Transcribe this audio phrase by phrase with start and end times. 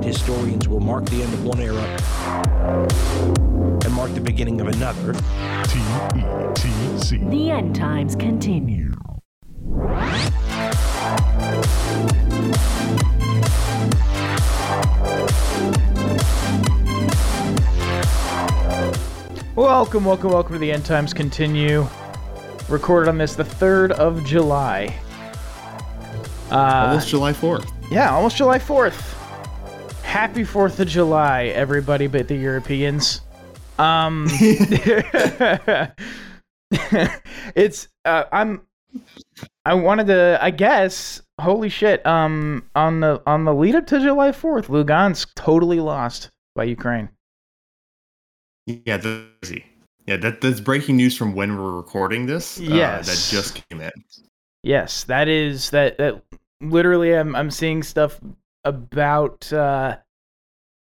[0.00, 1.82] that historians will mark the end of one era
[3.84, 5.12] and mark the beginning of another.
[5.64, 7.18] T-E-T-C.
[7.18, 8.92] The end times continue.
[19.54, 21.86] Welcome, welcome, welcome to the End Times Continue.
[22.68, 24.94] Recorded on this the 3rd of July.
[26.50, 27.70] Uh, Almost July 4th.
[27.90, 29.19] yeah, almost July 4th.
[30.10, 33.20] Happy 4th of July, everybody but the Europeans.
[33.78, 34.26] Um
[37.54, 38.62] It's uh I'm
[39.64, 44.00] I wanted to I guess holy shit um on the on the lead up to
[44.00, 47.08] July 4th Lugansk totally lost by Ukraine.
[48.66, 49.52] Yeah, that's
[50.08, 52.58] yeah, that, that's breaking news from when we're recording this.
[52.58, 53.06] uh, Yes.
[53.06, 53.92] that just came in.
[54.64, 56.20] Yes, that is that that
[56.60, 58.18] literally I'm I'm seeing stuff
[58.64, 59.96] about uh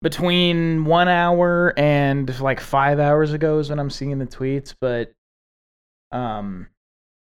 [0.03, 5.11] between 1 hour and like 5 hours ago is when I'm seeing the tweets, but
[6.11, 6.67] um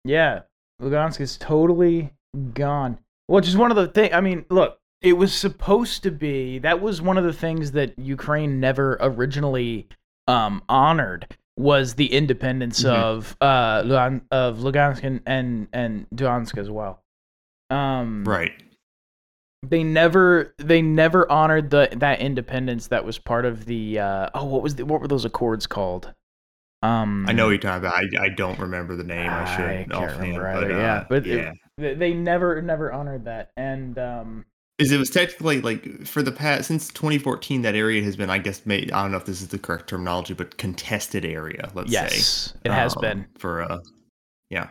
[0.05, 0.43] yeah,
[0.81, 2.15] Lugansk is totally
[2.55, 2.99] gone.
[3.27, 6.81] Which is one of the thing I mean, look, it was supposed to be that
[6.81, 9.89] was one of the things that Ukraine never originally
[10.27, 11.27] um honored
[11.59, 12.91] was the independence Mhm.
[12.95, 17.03] of uh Lugan- of Lugansk and and, and Donetsk as well.
[17.71, 18.53] Um Right.
[19.63, 24.45] They never they never honored the that independence that was part of the uh oh
[24.45, 26.13] what was the, what were those accords called?
[26.83, 27.95] Um I know you're talking about.
[27.95, 29.29] I, I don't remember the name.
[29.29, 31.53] I should I can't remember but, either, uh, yeah, but yeah.
[31.77, 34.45] they, they never never honored that and um
[34.79, 38.39] Is it was technically like for the past since 2014 that area has been I
[38.39, 41.91] guess made I don't know if this is the correct terminology but contested area let's
[41.91, 43.27] say yes, it has um, been.
[43.37, 43.79] for uh
[44.51, 44.69] yeah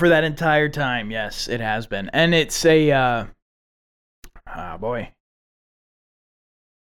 [0.00, 1.10] for that entire time.
[1.12, 2.10] Yes it has been.
[2.12, 3.26] And it's a uh
[4.48, 5.12] ah boy.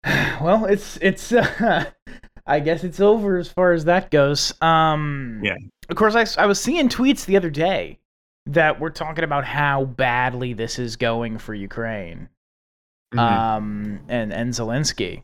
[0.40, 1.84] Well it's it's uh,
[2.46, 4.52] i guess it's over as far as that goes.
[4.60, 5.56] Um Yeah.
[5.88, 8.00] of course I I was seeing tweets the other day
[8.46, 12.28] that were talking about how badly this is going for ukraine
[13.14, 13.18] Mhm.
[13.20, 15.22] um and and zelensky.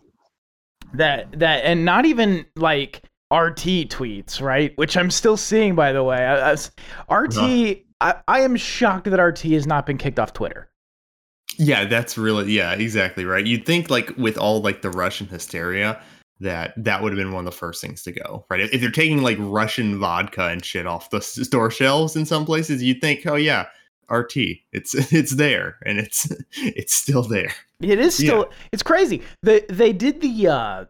[0.94, 3.02] That that and not even like
[3.32, 4.76] RT tweets, right?
[4.76, 6.24] Which I'm still seeing, by the way.
[6.24, 10.70] I, I RT, I, I am shocked that RT has not been kicked off Twitter.
[11.58, 13.44] Yeah, that's really yeah, exactly right.
[13.44, 16.00] You'd think like with all like the Russian hysteria
[16.40, 18.60] that that would have been one of the first things to go, right?
[18.60, 22.82] If they're taking like Russian vodka and shit off the store shelves in some places,
[22.82, 23.66] you'd think, oh yeah,
[24.08, 24.36] RT,
[24.72, 27.52] it's it's there and it's it's still there.
[27.80, 29.22] It is still, it's crazy.
[29.42, 30.48] They they did the.
[30.48, 30.84] uh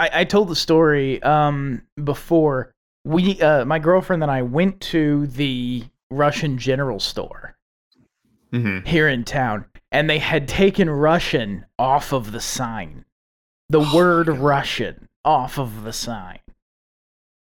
[0.00, 2.72] I, I told the story um before.
[3.04, 7.56] We, uh, my girlfriend and I went to the Russian general store
[8.52, 13.04] hmm here in town, and they had taken Russian off of the sign.
[13.70, 14.38] The Oh, word God.
[14.38, 16.38] Russian off of the sign.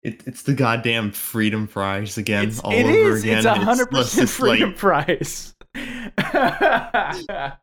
[0.01, 3.23] It, it's the goddamn freedom fries again, It's, all it over is.
[3.23, 3.37] again.
[3.37, 5.55] It's a hundred percent freedom like- freedom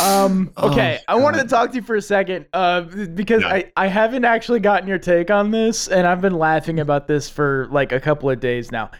[0.00, 0.50] um.
[0.56, 3.42] Oh, Okay, I wanted to talk to you for a second, uh, because.
[3.44, 7.28] I I haven't actually gotten your take on this, and I've been laughing about this
[7.30, 8.90] for like a couple of days now.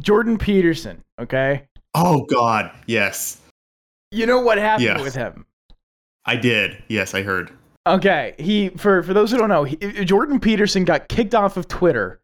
[0.00, 1.02] Jordan Peterson.
[1.20, 3.40] Okay, Oh God, yes,
[4.10, 5.02] you know what happened Yeah.
[5.02, 5.44] with him.
[6.24, 6.82] I did.
[6.88, 7.52] Yes, I heard.
[7.86, 11.68] Okay, he for for those who don't know, he, Jordan Peterson got kicked off of
[11.68, 12.20] Twitter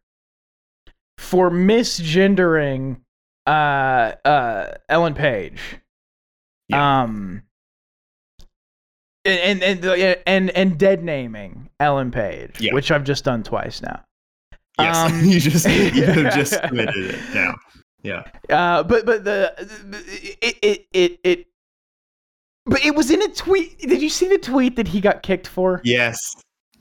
[1.17, 3.01] for misgendering
[3.45, 5.59] uh uh Ellen Page.
[6.69, 7.01] Yeah.
[7.03, 7.43] Um
[9.29, 12.73] and and and and, and dead naming Ellen Page, Yeah.
[12.73, 14.03] which I've just done twice now.
[14.79, 17.55] Yes, Um, you just you have just committed it now.
[18.01, 18.23] Yeah.
[18.49, 19.53] Uh, but but the
[20.41, 21.45] it it it it.
[22.65, 23.79] But it was in a tweet.
[23.79, 25.81] Did you see the tweet that he got kicked for?
[25.83, 26.17] Yes.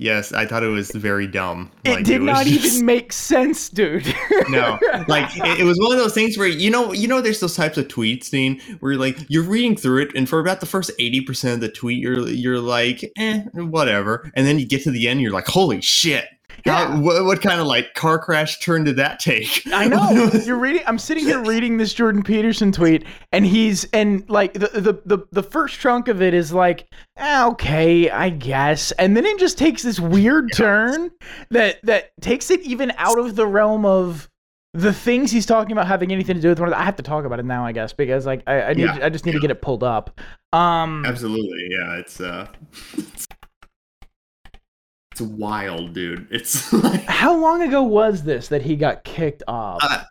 [0.01, 1.73] Yes, I thought it was very dumb.
[1.85, 4.07] It Like, did was not just- even make sense, dude.
[4.49, 4.79] No,
[5.09, 7.55] like it, it was one of those things where you know, you know, there's those
[7.57, 10.67] types of tweets, Dean, where you're like you're reading through it, and for about the
[10.67, 14.83] first eighty percent of the tweet, you're you're like, eh, whatever, and then you get
[14.85, 16.25] to the end, you're like, holy shit,
[16.65, 16.89] Yeah.
[16.89, 19.63] How, what, what kind of like car crash turn did that take?
[19.73, 20.31] I know.
[20.45, 20.83] You're reading.
[20.87, 25.27] I'm sitting here reading this Jordan Peterson tweet, and he's and like the the the,
[25.33, 29.59] the first chunk of it is like, ah, okay, I guess, and then it just
[29.59, 31.11] takes this weird turn
[31.51, 34.29] that that takes it even out of the realm of
[34.75, 36.69] the things he's talking about having anything to do with one.
[36.69, 38.73] Of the, I have to talk about it now, I guess, because like I, I
[38.75, 38.99] need Yeah.
[39.03, 40.21] I just need to get it pulled up.
[40.53, 41.97] Um, Absolutely, yeah.
[41.97, 42.47] It's uh,
[45.21, 46.29] it's wild, dude.
[46.31, 49.81] It's like how long ago was this that he got kicked off?
[49.83, 50.05] Uh,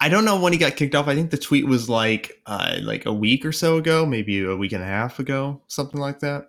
[0.00, 1.06] I don't know when he got kicked off.
[1.06, 4.56] I think the tweet was like uh, like a week or so ago, maybe a
[4.56, 6.48] week and a half ago, something like that.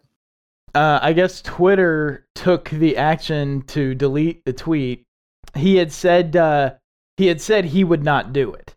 [0.74, 5.06] Uh, I guess Twitter took the action to delete the tweet.
[5.56, 6.74] He had said uh,
[7.18, 8.74] he had said he would not do it.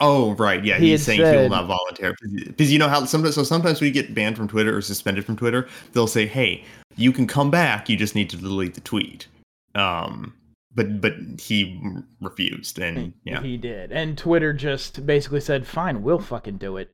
[0.00, 2.14] Oh right, yeah, He he's had saying he will not volunteer
[2.46, 5.36] because you know how sometimes so sometimes we get banned from Twitter or suspended from
[5.36, 6.64] Twitter, they'll say, "Hey,
[6.96, 7.88] you can come back.
[7.88, 9.26] You just need to delete the tweet."
[9.74, 10.34] Um,
[10.74, 11.80] but but he
[12.20, 13.90] refused, and yeah, He did.
[13.90, 16.92] And Twitter just basically said, fine, we'll fucking do it.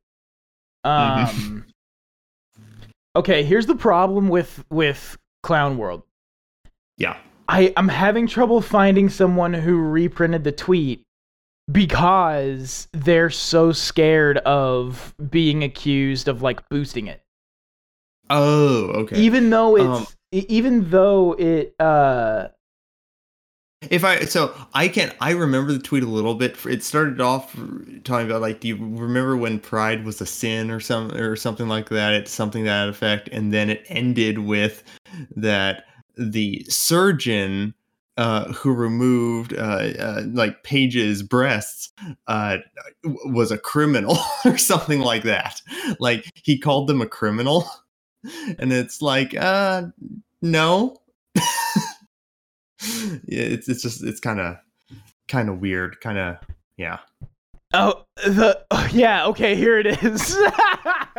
[0.85, 1.67] Um,
[3.17, 6.03] okay, here's the problem with, with Clown World.
[6.97, 7.17] yeah.
[7.47, 11.03] I, I'm having trouble finding someone who reprinted the tweet
[11.71, 17.21] because they're so scared of being accused of like boosting it.
[18.31, 19.21] Oh, okay.
[19.21, 22.49] Even though it's Um, even though it uh
[23.91, 26.57] If I so I can I remember the tweet a little bit.
[26.67, 27.55] It started off
[28.05, 31.69] talking about like, do you remember when pride was a sin or some or something
[31.69, 32.15] like that?
[32.15, 34.83] It's something that effect, and then it ended with
[35.37, 35.85] that
[36.17, 37.75] the surgeon
[38.17, 41.93] uh, who removed uh, uh, like Page's breasts
[42.29, 42.59] uh,
[43.03, 45.61] w- was a criminal or something like that.
[45.99, 47.69] Like he called them a criminal,
[48.59, 49.85] and it's like, uh,
[50.43, 50.97] no.
[51.35, 51.43] yeah,
[53.29, 54.57] it's it's just it's kind of
[55.29, 56.37] kind of weird, kind of
[56.77, 56.99] yeah.
[57.73, 59.27] Oh, the oh, yeah.
[59.27, 60.37] Okay, here it is.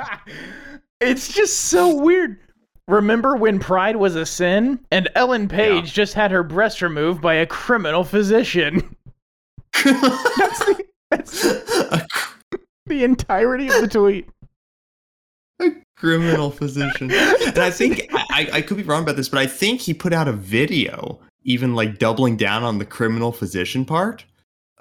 [1.01, 2.39] it's just so weird.
[2.87, 7.33] Remember when pride was a sin, and Ellen Page just had her breast removed by
[7.33, 8.95] a criminal physician?
[9.83, 12.07] That's the, that's a
[12.87, 14.29] the entirety of the tweet.
[15.95, 17.11] Criminal physician.
[17.11, 20.13] And I think I, I could be wrong about this, but I think he put
[20.13, 24.25] out a video, even like doubling down on the criminal physician part.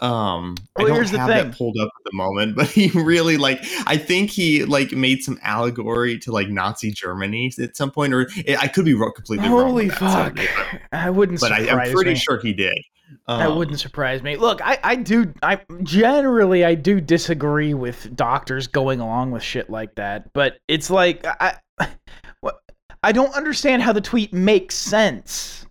[0.00, 1.50] Um, I don't here's the have thing.
[1.50, 3.60] that pulled up at the moment, but he really like.
[3.86, 8.28] I think he like made some allegory to like Nazi Germany at some point, or
[8.58, 9.68] I could be wrong, completely wrong.
[9.68, 10.38] Holy with that, fuck!
[10.38, 12.16] so- I wouldn't but I, I'm pretty me.
[12.16, 12.76] sure he did.
[13.28, 14.36] That Um, wouldn't surprise me.
[14.36, 19.70] Look, I, I do I generally I do disagree with doctors going along with shit
[19.70, 21.58] like that, but it's like I
[22.40, 22.60] what
[23.02, 25.66] I don't understand how the tweet makes sense.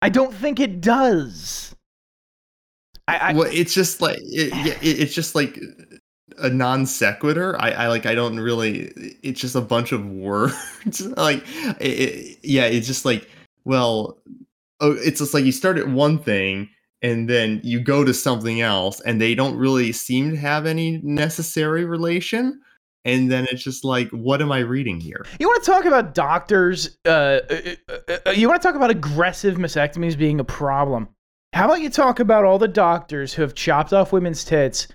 [0.00, 1.74] I don't think it does.
[3.08, 4.52] I, I well, it's just like it,
[4.82, 5.58] it, it's just like
[6.38, 7.56] a non sequitur.
[7.60, 8.92] I, I like I don't really.
[9.22, 11.00] It's just a bunch of words.
[11.16, 11.42] like
[11.80, 13.28] it- yeah, it's just like
[13.64, 14.18] well,
[14.80, 16.70] oh, it's just like you start at one thing
[17.02, 21.00] and then you go to something else, and they don't really seem to have any
[21.04, 22.60] necessary relation.
[23.04, 25.24] And then it's just like, what am I reading here?
[25.38, 26.98] You want to talk about doctors?
[27.06, 31.08] Uh, uh, uh, uh, you want to talk about aggressive mastectomies being a problem?
[31.54, 34.88] How about you talk about all the doctors who have chopped off women's tits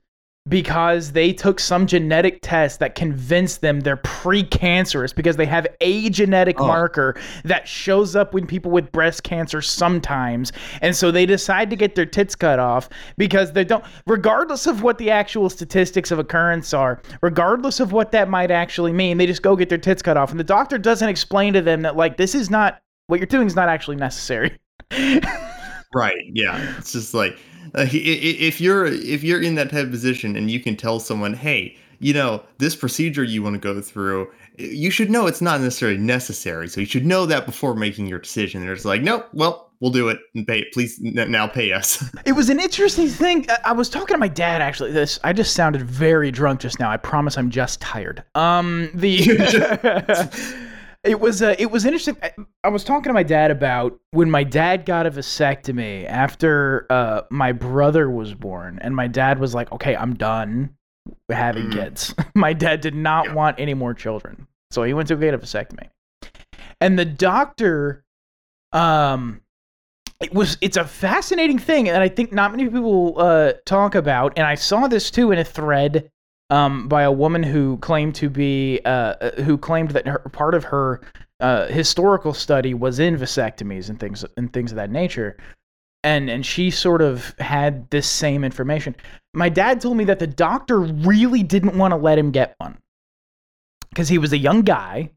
[0.49, 6.09] because they took some genetic test that convinced them they're precancerous because they have a
[6.09, 6.67] genetic Oh.
[6.67, 10.51] marker that shows up when people with breast cancer sometimes.
[10.81, 14.83] And so they decide to get their tits cut off because they don't, regardless of
[14.83, 19.25] what the actual statistics of occurrence are, regardless of what that might actually mean, they
[19.25, 20.31] just go get their tits cut off.
[20.31, 23.47] And the doctor doesn't explain to them that, like, this is not, what you're doing
[23.47, 24.59] is not actually necessary.
[25.95, 26.23] Right.
[26.33, 26.75] Yeah.
[26.79, 27.37] It's just like
[27.75, 31.33] uh, if you're if you're in that type of position and you can tell someone,
[31.33, 35.61] hey, you know, this procedure you want to go through, you should know it's not
[35.61, 36.67] necessarily necessary.
[36.67, 38.61] So you should know that before making your decision.
[38.61, 40.65] And it's like, nope, well, we'll do it and pay.
[40.73, 42.03] Please n- now pay us.
[42.25, 43.45] It was an interesting thing.
[43.49, 44.91] I- I was talking to my dad actually.
[44.91, 46.89] This I just sounded very drunk just now.
[46.89, 48.23] I promise I'm just tired.
[48.35, 49.17] Um the
[51.03, 52.15] It was uh, it was interesting.
[52.23, 52.31] I,
[52.63, 57.23] I was talking to my dad about when my dad got a vasectomy after uh,
[57.29, 60.75] my brother was born, and my dad was like, "Okay, I'm done
[61.29, 61.73] having Mm.
[61.73, 63.33] kids." my dad did not Yeah.
[63.33, 65.89] want any more children, so he went to get a vasectomy.
[66.79, 68.05] And the doctor,
[68.71, 69.41] um,
[70.21, 74.31] it was it's a fascinating thing and i think not many people uh, talk about
[74.37, 76.09] and i saw this too in a thread
[76.53, 80.53] um, by a woman who claimed to be uh, uh, who claimed that her, part
[80.53, 81.01] of her
[81.39, 85.35] uh, historical study was in vasectomies and things and things of that nature
[86.03, 88.95] and and she sort of had this same information
[89.33, 92.77] my dad told me that the doctor really didn't want to let him get one
[93.89, 95.09] because he was a young guy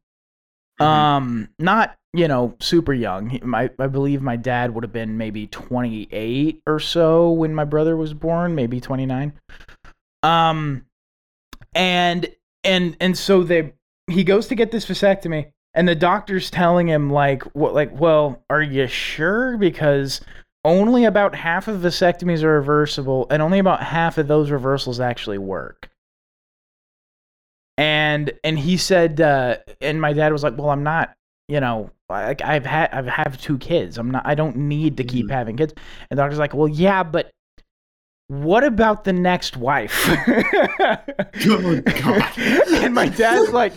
[0.79, 3.31] um, not you know super young.
[3.31, 7.65] He, my I believe my dad would have been maybe 28 or so when my
[7.65, 9.33] brother was born, maybe 29.
[10.23, 10.85] Um,
[11.77, 12.27] and
[12.65, 13.75] and and so they
[14.11, 18.43] he goes to get this vasectomy, and the doctor's telling him like what like well
[18.51, 20.21] are you sure because
[20.65, 25.39] only about half of vasectomies are reversible, and only about half of those reversals actually
[25.39, 25.91] work.
[27.79, 31.15] And and he said, uh, and my dad was like, "Well, I'm not,
[31.47, 33.99] you know, like I've had I've have two kids.
[33.99, 34.27] I'm not.
[34.27, 35.31] I don't need to keep Mhm.
[35.31, 35.75] having kids."
[36.11, 37.31] And the doctor's like, "Well, yeah, but."
[38.29, 40.05] What about the next wife?
[40.09, 42.39] Oh, God.
[42.39, 43.75] and my dad's like,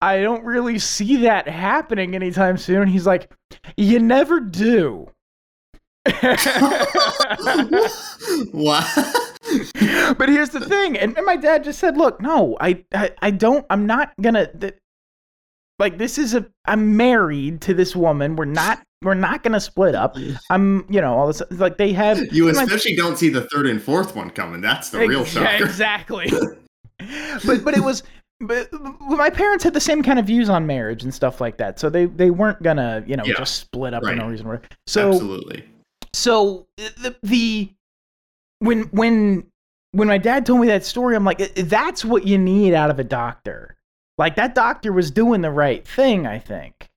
[0.00, 2.86] I don't really see that happening anytime soon.
[2.86, 3.32] He's like,
[3.76, 5.10] You never do.
[8.52, 8.86] what?
[10.16, 13.30] but here's the thing, and, and my dad just said, "Look, no, I, I, I
[13.30, 13.66] don't.
[13.68, 14.46] I'm not gonna.
[14.52, 14.74] Th-
[15.78, 16.46] like, this is a.
[16.66, 18.36] I'm married to this woman.
[18.36, 18.82] We're not.
[19.02, 20.16] We're not gonna split up.
[20.50, 20.84] I'm.
[20.88, 21.42] You know, all this.
[21.50, 22.18] Like, they have.
[22.32, 24.60] You especially don't see the third and fourth one coming.
[24.60, 25.64] That's the real Ex- shocker.
[25.64, 26.30] Exactly.
[27.46, 28.02] but but it was.
[28.40, 28.68] But
[29.00, 31.90] my parents had the same kind of views on marriage and stuff like that, so
[31.90, 34.60] they they weren't gonna you know Yeah, just split up for no reason.
[34.86, 35.64] So Absolutely.
[36.12, 37.68] so uh, the the
[38.60, 39.44] when when
[39.92, 42.98] when my dad told me that story i'm like that's what you need out of
[42.98, 43.76] a doctor
[44.18, 46.87] like that doctor was doing the right thing i think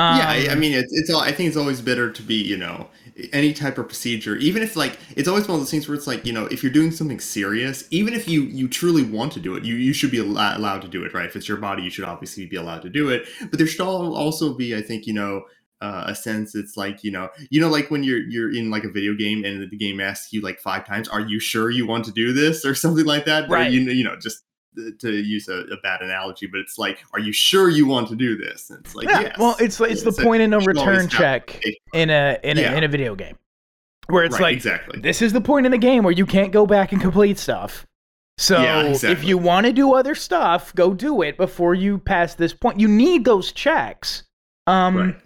[0.00, 1.20] um, yeah, I, I mean, it's, it's all.
[1.20, 2.88] I think it's always better to be, you know,
[3.32, 6.06] any type of procedure, even if like it's always one of those things where it's
[6.06, 9.40] like, you know, if you're doing something serious, even if you you truly want to
[9.40, 11.26] do it, you you should be allo- allowed to do it, right?
[11.26, 13.26] If it's your body, you should obviously be allowed to do it.
[13.40, 15.42] But there should al- also be, I think, you know.
[15.82, 18.84] Uh, a sense it's like you know you know like when you're you're in like
[18.84, 21.86] a video game and the game asks you like five times are you sure you
[21.86, 23.72] want to do this or something like that Or, Right.
[23.72, 24.42] you, know- you know just
[24.98, 28.16] to use a, a bad analogy but it's like are you sure you want to
[28.16, 28.70] do this?
[28.70, 29.36] And it's like yeah, yes.
[29.38, 31.60] well it's it's the point of no you should always return check
[31.92, 32.76] in a in a Yeah.
[32.76, 33.36] in a video game
[34.06, 35.00] where it's right, like exactly.
[35.00, 37.86] this is the point in the game where you can't go back and complete stuff.
[38.38, 42.34] So Yeah, if you want to do other stuff go do it before you pass
[42.34, 42.80] this point.
[42.80, 44.24] You need those checks
[44.66, 45.16] um right.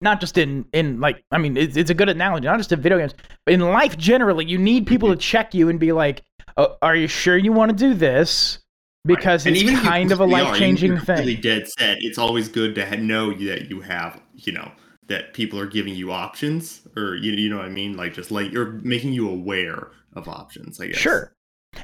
[0.00, 2.80] not just in in like I mean it's, it's a good analogy not just in
[2.80, 6.22] video games but in life generally you need people to check you and be like
[6.56, 8.59] oh, are you sure you want to do this
[9.04, 11.40] because And it's kind of a life changing thing.
[11.40, 14.70] dead set it's always good to know that you have you know
[15.06, 17.96] that people are giving you options or you, you know what i mean?
[17.96, 20.96] Like just like you're making you aware of options i guess.
[20.96, 21.32] Sure.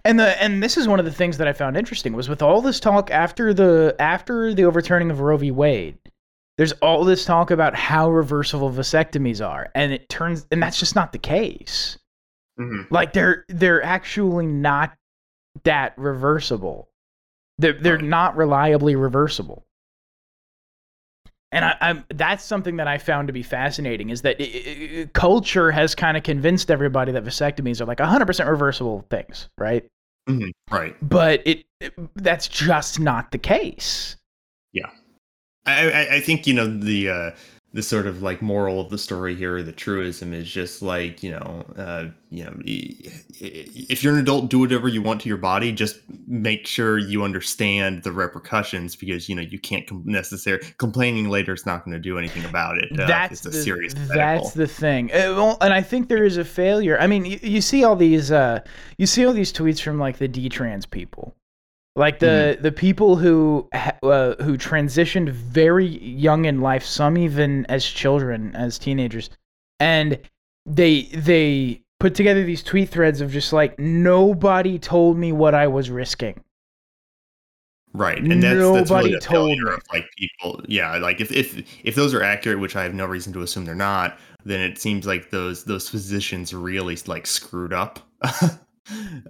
[0.05, 2.43] And the and this is one of the things that I found interesting was with
[2.43, 5.51] all this talk after the after the overturning of Roe v.
[5.53, 5.97] Wade
[6.59, 10.95] there's all this talk about how reversible vasectomies are and it turns and that's just
[10.97, 11.99] not the case.
[12.59, 12.91] Mhm.
[12.91, 14.93] like they're they're actually not
[15.65, 16.89] that reversible
[17.59, 18.05] they're, they're Right.
[18.05, 19.65] not reliably reversible
[21.53, 25.01] and I, I'm, that's something that I found to be fascinating is that i i
[25.03, 29.87] i- culture has kind of convinced everybody that vasectomies are like 100% reversible things, right?
[30.29, 30.51] Mhm.
[30.71, 34.17] right But it, it that's just not the case.
[35.69, 37.31] I, I I think you know the uh,
[37.77, 41.31] the sort of like moral of the story here, the truism is just like you
[41.31, 45.73] know, uh, you know, if you're an adult, do whatever you want to your body.
[45.73, 51.29] Just make sure you understand the repercussions because you know you can't com- necessarily complaining
[51.29, 52.91] later is not going to do anything about it.
[52.99, 53.93] Uh, that's it's a the, serious.
[53.93, 54.51] that's medical.
[54.53, 55.13] the thing.
[55.13, 56.99] Uh, well, and I think there is a failure.
[56.99, 58.61] I mean, you, you see all these uh,
[58.97, 61.37] you see all these tweets from like the D-trans people.
[61.97, 67.87] Like the the people who uh, who transitioned very young in life, some even as
[67.87, 69.31] children, as teenagers,
[69.81, 70.19] and
[70.67, 75.69] they they put together these tweet threads of just like nobody told me what I
[75.69, 76.43] was risking.
[77.95, 79.73] Right, and that's, that's Nobody really the told failure me.
[79.73, 80.61] of like people.
[80.69, 83.65] Yeah, like if if if those are accurate, which I have no reason to assume
[83.65, 88.01] they're not, then it seems like those those physicians really like screwed up.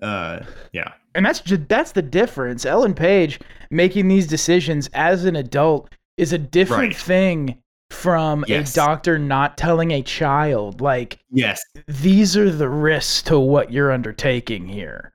[0.02, 0.40] uh,
[0.72, 2.64] yeah, And that's just that's the difference.
[2.66, 6.96] Ellen Page making these decisions as an adult is a different Right.
[6.96, 8.72] thing from Yes.
[8.72, 13.92] a doctor not telling a child like yes, these are the risks to what you're
[13.92, 15.12] undertaking here.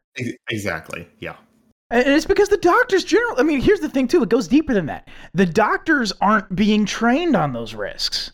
[0.50, 1.08] exactly.
[1.20, 1.36] Yeah,
[1.90, 4.74] And it's because the doctors generally I mean, here's the thing too, it goes deeper
[4.74, 5.08] than that.
[5.34, 8.32] The doctors aren't being trained on those risks.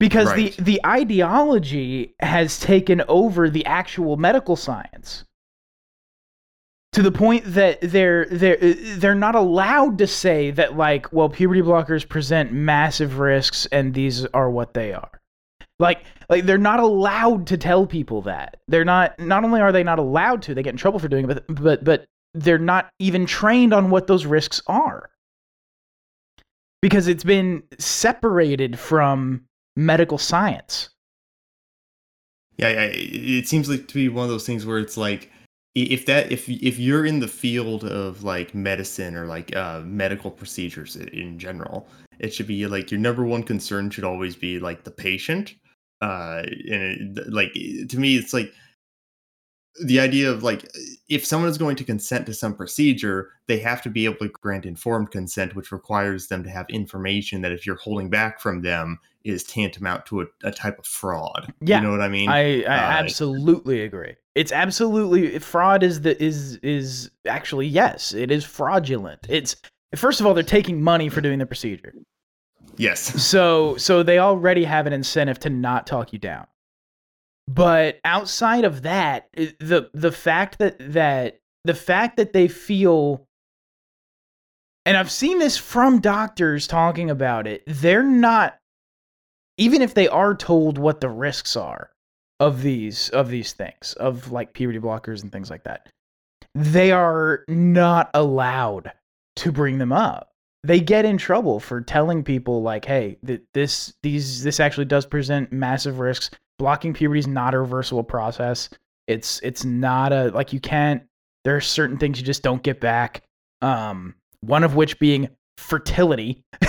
[0.00, 0.56] Because Right.
[0.56, 5.24] the the ideology has taken over the actual medical science.
[6.92, 11.62] To the point that they're they're they're not allowed to say that like, well, puberty
[11.62, 15.10] blockers present massive risks and these are what they are.
[15.80, 18.58] Like like they're not allowed to tell people that.
[18.68, 21.28] They're not not only are they not allowed to, they get in trouble for doing
[21.28, 25.10] it, but but but they're not even trained on what those risks are.
[26.80, 29.44] Because it's been separated from
[29.78, 30.90] medical science.
[32.58, 32.90] yeah.
[32.92, 35.30] It seems like to be one of those things where it's like
[35.74, 40.30] if that if if you're in the field of like medicine or like uh, medical
[40.30, 41.86] procedures in general,
[42.18, 45.54] it should be like your number one concern should always be like the patient
[46.00, 47.52] uh and it, like
[47.88, 48.52] to me it's like
[49.84, 50.68] the idea of like
[51.08, 54.28] if someone is going to consent to some procedure they have to be able to
[54.28, 58.62] grant informed consent which requires them to have information that if you're holding back from
[58.62, 62.28] them is tantamount to a, a type of fraud Yeah, you know what i mean
[62.28, 64.14] I, I Uh, absolutely agree.
[64.34, 69.20] It's absolutely fraud is the is is actually yes, it is fraudulent.
[69.28, 69.56] It's
[69.96, 71.92] first of all they're taking money for doing the procedure.
[72.76, 76.46] yes So so they already have an incentive to not talk you down.
[77.48, 83.26] But outside of that, the the fact that that the fact that they feel
[84.86, 88.58] and I've seen this from doctors talking about it, they're not
[89.58, 91.90] even if they are told what the risks are
[92.40, 95.88] of these of these things, of like puberty blockers and things like that.
[96.54, 98.92] They are not allowed
[99.36, 100.28] to bring them up
[100.64, 105.06] they get in trouble for telling people like hey th- this these this actually does
[105.06, 108.68] present massive risks blocking puberty is not a reversible process
[109.06, 111.02] it's it's not a like you can't
[111.44, 113.22] there are certain things you just don't get back
[113.62, 116.44] um one of which being fertility.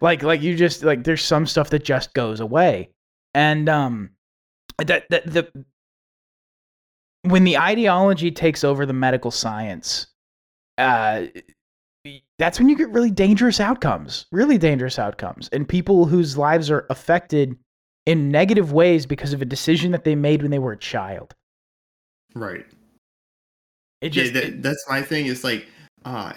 [0.00, 2.90] Like like you just like there's some stuff that just goes away.
[3.34, 4.10] And um
[4.78, 5.64] that that the
[7.22, 10.08] when the ideology takes over the medical science
[10.76, 11.26] uh
[12.38, 16.84] that's when you get really dangerous outcomes, really dangerous outcomes, and people whose lives are
[16.90, 17.56] affected
[18.06, 21.32] in negative ways because of a decision that they made when they were a child.
[22.34, 22.66] right.
[24.00, 25.68] It just yeah, that, that's my thing is like
[26.04, 26.32] uh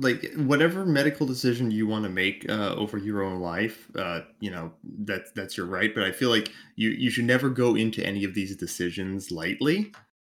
[0.00, 4.50] like whatever medical decision you want to make uh, over your own life uh you
[4.50, 8.04] know that's that's your right but i feel like you you should never go into
[8.06, 9.92] any of these decisions lightly.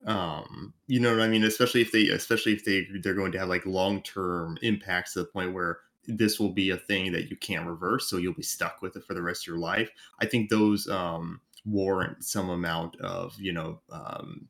[0.06, 1.44] Um you know what i mean?
[1.44, 5.26] Especially if they especially if they they're going to have like long-term impacts to the
[5.26, 8.82] point where this will be a thing that you can't reverse so you'll be stuck
[8.82, 9.92] with it for the rest of your life.
[10.20, 14.48] I think those um warrant some amount of you know um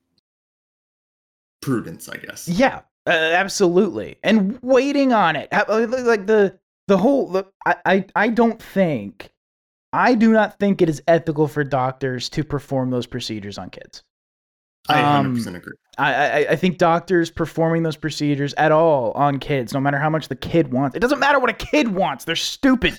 [1.61, 2.47] prudence i guess.
[2.47, 5.65] Yeah, uh, absolutely, and waiting on it, uh,
[6.03, 7.27] like the the whole.
[7.27, 9.31] The, I, I I don't think,
[9.93, 14.03] I do not think it is ethical for doctors to perform those procedures on kids.
[14.89, 19.39] i Um, 100% agree I, I I think doctors performing those procedures at all on
[19.39, 22.25] kids, no matter how much the kid wants, it doesn't matter what a kid wants.
[22.25, 22.97] They're stupid.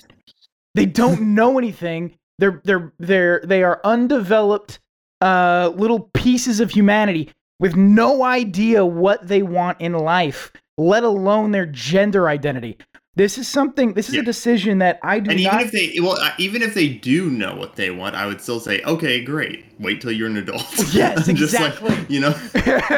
[0.75, 2.17] They don't know anything.
[2.39, 4.79] They're they're they're they are undeveloped
[5.21, 11.51] uh, little pieces of humanity with no idea what they want in life, let alone
[11.51, 12.77] their gender identity.
[13.15, 13.93] This is something.
[13.93, 14.21] This is Yeah.
[14.21, 15.53] a decision that I do and not.
[15.61, 18.59] even if they well even if they do know what they want i would still
[18.59, 21.89] say okay great wait till you're an adult Yes, Just exactly.
[21.89, 22.31] like, you know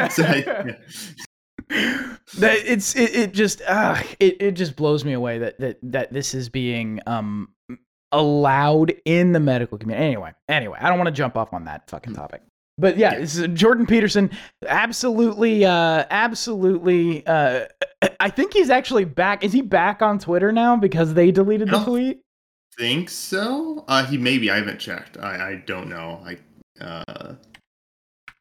[0.08, 0.76] so I- yeah.
[2.38, 6.12] that it's it, it just uh, it, it just blows me away that that that
[6.14, 7.48] this is being um
[8.12, 11.90] allowed in the medical community anyway anyway i don't want to jump off on that
[11.90, 12.40] fucking topic
[12.78, 13.18] but yeah, Yeah.
[13.20, 14.30] this is jordan peterson
[14.66, 17.66] absolutely uh absolutely uh
[18.20, 19.42] i think he's actually back.
[19.44, 22.20] Is he back on twitter now because they deleted the tweet?
[22.78, 23.84] think so.
[23.88, 25.16] Uh he maybe i haven't checked.
[25.18, 26.22] I i don't know.
[26.24, 26.36] I
[26.84, 27.34] uh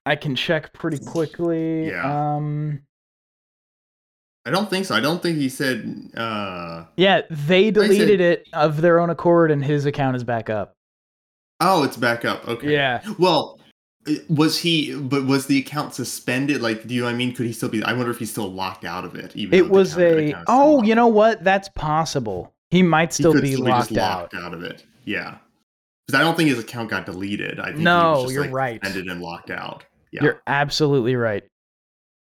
[0.06, 2.36] i can check pretty quickly Yeah.
[2.36, 2.82] um
[4.46, 4.94] i don't think so.
[4.96, 9.52] I don't think he said uh yeah they said- deleted it of their own accord
[9.52, 10.74] and his account is back up.
[11.62, 12.46] Oh it's back up.
[12.48, 12.74] Okay.
[12.74, 13.02] Yeah.
[13.18, 13.55] Well
[14.30, 17.46] was he but was the account suspended like do you know what i mean could
[17.46, 19.98] he still be i wonder if he's still locked out of it even It was
[19.98, 21.44] account- a oh, you know what?
[21.44, 22.54] That's possible.
[22.70, 24.34] He might He still could be just locked out.
[24.34, 25.38] locked out of it yeah
[26.06, 28.84] because i don't think his account got deleted i think he No, you're like, right.
[28.84, 31.44] suspended and locked out yeah You're absolutely right.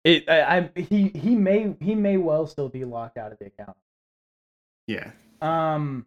[0.05, 3.47] It I, I he he may he may well still be locked out of the
[3.47, 3.77] account.
[4.87, 5.11] yeah
[5.43, 6.07] Um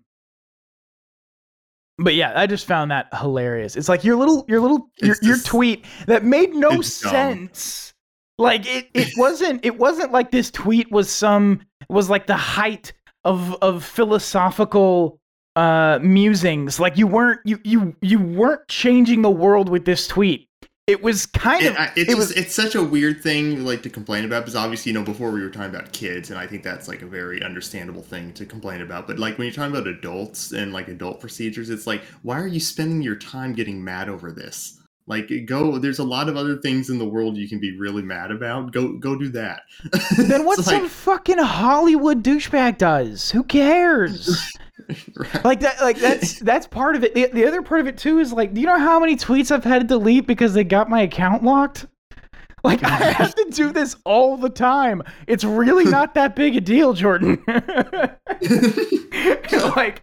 [1.98, 3.76] but yeah, I just found that hilarious.
[3.76, 6.84] It's like your little your little your, It's your tweet that made no dumb.
[6.84, 7.94] sense.
[8.38, 12.94] Like it it wasn't it wasn't like this tweet was some was like the height
[13.24, 15.20] of of philosophical
[15.56, 16.80] uh musings.
[16.80, 20.50] Like you weren't you you you weren't changing the world with this tweet.
[20.86, 23.64] It was kind it, of I- it's it just was it's such a weird thing
[23.64, 26.38] like to complain about because obviously you know before we were talking about kids and
[26.38, 29.54] I think that's like a very understandable thing to complain about but like when you're
[29.56, 33.54] talking about adults and like adult procedures it's like why are you spending your time
[33.54, 37.38] getting mad over this like go there's a lot of other things in the world
[37.38, 39.62] you can be really mad about go go do that
[40.18, 43.32] then what It's some fucking Hollywood douchebag does?
[43.32, 44.52] Who cares?
[45.16, 45.36] right.
[45.46, 48.20] like that like that's that's part of it the, the other part of it too
[48.20, 50.90] is like do you know how many tweets i've had to delete because they got
[50.90, 51.86] my account locked
[52.64, 56.62] like i have to do this all the time it's really not that big a
[56.62, 58.20] deal jordan like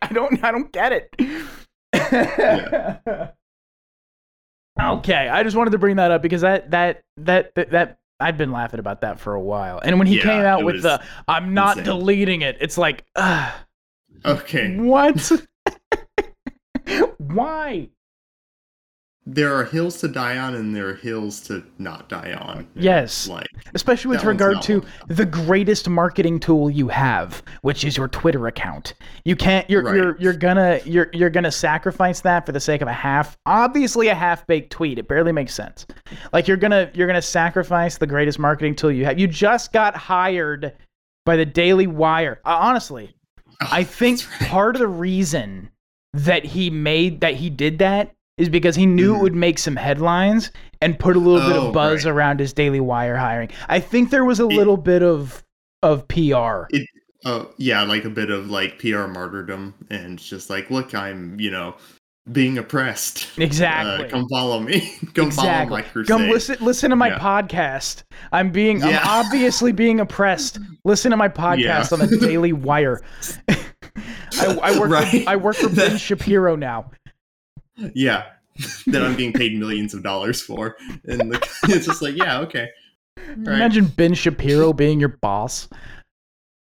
[0.02, 1.10] i don't i don't get it
[4.80, 8.36] okay, I just wanted to bring that up because that that that that, that I've
[8.38, 9.78] been laughing about that for a while.
[9.82, 11.84] And when he Yeah, came out with the "I'm not insane.
[11.84, 13.52] deleting it," it's like, ugh,
[14.24, 14.76] Okay.
[14.76, 15.32] what?
[17.18, 17.88] Why?
[19.26, 22.66] There are hills to die on and there are hills to not die on.
[22.74, 23.28] Yes.
[23.28, 28.46] Like Especially with regard to the greatest marketing tool you have, which is your Twitter
[28.48, 28.94] account.
[29.24, 29.68] You can't.
[29.70, 29.94] You're Right.
[29.94, 34.08] you're you're gonna you're you're gonna sacrifice that for the sake of a half, obviously
[34.08, 34.98] a half baked tweet.
[34.98, 35.86] It barely makes sense.
[36.32, 39.18] Like you're gonna you're gonna sacrifice the greatest marketing tool you have.
[39.18, 40.72] You just got hired
[41.24, 42.40] by the Daily Wire.
[42.44, 43.14] Uh, honestly,
[43.60, 44.48] I think right.
[44.50, 45.70] part of the reason
[46.12, 49.22] that he made that he did that is because he knew it Mhm.
[49.22, 52.10] would make some headlines and put a little bit Oh, of buzz right.
[52.10, 53.50] around his Daily Wire hiring.
[53.68, 55.42] I think there was a It- little bit of
[55.82, 56.66] of PR.
[57.26, 61.50] Oh yeah, like a bit of like PR martyrdom, and just like, look, I'm you
[61.50, 61.76] know
[62.32, 63.28] being oppressed.
[63.38, 64.06] Exactly.
[64.06, 64.96] Uh, come follow me.
[65.14, 66.08] come follow my crusade.
[66.08, 67.18] Come listen listen to my Yeah.
[67.18, 68.02] podcast.
[68.32, 69.00] I'm being Yeah.
[69.02, 70.58] I'm obviously being oppressed.
[70.84, 71.86] Listen to my podcast Yeah.
[71.92, 73.00] on the Daily Wire.
[73.48, 75.24] I, I work Right.
[75.24, 76.90] for, I work for Ben Shapiro now.
[77.94, 78.26] Yeah,
[78.88, 82.68] that I'm being paid millions of dollars for, and the, it's just like, yeah, okay.
[83.18, 83.36] Right.
[83.56, 85.68] Imagine Ben Shapiro being your boss.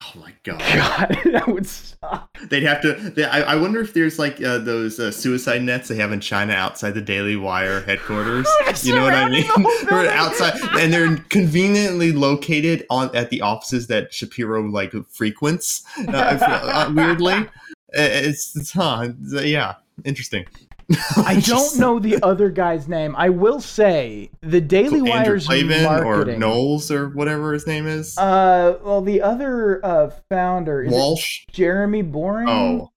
[0.05, 0.59] Oh my god.
[0.75, 2.37] God, that would suck.
[2.49, 2.93] They'd have to.
[2.95, 6.21] They, I, I wonder if there's like uh, those uh, suicide nets they have in
[6.21, 8.47] China outside the Daily Wire headquarters.
[8.83, 9.45] you know what I mean?
[9.45, 14.93] Surrounding the Or outside, and they're conveniently located on at the offices that Shapiro like
[15.09, 15.83] frequents.
[16.07, 17.49] Uh, uh, weirdly,
[17.91, 19.09] it's, it's huh?
[19.23, 20.47] it's, uh, yeah, interesting.
[21.17, 23.17] I don't know the other guy's name.
[23.17, 26.25] I will say the Daily Andrew Wire's Klavan or.
[26.37, 28.17] Knowles or whatever his name is.
[28.17, 31.45] Uh, well, the other uh founder is Walsh.
[31.51, 32.49] Jeremy Boring.
[32.49, 32.91] Oh,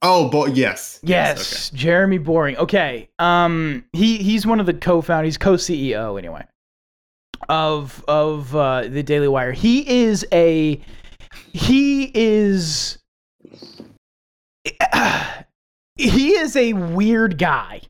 [0.00, 2.56] oh, but yes, Yes, Jeremy Boring.
[2.56, 3.08] Okay.
[3.18, 6.44] Um he he's one of the co-founders, he's co-CEO anyway.
[7.50, 9.52] Of of uh the Daily Wire.
[9.52, 10.80] He is a
[11.52, 12.96] he is
[15.96, 17.82] he is a weird guy.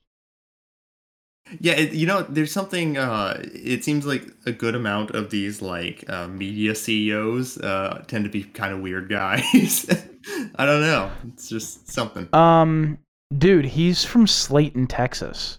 [1.60, 2.98] Yeah, it, you know, there's something.
[2.98, 8.24] Uh, it seems like a good amount of these like uh, media CEOs uh, tend
[8.24, 9.86] to be kind of weird guys.
[10.56, 11.10] I don't know.
[11.28, 12.28] It's just something.
[12.32, 12.98] Um
[13.36, 15.58] dude, he's from Slaton, Texas.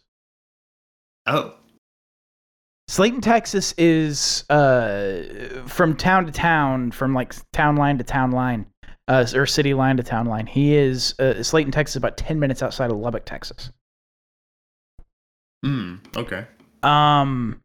[1.25, 1.55] Oh,
[2.89, 8.65] Slaton, Texas is uh from town to town, from like town line to town line,
[9.08, 10.48] uh, or city line to town line.
[10.48, 13.72] He is uh, Slaton, Texas, about ten minutes outside of Lubbock, Texas.
[15.63, 15.96] hmm.
[16.15, 16.46] Okay.
[16.84, 17.62] Um,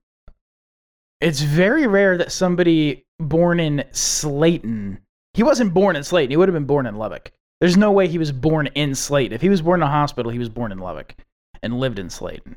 [1.21, 4.99] it's very rare that somebody born in Slaton.
[5.35, 6.31] He wasn't born in Slaton.
[6.31, 7.33] He would have been born in Lubbock.
[7.61, 9.33] There's no way he was born in Slaton.
[9.33, 11.15] If he was born in a hospital, he was born in Lubbock
[11.63, 12.57] and lived in Slaton.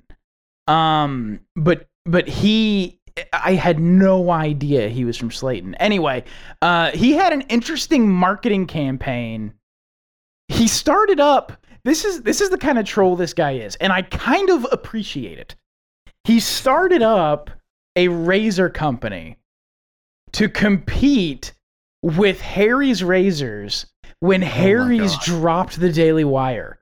[0.67, 2.99] Um, but but he,
[3.31, 5.73] I had no idea he was from Slaton.
[5.79, 6.25] Anyway,
[6.61, 9.53] uh, he had an interesting marketing campaign.
[10.49, 11.53] He started up.
[11.85, 14.67] This is this is the kind of troll this guy is, and I kind of
[14.71, 15.55] appreciate it.
[16.25, 17.51] He started up
[17.95, 19.37] a razor company
[20.33, 21.53] to compete
[22.01, 23.85] with Harry's razors
[24.19, 25.23] when Harry's God.
[25.23, 26.79] dropped the Daily Wire.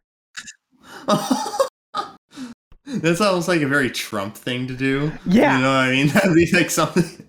[2.85, 5.11] That's almost like a very Trump thing to do.
[5.25, 5.57] Yeah.
[5.57, 6.07] You know what I mean?
[6.13, 7.25] That'd be like something.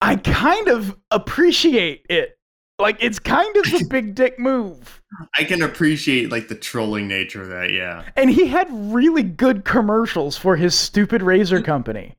[0.00, 2.38] I kind of appreciate it.
[2.78, 5.00] Like it's kind of a big dick move.
[5.38, 7.72] I can appreciate like the trolling nature of that.
[7.72, 8.04] Yeah.
[8.16, 12.16] And he had really good commercials for his stupid razor company.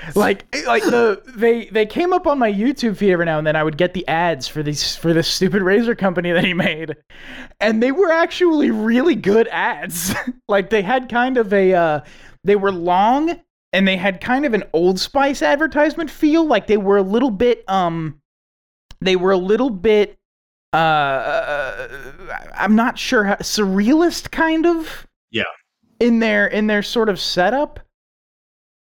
[0.14, 3.56] Like like the they they came up on my YouTube feed every now and then.
[3.56, 6.96] I would get the ads for these for this stupid razor company that he made.
[7.60, 10.14] And they were actually really good ads.
[10.48, 12.00] like they had kind of a uh
[12.44, 13.40] they were long
[13.72, 17.30] and they had kind of an old spice advertisement feel like they were a little
[17.30, 18.20] bit um
[19.00, 20.18] they were a little bit
[20.72, 21.88] uh
[22.54, 25.42] i'm not sure how surrealist kind of Yeah.
[26.00, 27.80] in their in their sort of setup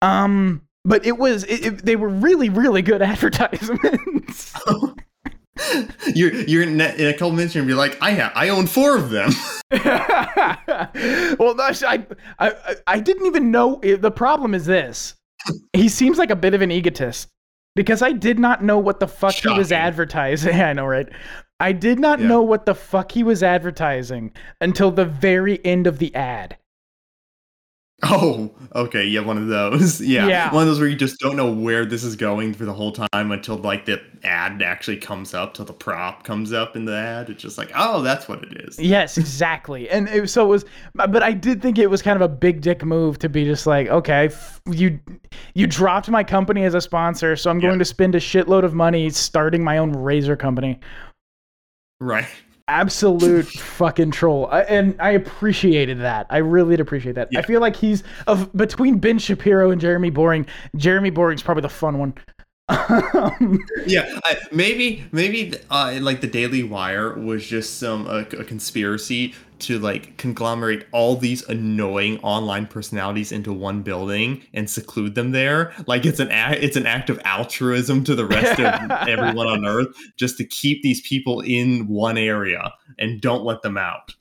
[0.02, 4.52] um but it was it, it- they were really really good advertisements.
[6.14, 8.48] You're you're in a in a couple minutes you're gonna be like, I have I
[8.50, 9.30] own four of them.
[9.72, 12.06] well I,
[12.38, 12.52] I
[12.86, 15.14] I- didn't even know eh, the problem is this.
[15.72, 17.28] He seems like a bit of an egotist
[17.76, 20.54] because i did not know what the fuck he was advertising.
[20.56, 21.08] Yeah i know right?
[21.60, 22.28] I did not Yeah.
[22.28, 26.56] know what the fuck he was advertising until the very end of the ad
[28.04, 30.00] Oh, okay, yeah, one of those.
[30.08, 30.28] Yeah.
[30.28, 30.52] Yeah.
[30.54, 32.92] One of those where you just don't know where this is going for the whole
[32.92, 36.94] time until like the ad actually comes up, till the prop comes up in the
[36.96, 37.28] ad.
[37.28, 38.78] It's just like, oh, that's what it is.
[38.78, 39.90] Yes, exactly.
[39.90, 40.64] And it, so it was,
[40.98, 43.44] uh, but I did think it was kind of a big dick move to be
[43.44, 45.00] just like, okay, f- you
[45.54, 47.78] you dropped my company as a sponsor, so I'm going Yeah.
[47.80, 50.78] to spend a shitload of money starting my own razor company.
[52.00, 52.28] Right.
[52.68, 56.26] Absolute fucking troll, I, and I appreciated that.
[56.30, 57.28] I really did appreciate that.
[57.36, 60.46] I feel like he's of between Ben Shapiro and Jeremy Boring.
[60.76, 62.14] Jeremy Boring's probably the fun one.
[63.86, 69.34] Yeah, I, maybe maybe uh, like the Daily Wire was just some uh, a conspiracy
[69.60, 75.72] to like conglomerate all these annoying online personalities into one building and seclude them there.
[75.86, 79.66] Like it's an act, it's an act of altruism to the rest of everyone on
[79.66, 84.14] Earth, just to keep these people in one area and don't let them out.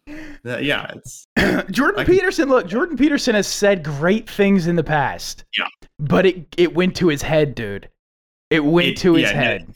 [0.46, 1.28] Uh, yeah, it's
[1.72, 5.44] Jordan Peterson, look, Jordan Peterson has said great things in the past.
[5.58, 5.68] Yeah.
[6.00, 7.90] But it it went to his head, dude.
[8.50, 9.74] It went It- to his yeah, head.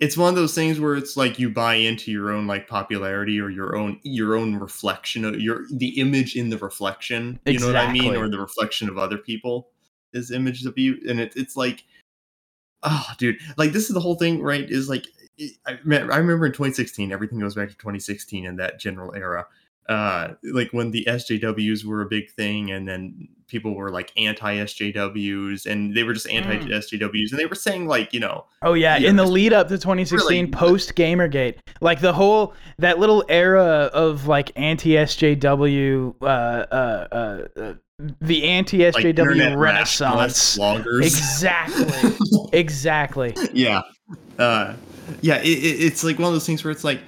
[0.00, 3.40] It's one of those things where it's like you buy into your own like popularity
[3.40, 7.66] or your own your own reflection of your the image in the reflection you know
[7.66, 9.68] what i mean or the reflection of other people
[10.12, 11.84] is images of you and it, it's like
[12.82, 15.06] oh dude like this is the whole thing right is like
[15.66, 19.46] I, I remember in 2016 everything goes back to 2016 and that general era
[19.88, 24.56] uh like when the sjws were a big thing and then people were like anti
[24.58, 28.74] sjws and they were just anti sjws and they were saying like you know Oh
[28.74, 33.24] yeah, in the lead up to 2016 really- post Gamergate, like the whole that little
[33.28, 37.74] era of like anti SJW, uh, uh, uh,
[38.20, 40.56] the anti SJW internet renaissance.
[40.58, 41.04] bloggers.
[41.04, 43.34] Exactly, exactly.
[43.52, 43.82] yeah,
[44.38, 44.74] uh,
[45.20, 45.36] yeah.
[45.38, 47.00] It, it, it's like one of those things where it's like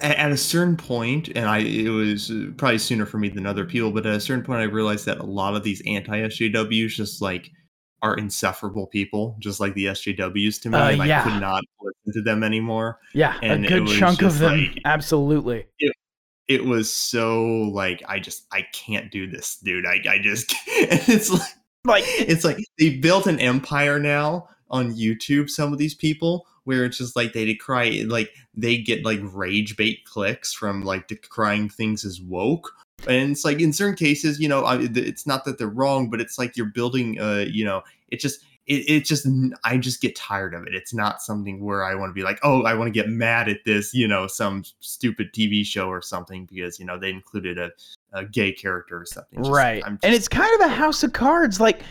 [0.00, 3.64] at a certain point, and I it was uh, probably sooner for me than other
[3.64, 6.88] people, but at a certain point, I realized that a lot of these anti SJWs
[6.90, 7.50] just like
[8.02, 11.20] are insufferable people, just like the SJWs to me, Uh, and yeah.
[11.20, 12.98] I could not listen to them anymore.
[13.14, 14.58] Yeah, And a good chunk of them.
[14.58, 15.66] like- Absolutely.
[16.48, 19.86] It was so like I just I can't do this, dude.
[19.86, 21.42] I I just and it's like.
[21.84, 25.50] Like it's like they built an empire now on YouTube.
[25.50, 29.76] Some of these people, where it's just like they decry, like they get like rage
[29.76, 32.70] bait clicks from like decrying things as woke.
[33.06, 36.38] And it's like in certain cases, you know, it's not that they're wrong, but it's
[36.38, 39.26] like you're building, uh, you know, it just, it, it just,
[39.64, 40.74] I just get tired of it.
[40.74, 43.48] It's not something where I want to be like, oh, I want to get mad
[43.48, 47.58] at this, you know, some stupid TV show or something because you know they included
[47.58, 47.72] a,
[48.12, 49.42] a gay character or something.
[49.42, 51.82] Just- right I'm and it's kind of a house of cards like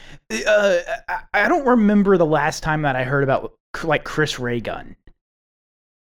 [0.48, 0.78] uh
[1.10, 4.96] I, I don't remember the last time that i heard about like Chris Ray Gun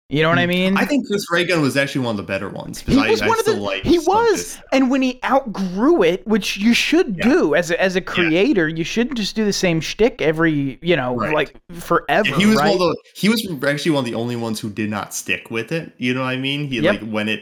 [0.10, 0.78] you know what i mean Hmm.
[0.80, 2.82] I think Chris Ray Gun was actually one of the better ones.
[2.82, 4.64] he was I one of the like he some of his was stuff.
[4.72, 7.30] and when he outgrew it which you should Yeah.
[7.30, 10.96] do as a, as a creator you shouldn't just do the same shtick every you
[10.96, 11.34] know Right.
[11.34, 12.66] like forever Yeah, he was right?
[12.66, 15.52] one of the he was actually one of the only ones who did not stick
[15.52, 15.94] with it.
[15.98, 16.68] You know what I mean?
[16.68, 17.02] He Yep.
[17.02, 17.42] like when it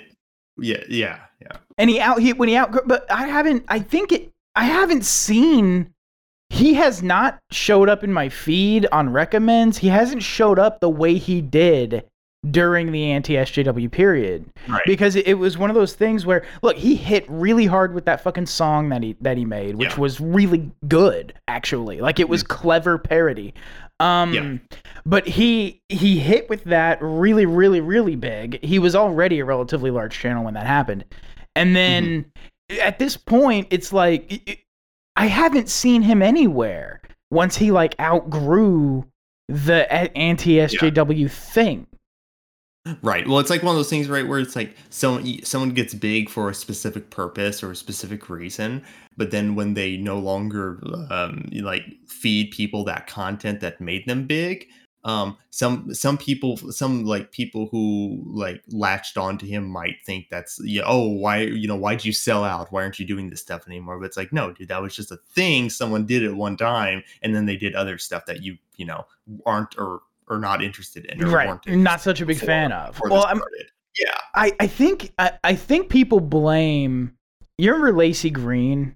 [0.60, 1.58] yeah, yeah, yeah.
[1.78, 5.06] and he out he when he outgrew but i haven't i think it i haven't
[5.06, 5.94] seen
[6.50, 10.90] he has not showed up in my feed on recommends he hasn't showed up the
[10.90, 12.04] way he did
[12.52, 14.82] during the anti-sjw period Right.
[14.86, 18.06] because it, it was one of those things where look he hit really hard with
[18.06, 20.00] that fucking song that he that he made which Yeah.
[20.00, 23.54] was really good actually like it was clever parody
[24.00, 24.58] um Yeah.
[25.06, 29.90] but he he hit with that really really really big he was already a relatively
[29.92, 31.06] large channel when that happened
[31.56, 32.26] and then
[32.70, 32.80] Mm-hmm.
[32.82, 34.60] at this point it's like it-
[35.16, 39.04] i haven't seen him anywhere once he like outgrew
[39.50, 41.88] the anti-sjw thing
[43.02, 43.28] Right.
[43.28, 46.30] Well, it's like one of those things, right, where it's like someone someone gets big
[46.30, 48.84] for a specific purpose or a specific reason,
[49.18, 54.28] but then when they no longer um, like feed people that content that made them
[54.28, 54.68] big,
[55.04, 60.60] um, some some people, some like people who like latched onto him might think that's
[60.64, 62.72] yeah, oh, why you know why'd you sell out?
[62.72, 64.00] Why aren't you doing this stuff anymore?
[64.00, 67.04] But it's like no, dude, that was just a thing someone did at one time,
[67.24, 69.06] and then they did other stuff that you you know
[69.46, 73.00] aren't or or not interested in, or right not such a big before- fan of
[73.10, 73.42] well I'm.
[74.00, 74.14] Yeah.
[74.36, 77.14] I, I think I, I think people blame
[77.58, 78.96] you remember Laci Green?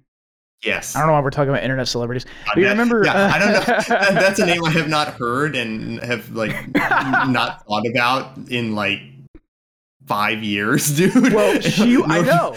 [0.62, 0.94] Yes.
[0.94, 2.24] I don't know why we're talking about internet celebrities.
[2.24, 3.96] Uh, But you remember Yeah, I don't know.
[3.96, 8.76] uh, That's a name I have not heard and have like not thought about in
[8.76, 9.00] like
[10.06, 11.32] five years, dude.
[11.32, 12.56] Well, she I know.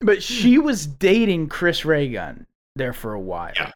[0.00, 3.52] But she was dating Chris Ray Gun there for a while.
[3.56, 3.70] Yeah.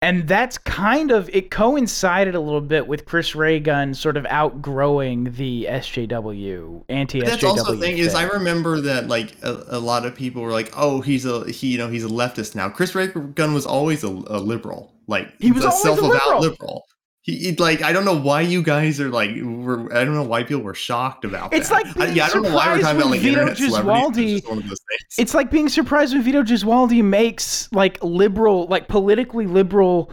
[0.00, 4.26] And that's kind of it coincided a little bit with Chris Ray Gun sort of
[4.26, 7.24] outgrowing the SJW anti SJW.
[7.24, 10.52] That's also the thing is I remember that like a, a, lot of people were
[10.52, 12.68] like, oh, he's a he you know he's a leftist now.
[12.68, 16.40] Chris Ray Gun was always a, a liberal, like he was a self-avowed liberal.
[16.40, 16.84] liberal.
[17.28, 20.44] He, like I don't know why you guys are like were I don't know why
[20.44, 21.84] people were shocked about it's that.
[21.84, 24.80] like I, yeah I don't know why we're talking about like Vito internet Gesualdi, celebrities.
[25.18, 30.10] It's like being surprised when Vito Gesualdi makes like liberal like politically liberal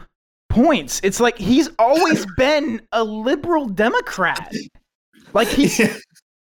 [0.50, 1.00] points.
[1.06, 4.54] It's like he's always been a liberal Democrat.
[5.32, 5.96] Like he's yeah.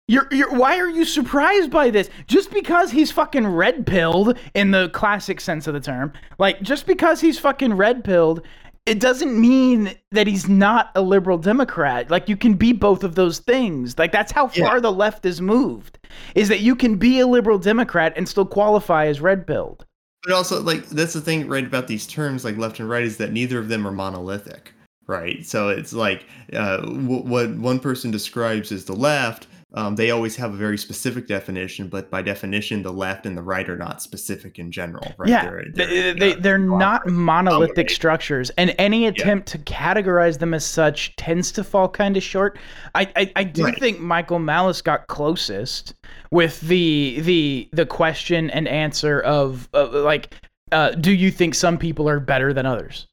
[0.09, 2.09] You're, you're, why are you surprised by this?
[2.27, 6.87] Just because he's fucking red pilled in the classic sense of the term, like just
[6.87, 8.41] because he's fucking red pilled
[8.87, 12.09] it doesn't mean that he's not a liberal Democrat.
[12.09, 13.99] Like you can be both of those things.
[13.99, 14.79] Like that's how far yeah.
[14.79, 15.99] the left has moved.
[16.35, 19.85] Is that you can be a liberal Democrat and still qualify as red pilled.
[20.23, 23.17] But also, like that's the thing, right, about these terms, like left and right, is
[23.17, 24.73] that neither of them are monolithic,
[25.05, 25.45] right?
[25.45, 30.37] So it's like uh, w- what one person describes as the left um, they always
[30.37, 34.01] have a very specific definition, but by definition, the left and the right are not
[34.01, 35.13] specific in general.
[35.17, 35.29] Right?
[35.29, 39.57] Yeah, they're, they're, they, they're not monolithic structures, and any attempt yeah.
[39.57, 42.57] to categorize them as such tends to fall kind of short.
[42.95, 43.77] I I, I do right.
[43.77, 45.95] think Michael Malice got closest
[46.31, 50.33] with the the the question and answer of uh, like,
[50.71, 53.07] uh, do you think some people are better than others?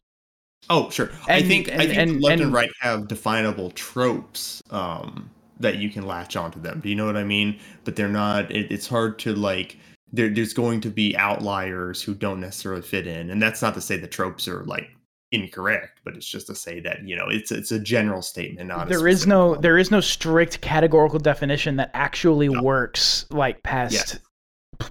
[0.71, 1.11] Oh, sure.
[1.29, 4.63] And, I think and, I think and, left and, right have definable tropes.
[4.71, 5.31] Um,
[5.65, 6.81] that you can latch onto them.
[6.81, 7.59] Do you know what I mean?
[7.85, 8.51] But they're not.
[8.51, 9.77] It, it's hard to like.
[10.13, 13.81] There, there's going to be outliers who don't necessarily fit in, and that's not to
[13.81, 14.89] say the tropes are like
[15.33, 18.69] incorrect, but it's just to say that you know it's it's a general statement.
[18.69, 19.61] Not there is no one.
[19.61, 22.63] there is no strict categorical definition that actually no.
[22.63, 24.19] works like past yes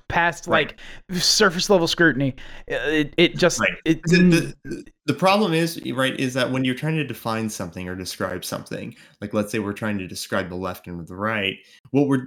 [0.07, 0.73] past right.
[1.11, 2.35] like surface level scrutiny.
[2.67, 3.73] It, it just right.
[3.85, 7.87] it, the, the, the, problem is right is that when you're trying to define something
[7.87, 11.57] or describe something, like let's say we're trying to describe the left and the right,
[11.91, 12.25] what we're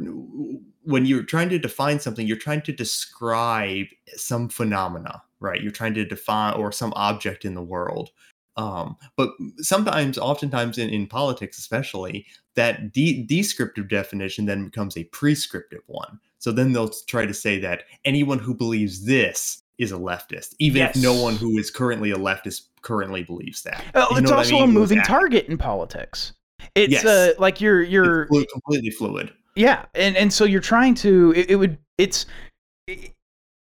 [0.83, 5.63] when you're trying to define something, you're trying to describe some phenomena, right?
[5.63, 8.11] You're trying to define or some object in the world.
[8.57, 15.05] Um, but sometimes, oftentimes in, in politics, especially, that de- descriptive definition then becomes a
[15.05, 16.19] prescriptive one.
[16.47, 20.77] So then they'll try to say that anyone who believes this is a leftist, even
[20.77, 20.97] yes.
[20.97, 23.83] if no one who is currently a leftist currently believes that.
[23.97, 24.71] Uh, it's also I mean?
[24.71, 26.35] a moving target in politics.
[26.77, 27.05] It's yes.
[27.05, 29.33] uh, like you're you're it's completely fluid.
[29.57, 32.27] Yeah, and and so you're trying to it, it would it's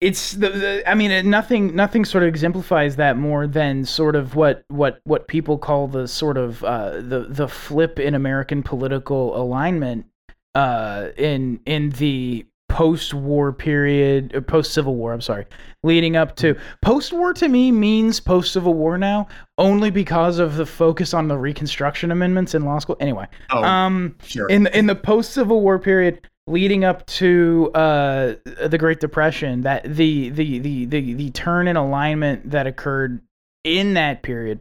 [0.01, 4.35] it's the, the, I mean nothing nothing sort of exemplifies that more than sort of
[4.35, 9.33] what what what people call the sort of uh, the the flip in American political
[9.41, 10.07] alignment
[10.55, 15.13] uh, in in the post-war period, uh, post-civil war.
[15.13, 15.45] I'm sorry,
[15.83, 21.13] leading up to post-war to me means post-civil war now, only because of the focus
[21.13, 22.97] on the Reconstruction amendments in law school.
[22.99, 24.47] Anyway, oh, um, sure.
[24.49, 28.33] In in the post-civil war period, leading up to uh,
[28.65, 33.21] the Great Depression, that the, the the the the turn in alignment that occurred
[33.63, 34.59] in that period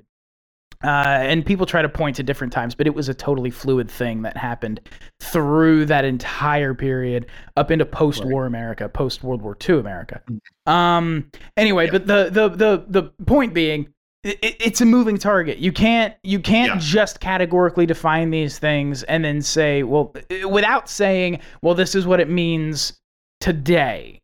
[0.84, 3.90] uh, and people try to point to different times, but it was a totally fluid
[3.90, 4.80] thing that happened
[5.18, 8.46] through that entire period up into post-war right.
[8.46, 10.20] America, post-World War II America.
[10.28, 10.70] Mm.
[10.70, 11.30] Um.
[11.56, 11.92] Anyway, yeah.
[11.92, 13.88] but the the the the point being,
[14.22, 15.58] it, it's a moving target.
[15.58, 16.80] You can't you can't yeah.
[16.80, 20.14] just categorically define these things and then say, well,
[20.48, 23.00] without saying, well, this is what it means
[23.40, 24.20] today.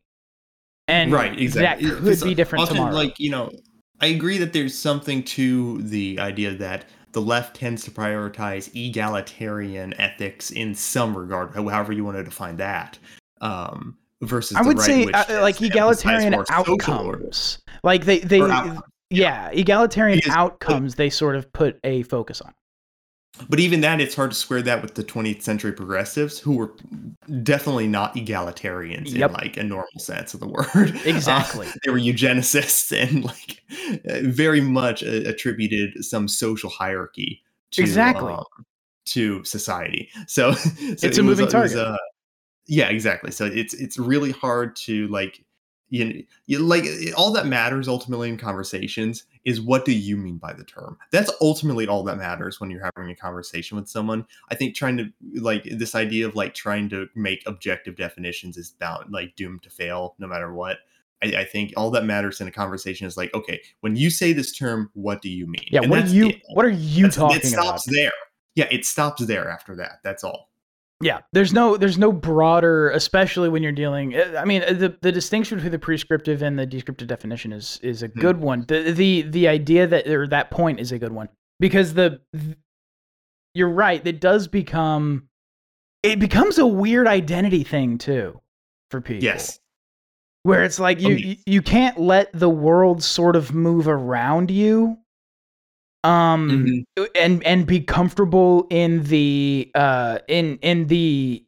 [0.87, 1.89] And right, exactly.
[1.89, 2.93] That could be different often, tomorrow.
[2.93, 3.51] Like you know,
[4.01, 9.93] I agree that there's something to the idea that the left tends to prioritize egalitarian
[9.99, 12.97] ethics in some regard, however you want to define that.
[13.41, 17.59] Um, versus I would right, say uh, like egalitarian outcomes.
[17.83, 18.39] Like they they
[19.09, 22.53] yeah, egalitarian outcomes they sort of put a focus on.
[23.49, 26.73] But even that, it's hard to square that with the 20th century progressives, who were
[27.43, 29.29] definitely not egalitarians yep.
[29.29, 30.99] in like a normal sense of the word.
[31.05, 33.63] Exactly, uh, they were eugenicists and like
[34.23, 37.41] very much uh, attributed some social hierarchy
[37.71, 38.43] to exactly um,
[39.05, 40.09] to society.
[40.27, 41.77] So, so it's it a moving was, target.
[41.77, 41.97] Was, uh,
[42.67, 43.31] yeah, exactly.
[43.31, 45.43] So it's it's really hard to like
[45.91, 46.85] you, know, you like
[47.17, 50.97] all that matters ultimately in conversations is what do you mean by the term?
[51.11, 54.25] That's ultimately all that matters when you're having a conversation with someone.
[54.49, 58.73] I think trying to like this idea of like trying to make objective definitions is
[58.77, 60.77] about like doomed to fail no matter what.
[61.21, 64.33] I, I, think all that matters in a conversation is like okay when you say
[64.33, 65.65] this term what do you mean?
[65.69, 66.41] Yeah and what are you it.
[66.53, 67.93] what are you that's, talking it stops about?
[67.93, 68.11] there.
[68.55, 69.99] Yeah it stops there after that.
[70.03, 70.50] That's all
[71.01, 74.15] Yeah, there's no there's no broader, especially when you're dealing.
[74.15, 77.79] uh, I mean, uh, the the distinction between the prescriptive and the descriptive definition is
[77.83, 78.19] is a Hmm.
[78.19, 78.65] good one.
[78.67, 81.29] The the the idea that or that point is a good one
[81.59, 82.21] because the
[83.53, 84.05] you're right.
[84.05, 85.27] It does become
[86.03, 88.39] it becomes a weird identity thing too
[88.89, 89.23] for people.
[89.23, 89.59] Yes.
[90.43, 91.37] where it's like you yes.
[91.45, 94.97] you can't let the world sort of move around you
[96.03, 97.07] um Mhm.
[97.15, 101.45] and and be comfortable in the uh in in the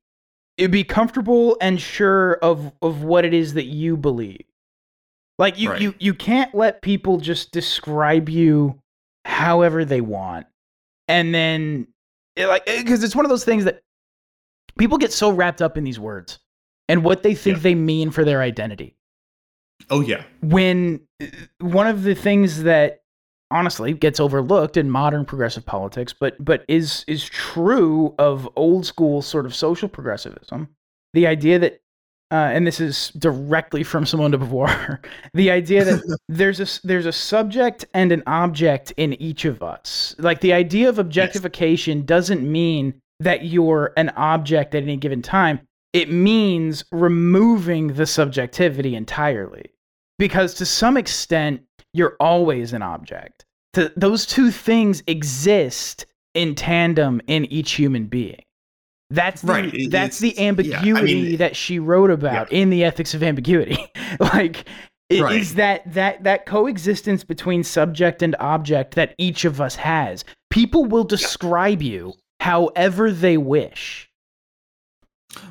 [0.57, 4.45] it be comfortable and sure of of what it is that you believe
[5.39, 5.81] like you Right.
[5.81, 8.79] you you can't let people just describe you
[9.25, 10.45] however they want
[11.07, 11.87] and then
[12.35, 13.81] it, like because it's one of those things that
[14.77, 16.39] people get so wrapped up in these words
[16.89, 17.63] and what they think Yeah.
[17.63, 18.95] they mean for their identity
[19.89, 20.23] Oh yeah.
[20.41, 21.25] when uh,
[21.59, 23.02] one of the things that
[23.53, 29.21] honestly gets overlooked in modern progressive politics but but is is true of old school
[29.21, 30.67] sort of social progressivism
[31.13, 31.79] the idea that
[32.33, 34.97] uh, and this is directly from Simone de Beauvoir.
[35.35, 40.15] The idea that there's a there's a subject and an object in each of us.
[40.17, 45.59] Like the idea of objectification doesn't mean that you're an object at any given time.
[45.93, 49.71] It means removing the subjectivity entirely
[50.17, 51.61] because to some extent
[51.93, 58.41] you're always an object Th- those two things exist in tandem in each human being
[59.09, 62.51] that's the, Right, it- that's the it's- yeah, I mean, ambiguity that she wrote about
[62.51, 63.77] in the ethics of ambiguity
[64.19, 64.65] like
[65.09, 65.45] it is Right.
[65.57, 71.03] that that that coexistence between subject and object that each of us has people will
[71.03, 74.09] describe you however they wish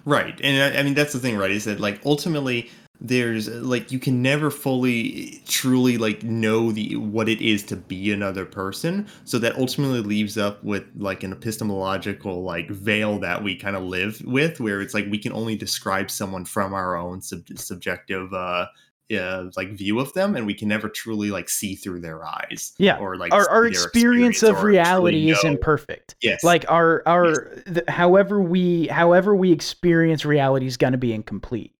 [0.04, 0.40] Right.
[0.44, 1.50] And I, I mean that's the thing, right?
[1.50, 2.70] Is that like ultimately
[3.04, 8.12] there's like you can never fully truly like know the what it is to be
[8.12, 9.08] another person.
[9.24, 13.82] So that ultimately leaves up with like an epistemological like veil that we kind of
[13.82, 18.32] live with where it's like we can only describe someone from our own sub- subjective
[18.32, 18.66] uh
[19.12, 22.72] uh, like view of them and we can never truly like see through their eyes
[22.78, 22.96] Yeah.
[22.96, 26.14] or like our, our their experience of reality is imperfect.
[26.22, 26.42] Yes.
[26.42, 27.32] Like our our
[27.66, 31.71] the, however we however we experience reality is going to be incomplete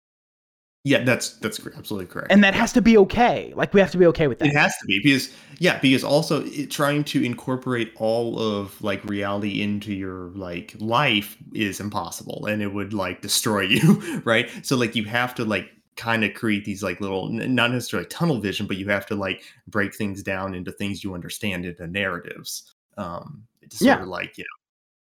[0.84, 3.98] yeah that's that's absolutely correct and that has to be okay like we have to
[3.98, 7.22] be okay with that It has to be because yeah, because also it, trying to
[7.22, 13.20] incorporate all of like reality into your like life is impossible, and it would like
[13.22, 14.50] destroy you, right?
[14.66, 18.40] So like you have to like kind of create these like little not necessarily tunnel
[18.40, 22.74] vision, but you have to like break things down into things you understand into narratives.
[22.98, 24.02] Um, to sort Yeah.
[24.02, 24.61] of like you know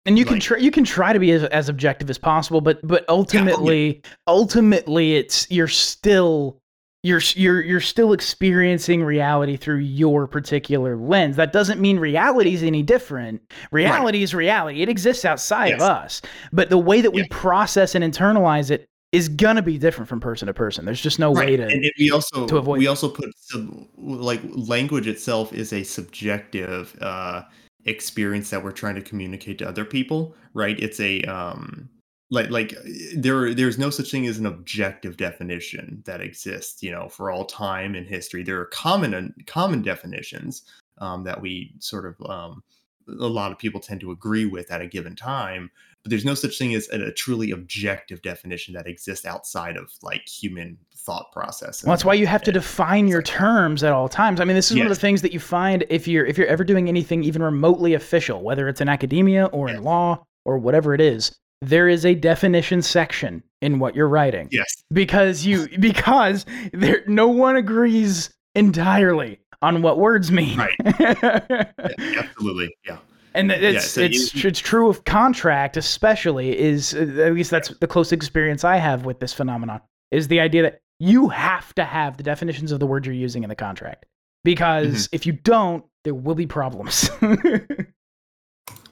[0.06, 2.78] and you can try you can try to be as, as objective as possible but
[2.86, 6.58] but ultimately ultimately it's you're still
[7.02, 11.36] you're you're you're still experiencing reality through your particular lens.
[11.36, 13.40] That doesn't mean reality is any different.
[13.70, 14.82] Reality is reality.
[14.82, 16.20] It exists outside of us.
[16.52, 17.26] But the way that we Yeah.
[17.30, 20.84] process and internalize it is gonna be different from person to person.
[20.84, 23.86] There's just no way to and it- we also to avoid we also put sub,
[23.96, 27.42] like language itself is a subjective uh
[27.86, 30.80] experience that we're trying to communicate to other people right?
[30.80, 31.88] It's a um
[32.30, 32.74] like like
[33.14, 37.44] there there's no such thing as an objective definition that exists you know for all
[37.44, 38.42] time in history.
[38.42, 40.62] There are common common definitions
[40.98, 42.64] um that we sort of um
[43.08, 45.70] a lot of people tend to agree with at a given time
[46.02, 49.92] but there's no such thing as a, a truly objective definition that exists outside of
[50.02, 50.76] like human
[51.06, 54.40] thought process Well, that's why you have to define your terms at all times.
[54.40, 56.48] I mean, this is one of the things that you find if you're if you're
[56.48, 60.92] ever doing anything even remotely official, whether it's in academia or in law or whatever
[60.94, 61.34] it is.
[61.62, 64.48] There is a definition section in what you're writing.
[64.52, 64.82] Yes.
[64.92, 66.44] Because you because
[66.74, 70.58] there no one agrees entirely on what words mean.
[70.58, 70.74] Right.
[71.98, 72.74] Yeah, absolutely.
[72.86, 72.98] Yeah.
[73.34, 77.68] And it's so you- it's it's true of contract, especially is uh, at least that's
[77.80, 79.80] the closest experience I have with this phenomenon
[80.10, 83.42] is the idea that you have to have the definitions of the word you're using
[83.42, 84.06] in the contract
[84.44, 85.16] because Mm-hmm.
[85.16, 87.10] if you don't, there will be problems.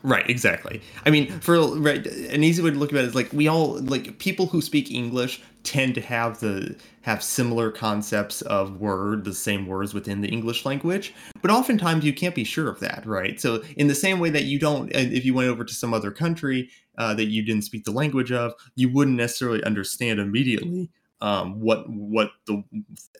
[0.05, 0.83] Right, exactly.
[1.07, 3.81] I mean, for right, an easy way to look at it is like we all
[3.81, 9.33] like people who speak English tend to have the have similar concepts of word, the
[9.33, 13.41] same words within the English language, but oftentimes you can't be sure of that, right?
[13.41, 16.11] So, in the same way that you don't, if you went over to some other
[16.11, 20.91] country uh, that you didn't speak the language of, you wouldn't necessarily understand immediately
[21.25, 22.63] um, what what the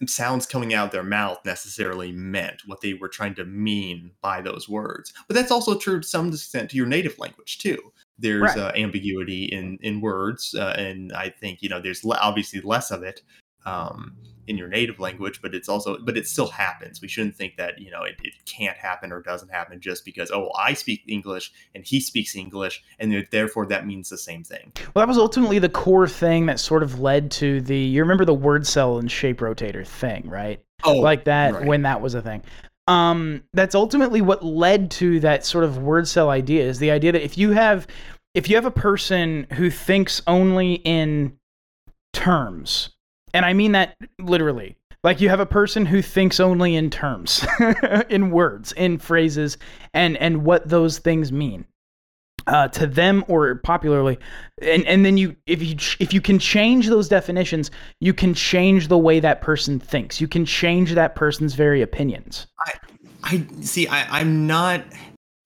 [0.07, 4.43] sounds coming out of their mouth necessarily meant, what they were trying to mean by
[4.43, 5.15] those words.
[5.27, 7.79] But that's also true to some extent to your native language too.
[8.19, 8.59] There's Right.
[8.59, 13.03] uh, ambiguity in in words, uh, and I think you know there's obviously less of
[13.03, 13.23] it
[13.65, 14.15] um,
[14.47, 17.01] in your native language, but it's also but it still happens.
[17.01, 20.31] We shouldn't think that you know it, it can't happen or doesn't happen just because
[20.31, 24.73] oh I speak English and he speaks English and therefore that means the same thing.
[24.95, 28.25] Well, that was ultimately the core thing that sort of led to the you remember
[28.25, 30.63] the word cell and shape rotator thing, right?
[30.85, 31.67] Oh, like that right.
[31.67, 32.43] when that was a thing.
[32.87, 37.13] Um, that's ultimately what led to that sort of word cell idea is the idea
[37.13, 37.87] that if you have
[38.35, 41.39] if you have a person who thinks only in
[42.13, 42.91] terms,
[43.35, 47.47] and I mean that literally, like you have a person who thinks only in terms,
[48.09, 49.59] in words, in phrases,
[49.93, 51.67] and and what those things mean.
[52.47, 54.19] Uh, to them or popularly
[54.61, 57.71] and and then you if you if you can change those definitions
[58.01, 62.47] you can change the way that person thinks you can change that person's very opinions
[63.25, 63.89] I see.
[63.89, 64.85] I, I'm not.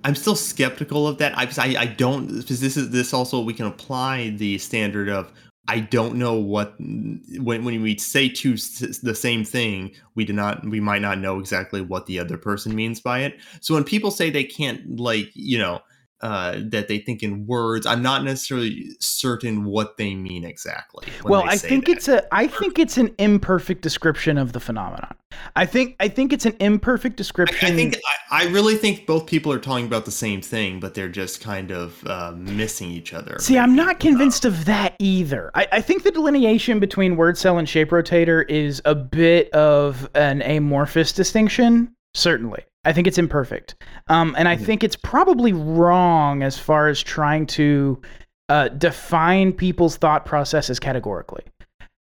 [0.05, 1.37] I'm still skeptical of that.
[1.37, 5.33] I, I, I don't because this is this also we can apply the standard of
[5.69, 10.67] I don't know what when when we say two the same thing we do not
[10.67, 13.39] we might not know exactly what the other person means by it.
[13.61, 15.83] So when people say they can't like you know
[16.21, 21.07] uh, that they think in words, I'm not necessarily certain what they mean exactly.
[21.25, 21.93] well i think that.
[21.93, 25.15] it's a i think it's an imperfect description of the phenomenon
[25.57, 27.97] i think i think it's an imperfect description I think
[28.31, 31.41] I, I really think both people are talking about the same thing, but they're just
[31.41, 33.37] kind of uh, missing each other.
[33.41, 35.51] See, I'm not convinced of that either.
[35.55, 40.09] I, I think the delineation between word cell and shape rotator is a bit of
[40.15, 42.65] an amorphous distinction, certainly.
[42.89, 43.75] I think it's imperfect.
[44.09, 44.65] Um, and I Mhm.
[44.65, 48.01] think it's probably wrong as far as trying to
[48.49, 51.43] uh, define people's thought processes categorically.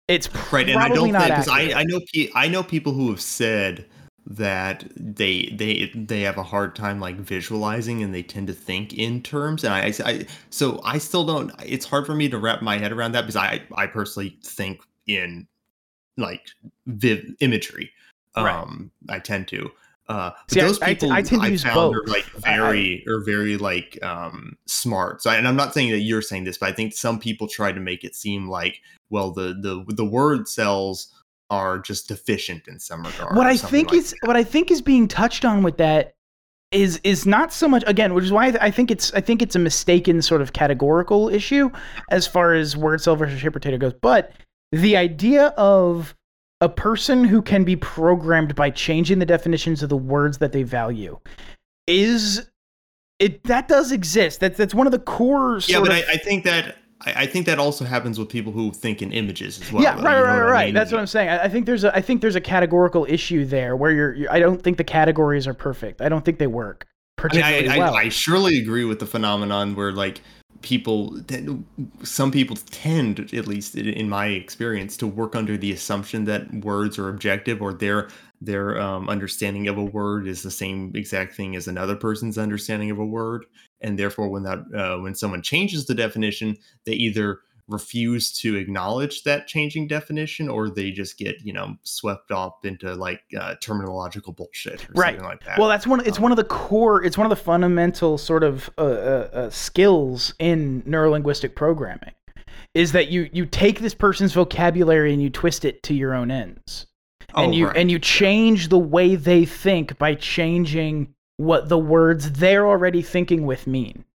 [0.09, 1.71] It's right and i don't think because I.
[1.80, 1.99] I know
[2.36, 3.86] i know people who have said
[4.28, 8.93] that they they they have a hard time like visualizing and they tend to think
[8.93, 12.61] in terms and I, I so i still don't it's hard for me to wrap
[12.61, 15.47] my head around that because i i personally think in
[16.17, 16.41] like
[16.86, 17.91] viv imagery
[18.38, 18.53] Right.
[18.53, 19.71] um i tend to
[20.07, 23.03] uh See, those I people I tend to use found are like I- I- very
[23.07, 26.69] or very like um smart so and i'm not saying that you're saying this but
[26.69, 30.47] i think some people try to make it seem like well the the the word
[30.47, 31.11] cells
[31.49, 34.81] are just deficient in some regard what I think like is what I think is
[34.81, 36.15] being touched on with that
[36.71, 39.21] is is not so much again, which is why I, th- I think it's I
[39.21, 41.69] think it's a mistaken sort of categorical issue
[42.09, 43.93] as far as word cell versus shape potato goes.
[44.01, 44.31] But
[44.71, 46.15] the idea of
[46.66, 50.63] a person who can be programmed by changing the definitions of the words that they
[50.63, 51.20] value
[51.86, 52.49] is
[53.20, 54.39] it that does exist.
[54.39, 57.26] That's that's one of the core yeah but of I, I think that I, I
[57.28, 60.39] think that also happens with people who think in images as well yeah, right, right,
[60.39, 60.66] I right.
[60.66, 60.74] mean?
[60.74, 61.30] That's what I'm saying.
[61.30, 64.32] I, I think there's a I think there's a categorical issue there where you're, you're
[64.32, 66.01] I don't think the categories are perfect.
[66.01, 67.95] I don't think they work particularly I, I, well.
[67.95, 70.22] I surely agree with the phenomenon where like
[70.66, 71.16] people
[72.01, 76.97] some people tend at least in- my experience to work under the assumption that words
[76.97, 78.09] are objective or their
[78.41, 82.91] their um, understanding of a word is the same exact thing as another person's understanding
[82.91, 83.45] of a word.
[83.82, 89.24] And therefore when that uh, when someone changes the definition they either refuse to acknowledge
[89.24, 94.36] that changing definition or they just get you know swept off into like uh, terminological
[94.36, 95.11] bullshit or Right.
[95.16, 96.05] something like that well, that's one.
[96.05, 97.03] It's Um, one of the core.
[97.03, 102.11] It's one of the fundamental sort of uh, uh, uh, skills in neurolinguistic programming,
[102.74, 106.30] is that you you take this person's vocabulary and you twist it to your own
[106.30, 106.86] ends,
[107.36, 107.78] and Oh, you right.
[107.78, 113.45] and you change the way they think by changing what the words they're already thinking
[113.45, 114.05] with mean.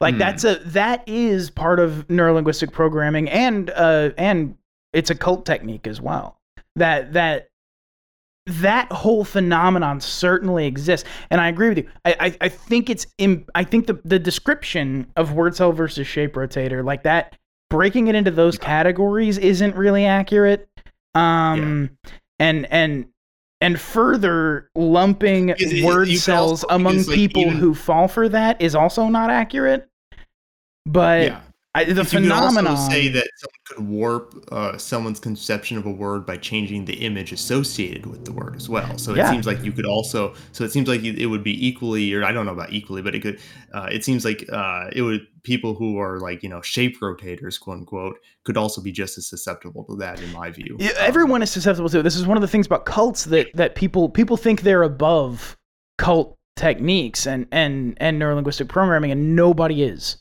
[0.00, 0.18] Like Hmm.
[0.18, 4.56] that's a that is part of neurolinguistic programming and uh and
[4.92, 6.38] it's a cult technique as well.
[6.76, 7.48] That that
[8.46, 11.08] that whole phenomenon certainly exists.
[11.30, 11.88] And i agree with you.
[12.04, 16.06] I i, I think it's in i think the, the description of word cell versus
[16.06, 17.36] shape rotator like that
[17.70, 20.68] breaking it into those categories isn't really accurate.
[21.14, 21.90] Um
[22.38, 23.06] and and
[23.60, 28.60] and further lumping it- word can cells among like, people even- who fall for that
[28.60, 29.88] is also not accurate.
[30.84, 31.40] But yeah
[31.76, 35.76] I, the Because you can phenomenon also say that someone could warp uh, someone's conception
[35.76, 38.96] of a word by changing the image associated with the word as well.
[38.96, 39.30] So it Yeah.
[39.30, 40.34] seems like you could also.
[40.52, 43.14] So it seems like it would be equally, or I don't know about equally, but
[43.14, 43.38] it could.
[43.74, 47.60] Uh, it seems like uh, it would people who are like you know shape rotators,
[47.60, 50.76] quote unquote, could also be just as susceptible to that, in my view.
[50.80, 52.02] Yeah, Um, everyone is susceptible to it.
[52.02, 55.56] This is one of the things about cults that that people people think they're above
[55.98, 60.16] cult techniques and and and neurolinguistic programming, and nobody is.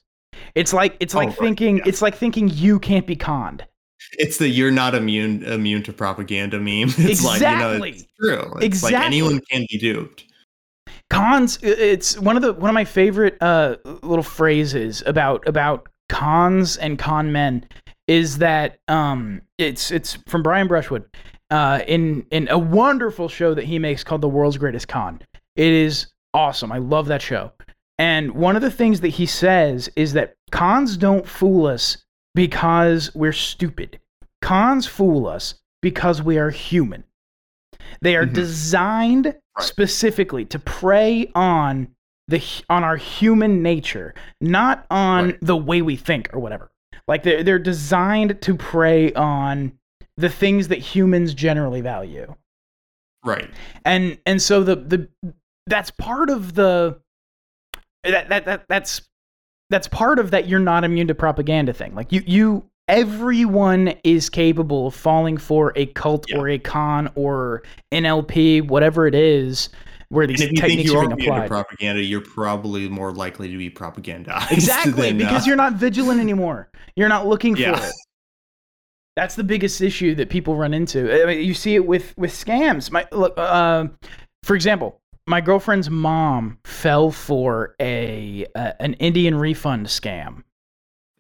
[0.56, 1.84] It's like it's Oh, like right, thinking yeah.
[1.88, 3.66] it's like thinking you can't be conned.
[4.20, 6.90] it's the you're not immune immune to propaganda meme.
[6.98, 7.90] It's like you know, Exactly.
[7.92, 8.54] it's true.
[8.58, 8.96] It's Exactly.
[8.98, 10.26] like anyone can be duped.
[11.10, 11.60] Cons.
[11.62, 16.98] It's one of the one of my favorite uh, little phrases about about cons and
[17.00, 17.66] con men
[18.08, 21.06] is that um it's it's from Brian Brushwood,
[21.52, 25.22] uh, in in a wonderful show that he makes called The World's Greatest Con.
[25.56, 26.72] It is awesome.
[26.72, 27.52] I love that show.
[27.98, 31.98] And one of the things that he says is that cons don't fool us
[32.34, 34.00] because we're stupid.
[34.42, 37.04] Cons fool us because we are human.
[38.02, 38.34] They are Mhm.
[38.34, 39.36] designed Right.
[39.60, 41.88] specifically to prey on
[42.28, 45.38] the on our human nature, not on Right.
[45.42, 46.72] the way we think or whatever.
[47.08, 49.74] Like they're they're designed to prey on
[50.18, 52.34] the things that humans generally value
[53.24, 53.50] Right.
[53.86, 55.08] and and so the the
[55.68, 57.00] that's part of the
[58.12, 59.02] that, that that that's
[59.70, 64.30] that's part of that you're not immune to propaganda thing like you you everyone is
[64.30, 66.38] capable of falling for a cult Yeah.
[66.38, 69.70] or a con or NLP whatever it is
[70.10, 72.88] where these And if you think techniques you are are being applied propaganda, you're probably
[72.88, 74.52] more likely to be propagandized.
[74.52, 77.76] exactly than, because uh, you're not vigilant anymore you're not looking Yeah.
[77.76, 77.94] for it
[79.16, 82.32] that's the biggest issue that people run into I mean, you see it with with
[82.32, 83.86] scams my look uh,
[84.44, 90.44] for example my girlfriend's mom fell for a uh, an indian refund scam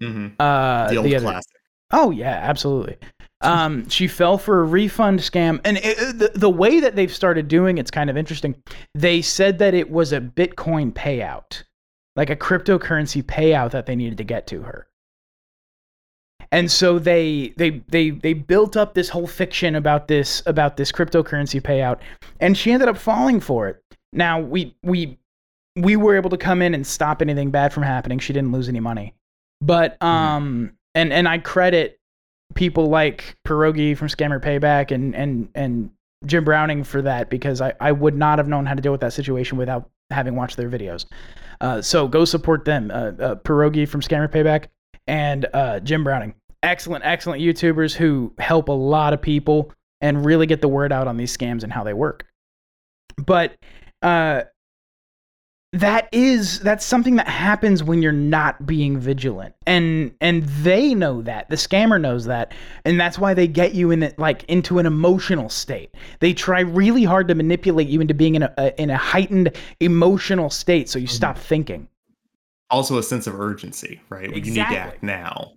[0.01, 0.33] mhm.
[0.39, 1.51] uh the old the other classic.
[1.91, 2.97] Oh yeah, absolutely.
[3.41, 7.13] Um, she fell for a refund scam, and it, it- the the way that they've
[7.13, 8.55] started doing it's kind of interesting.
[8.95, 11.63] They said that it was a Bitcoin payout,
[12.15, 14.87] like a cryptocurrency payout that they needed to get to her.
[16.51, 20.91] And so they they they they built up this whole fiction about this about this
[20.91, 21.99] cryptocurrency payout,
[22.39, 23.83] and she ended up falling for it.
[24.15, 25.19] Now we we
[25.75, 28.19] we were able to come in and stop anything bad from happening.
[28.19, 29.13] She didn't lose any money,
[29.61, 31.99] but um and and I credit
[32.55, 35.91] people like Pierogi from Scammer Payback and and and
[36.25, 39.01] Jim Browning for that because I I would not have known how to deal with
[39.01, 41.05] that situation without having watched their videos.
[41.61, 44.67] Uh, so go support them, uh, uh, Pierogi from Scammer Payback
[45.07, 46.33] and uh, Jim Browning.
[46.63, 51.07] Excellent, excellent YouTubers who help a lot of people and really get the word out
[51.07, 52.25] on these scams and how they work.
[53.25, 53.55] But
[54.01, 54.43] uh,
[55.73, 61.21] that is that's something that happens when you're not being vigilant and and they know
[61.21, 62.53] that the scammer knows that
[62.85, 66.61] and that's why they get you in it like into an emotional state they try
[66.61, 70.87] really hard to manipulate you into being in a, a in a heightened emotional state
[70.87, 71.89] so you stop thinking
[72.69, 74.29] Also, a sense of urgency, right?
[74.29, 75.51] You need to act now.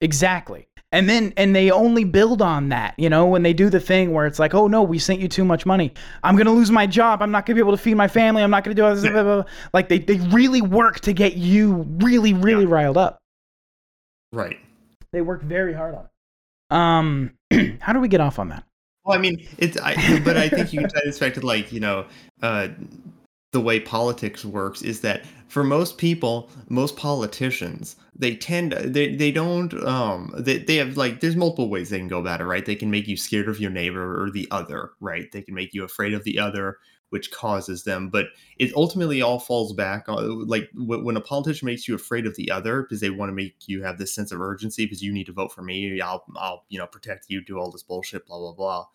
[0.00, 0.66] Exactly.
[0.92, 4.12] And then and they only build on that, you know, when they do the thing
[4.12, 5.92] where it's like, "Oh no, we sent you too much money.
[6.22, 7.22] I'm going to lose my job.
[7.22, 8.42] I'm not going to be able to feed my family.
[8.42, 9.12] I'm not going to do all this." Yeah.
[9.12, 9.50] Blah, blah, blah.
[9.72, 13.18] Like they they really work to get you really really riled up.
[14.32, 14.58] Right.
[15.12, 16.76] They work very hard on it.
[16.76, 18.64] Um how do we get off on that?
[19.04, 21.72] Well, I mean, it's, I, but I think you can tie this back to like,
[21.72, 22.06] you know,
[22.40, 22.68] uh,
[23.52, 29.30] the way politics works is that for most people, most politicians, they tend, they, they
[29.30, 32.64] don't, um, they, they have like, there's multiple ways they can go about it, right?
[32.64, 35.30] They can make you scared of your neighbor or the other, right?
[35.30, 36.78] They can make you afraid of the other,
[37.10, 38.08] which causes them.
[38.08, 42.34] But it ultimately all falls back on like when a politician makes you afraid of
[42.36, 45.12] the other because they want to make you have this sense of urgency because you
[45.12, 46.00] need to vote for me.
[46.00, 48.86] I'll, I'll, you know, protect you, do all this bullshit, blah, blah, blah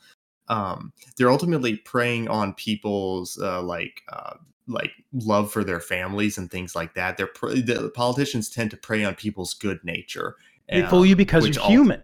[0.49, 4.35] um, they're ultimately preying on people's uh, like uh,
[4.67, 7.17] like love for their families and things like that.
[7.17, 10.35] They're pr- the politicians tend to prey on people's good nature.
[10.69, 12.03] They fool you because which you're ult- human.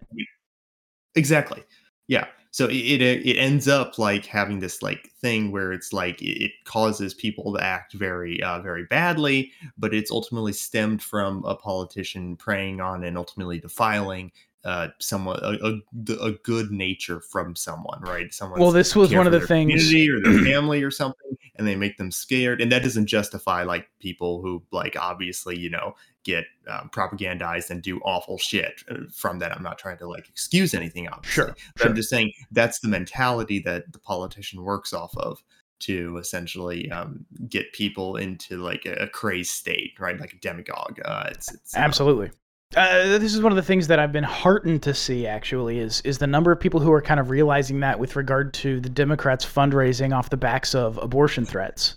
[1.14, 1.62] Exactly.
[2.08, 2.26] Yeah.
[2.50, 6.44] So it, it it ends up like having this like thing where it's like it
[6.44, 11.56] it causes people to act very uh, very badly, but it's ultimately stemmed from a
[11.56, 14.30] politician preying on and ultimately defiling
[14.64, 15.80] uh someone a,
[16.12, 19.92] a, a good nature from someone right someone Well, this was one of the things
[19.92, 23.88] or their family or something and they make them scared and that doesn't justify like
[24.00, 25.94] people who like obviously you know
[26.24, 30.28] get um, propagandized and do awful shit uh, from that i'm not trying to like
[30.28, 31.56] excuse anything obviously Sure.
[31.76, 35.42] but i'm just saying that's the mentality that the politician works off of
[35.80, 40.98] to essentially um, get people into like a, a crazed state right like a demagogue
[41.04, 42.30] uh, it's, it's Absolutely.
[42.76, 45.26] Uh, this is one of the things that I've been heartened to see.
[45.26, 48.52] Actually, is is the number of people who are kind of realizing that with regard
[48.54, 51.96] to the Democrats fundraising off the backs of abortion threats.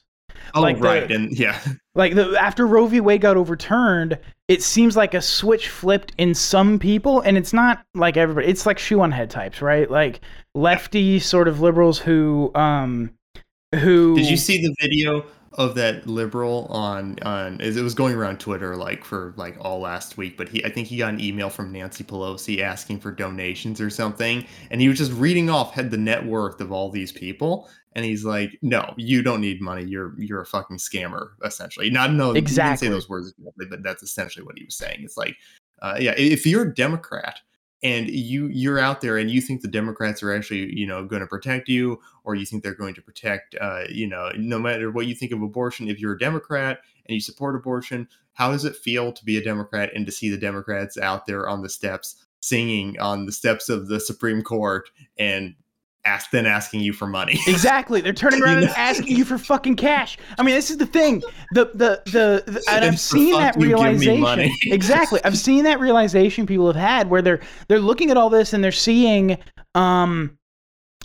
[0.56, 1.60] oh like the- right and yeah
[1.96, 3.00] Like the after Roe v.
[3.02, 7.84] Wade got overturned, it seems like a switch flipped in some people, and it's not
[7.96, 8.46] like everybody.
[8.48, 9.90] It's like shoe on head types, right?
[9.90, 10.22] Like
[10.54, 13.12] lefty sort of liberals who um
[13.74, 15.26] who Did you see the video
[15.58, 20.16] of that liberal on on it was going around Twitter like for like all last
[20.16, 23.82] week, but he I think he got an email from Nancy Pelosi asking for donations
[23.82, 27.12] or something, and he was just reading off had the net worth of all these
[27.12, 29.84] people, and he's like, "No, you don't need money.
[29.84, 32.88] You're you're a fucking scammer, essentially." Not no, he Exactly.
[32.88, 35.00] didn't say those words, but that's essentially what he was saying.
[35.02, 35.36] It's like,
[35.82, 37.40] uh, yeah, if you're a Democrat
[37.84, 41.22] and you you're out there and you think the democrats are actually you know going
[41.22, 44.90] to protect you or you think they're going to protect uh, you know no matter
[44.92, 48.66] what you think of abortion if you're a democrat and you support abortion how does
[48.66, 51.70] it feel to be a democrat and to see the democrats out there on the
[51.70, 55.56] steps singing on the steps of the supreme court and
[56.08, 58.02] ask then asking you for money Exactly.
[58.02, 60.18] They're turning around and asking you for fucking cash.
[60.40, 61.22] I mean, this is the thing.
[61.52, 64.56] The the the, the and I've seen that you give me realization.
[64.74, 65.20] exactly.
[65.24, 68.64] I've seen that realization people have had where they're they're looking at all this and
[68.64, 69.38] they're seeing
[69.76, 70.38] um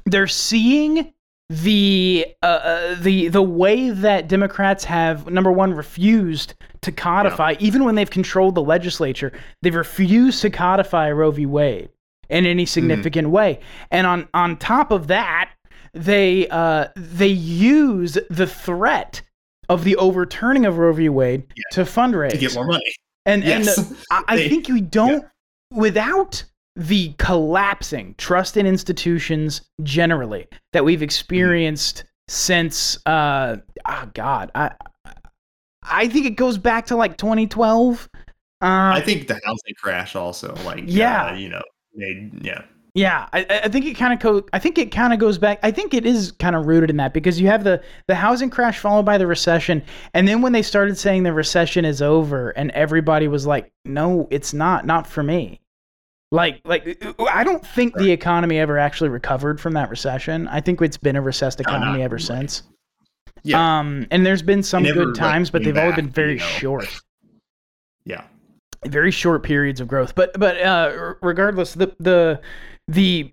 [0.06, 1.12] they're seeing
[1.48, 7.84] the uh, uh, the the way that Democrats have number one refused to codify even
[7.84, 11.90] when they've controlled the legislature they've refused to codify Roe v Wade
[12.32, 13.60] in any significant way.
[13.90, 15.50] And on on top of that
[15.94, 19.20] they uh they use the threat
[19.68, 21.08] of the overturning of Roe v.
[21.08, 22.30] Wade to fundraise.
[22.30, 22.92] To get more money.
[23.26, 23.78] And Yes.
[23.78, 25.24] and uh, I, I think we don't
[25.72, 26.42] without
[26.76, 33.56] the collapsing trust in institutions generally that we've experienced since uh
[33.86, 34.72] oh god I
[35.84, 38.08] I think it goes back to like 2012.
[38.62, 41.30] Uh, i think the housing crash also like Yeah.
[41.32, 41.62] uh, you know
[41.94, 42.62] made yeah
[42.94, 45.58] Yeah, I, I think it kind of co- I think it kind of goes back.
[45.62, 48.50] I think it is kind of rooted in that because you have the the housing
[48.50, 49.82] crash followed by the recession,
[50.12, 54.28] and then when they started saying the recession is over, and everybody was like, "No,
[54.30, 54.84] it's not.
[54.84, 55.60] Not for me."
[56.32, 60.46] Like, like I don't think the economy ever actually recovered from that recession.
[60.48, 62.24] I think it's been a recessed No, economy not ever really.
[62.26, 62.62] since.
[63.42, 66.34] yeah Um, and there's been some never, good times, but they've all back, been very
[66.34, 66.44] you know.
[66.46, 66.88] short.
[68.86, 70.14] Very short periods of growth.
[70.14, 72.40] But but uh, regardless, the the
[72.88, 73.32] the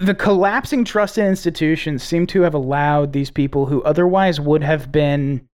[0.00, 4.92] the collapsing trust in institutions seem to have allowed these people who otherwise would have
[4.92, 5.46] been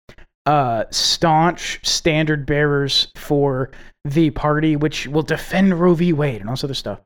[0.46, 3.70] uh, staunch standard bearers for
[4.04, 6.12] the party, which will defend Roe v.
[6.12, 7.00] Wade and all this other stuff.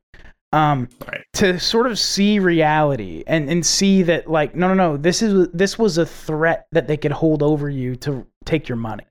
[0.53, 1.25] Um, Right.
[1.35, 5.47] to sort of see reality and, and see that like no no no this is
[5.53, 9.05] this was a threat that they could hold over you to take your money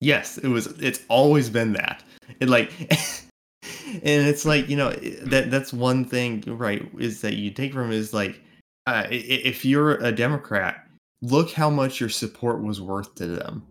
[0.00, 0.66] Yes, it was.
[0.80, 2.02] It's always been that.
[2.40, 6.88] It like, and it's like you know that that's one thing, right?
[6.98, 8.40] Is that you take from is like,
[8.86, 10.86] uh, if you're a Democrat,
[11.22, 13.66] look how much your support was worth to them.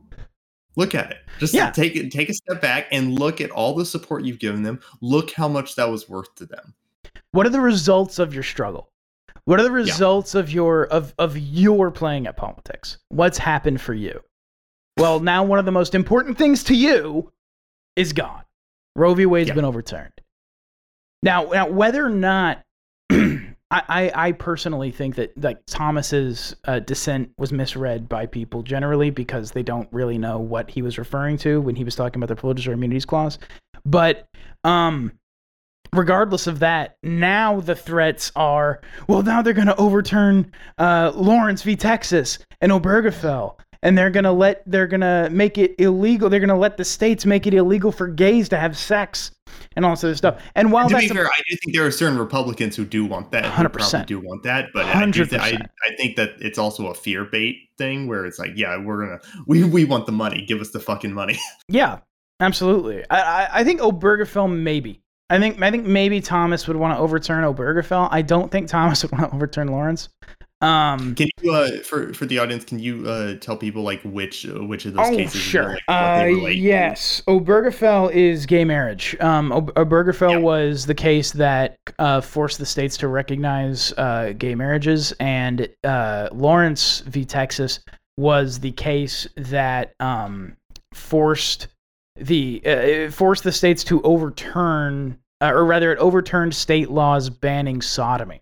[0.76, 1.18] Look at it.
[1.40, 1.72] Just Yeah.
[1.72, 2.12] take it.
[2.12, 4.80] Take a step back and look at all the support you've given them.
[5.02, 6.74] Look how much that was worth to them.
[7.32, 8.90] what are the results of your struggle
[9.46, 13.94] what are the results of your of of your playing at politics what's happened for
[13.94, 14.20] you
[14.98, 17.32] well now one of the most important things to you
[17.96, 18.44] is gone
[18.96, 19.56] roe v wade's Yeah.
[19.56, 20.14] been overturned
[21.24, 22.64] now now whether or not
[23.70, 29.10] I, I I personally think that like Thomas's uh, dissent was misread by people generally
[29.10, 32.30] because they don't really know what he was referring to when he was talking about
[32.30, 33.40] the privileges or immunities clause.
[33.86, 34.28] But
[34.64, 35.12] um,
[35.94, 38.80] regardless of that, now the threats are
[39.10, 41.76] well, now they're going to overturn uh, Lawrence v.
[41.76, 43.58] Texas and Obergefell.
[43.88, 46.30] And they're gonna let they're gonna make it illegal.
[46.30, 49.32] They're gonna let the states make it illegal for gays to have sex
[49.78, 50.42] and all this other stuff.
[50.56, 53.06] And while to that's be fair, I do think there are certain Republicans who do
[53.06, 53.46] want that.
[53.46, 53.72] who 100%.
[53.72, 55.62] probably do want that, but I, thi- I, 100%.
[55.90, 59.20] I think that it's also a fear bait thing where it's like, yeah, we're gonna
[59.46, 60.46] we we want the money.
[60.46, 61.40] Give us the fucking money.
[61.70, 62.00] Yeah,
[62.42, 63.06] absolutely.
[63.10, 65.02] I, I, I think Obergefell maybe.
[65.30, 68.10] I think I think maybe Thomas would want to overturn Obergefell.
[68.12, 70.10] I don't think Thomas would want to overturn Lawrence.
[70.62, 74.48] Um, Can you, uh, for for the audience, can you uh, tell people like which
[74.48, 75.40] uh, which of those oh, cases?
[75.40, 75.74] sure.
[75.74, 79.16] like, Uh, yes, Obergefell is gay marriage.
[79.20, 80.38] Um, Obergefell Yeah.
[80.40, 86.30] was the case that uh, forced the states to recognize uh, gay marriages, and uh,
[86.32, 87.24] Lawrence v.
[87.24, 87.80] Texas
[88.18, 90.58] was the case that um,
[90.96, 91.68] forced
[92.16, 97.80] the uh, forced the states to overturn, uh, or rather, it overturned state laws banning
[97.80, 98.42] sodomy,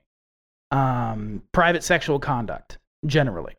[0.71, 3.55] um, private sexual conduct generally,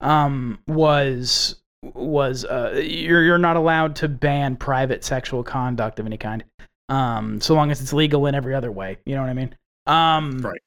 [0.00, 6.16] um, was was uh, you're you're not allowed to ban private sexual conduct of any
[6.16, 6.44] kind,
[6.88, 8.98] um, so long as it's legal in every other way.
[9.04, 9.54] You know what I mean?
[9.86, 10.60] Um, Right.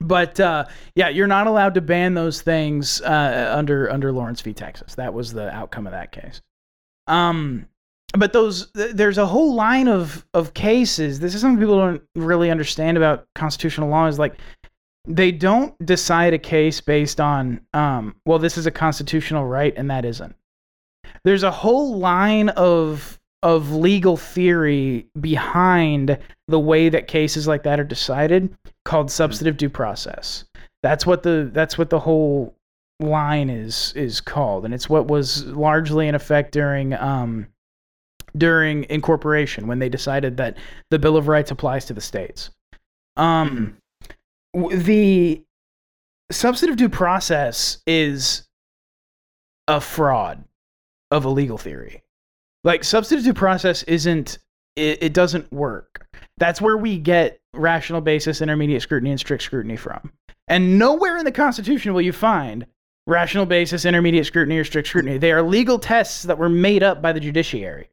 [0.00, 4.52] But uh, yeah, you're not allowed to ban those things uh, under under Lawrence v.
[4.52, 4.94] Texas.
[4.94, 6.40] That was the outcome of that case.
[7.08, 7.66] Um,
[8.16, 11.18] but those th- there's a whole line of of cases.
[11.18, 14.06] This is something people don't really understand about constitutional law.
[14.06, 14.38] Is like
[15.08, 19.90] they don't decide a case based on um, well, this is a constitutional right and
[19.90, 20.36] that isn't.
[21.24, 27.80] There's a whole line of of legal theory behind the way that cases like that
[27.80, 28.54] are decided
[28.84, 30.44] called substantive due process.
[30.82, 32.54] That's what the that's what the whole
[33.00, 37.46] line is is called, and it's what was largely in effect during um,
[38.36, 40.58] during incorporation when they decided that
[40.90, 42.50] the Bill of Rights applies to the states.
[43.16, 43.74] Um, w-
[44.54, 45.44] the
[46.30, 48.46] substantive due process is
[49.66, 50.44] a fraud
[51.10, 52.02] of a legal theory.
[52.64, 54.38] Like substantive due process isn't
[54.76, 56.06] it, it doesn't work.
[56.38, 60.12] That's where we get rational basis, intermediate scrutiny, and strict scrutiny from.
[60.46, 62.66] And nowhere in the Constitution will you find
[63.06, 65.18] rational basis, intermediate scrutiny, or strict scrutiny.
[65.18, 67.90] They are legal tests that were made up by the judiciary.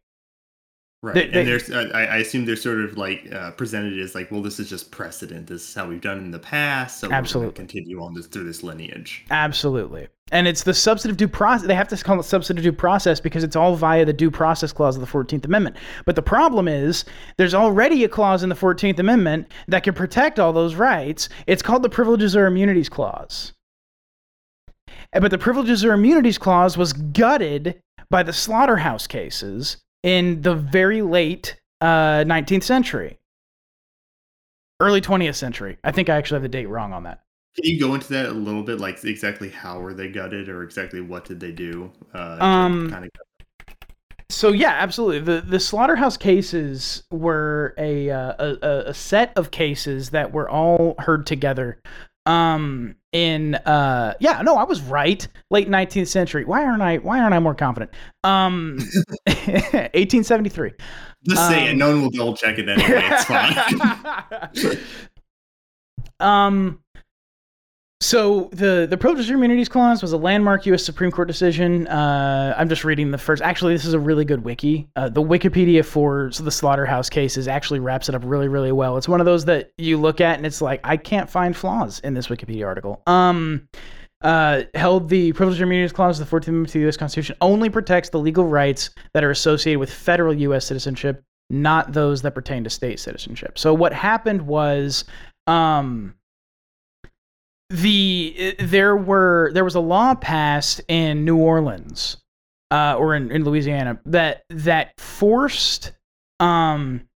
[1.05, 4.15] Right, They- they- and there's I, I assume they're sort of like uh, presented as
[4.15, 5.45] like, well, this is just precedent.
[5.45, 7.49] This is how we've done in the past, so Absolutely.
[7.49, 9.23] we're going to continue on this through this lineage.
[9.29, 10.07] Absolutely.
[10.31, 11.67] And it's the substantive due process.
[11.67, 14.73] They have to call it substantive due process because it's all via the due process
[14.73, 15.75] clause of the 14th Amendment.
[16.05, 17.05] But the problem is
[17.37, 21.29] there's already a clause in the 14th Amendment that can protect all those rights.
[21.45, 23.53] It's called the Privileges or Immunities Clause.
[25.13, 27.79] And- But the Privileges or Immunities Clause was gutted
[28.09, 33.17] by the slaughterhouse cases in the very late uh, 19th century,
[34.79, 35.77] early 20th century.
[35.83, 37.23] I think I actually have the date wrong on that.
[37.55, 40.63] Can you go into that a little bit, like exactly how were they gutted, or
[40.63, 41.91] exactly what did they do?
[42.13, 43.11] Uh, Um, kind of
[44.29, 45.19] So yeah, absolutely.
[45.19, 50.49] The the slaughterhouse cases were a uh, a, a a set of cases that were
[50.49, 51.81] all heard together.
[52.26, 55.26] Um, in uh, yeah, no, I was right.
[55.51, 56.43] Late nineteenth century.
[56.43, 56.97] Why aren't I?
[56.97, 57.91] Why aren't I more confident?
[58.23, 58.80] Um,
[59.93, 60.73] eighteen seventy three.
[61.28, 61.71] just say it.
[61.71, 63.01] um, No one will double check it anyway.
[63.03, 64.78] It's fine.
[66.19, 66.80] um,
[68.01, 70.83] so the the and Immunities Clause was a landmark U.S.
[70.83, 71.87] Supreme Court decision.
[71.87, 73.41] Uh, I'm just reading the first.
[73.41, 74.87] Actually, this is a really good wiki.
[74.95, 78.97] Uh, the Wikipedia for the slaughterhouse cases actually wraps it up really, really well.
[78.97, 81.99] It's one of those that you look at and it's like I can't find flaws
[82.01, 83.01] in this Wikipedia article.
[83.07, 83.67] Um.
[84.21, 86.97] Uh, held the Privileges and Immunities Clause of the 14th Amendment to the U.S.
[86.97, 90.65] Constitution only protects the legal rights that are associated with federal U.S.
[90.65, 91.21] citizenship,
[91.51, 93.59] not those that pertain to state citizenship.
[93.59, 95.03] So what happened was,
[95.45, 96.15] um,
[97.70, 102.18] the there were there was a law passed in New Orleans,
[102.72, 105.93] uh, or in, in Louisiana that that forced
[106.39, 107.07] um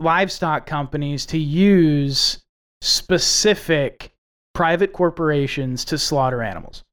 [0.00, 2.42] livestock companies to use
[2.80, 4.12] specific
[4.54, 6.84] private corporations to slaughter animals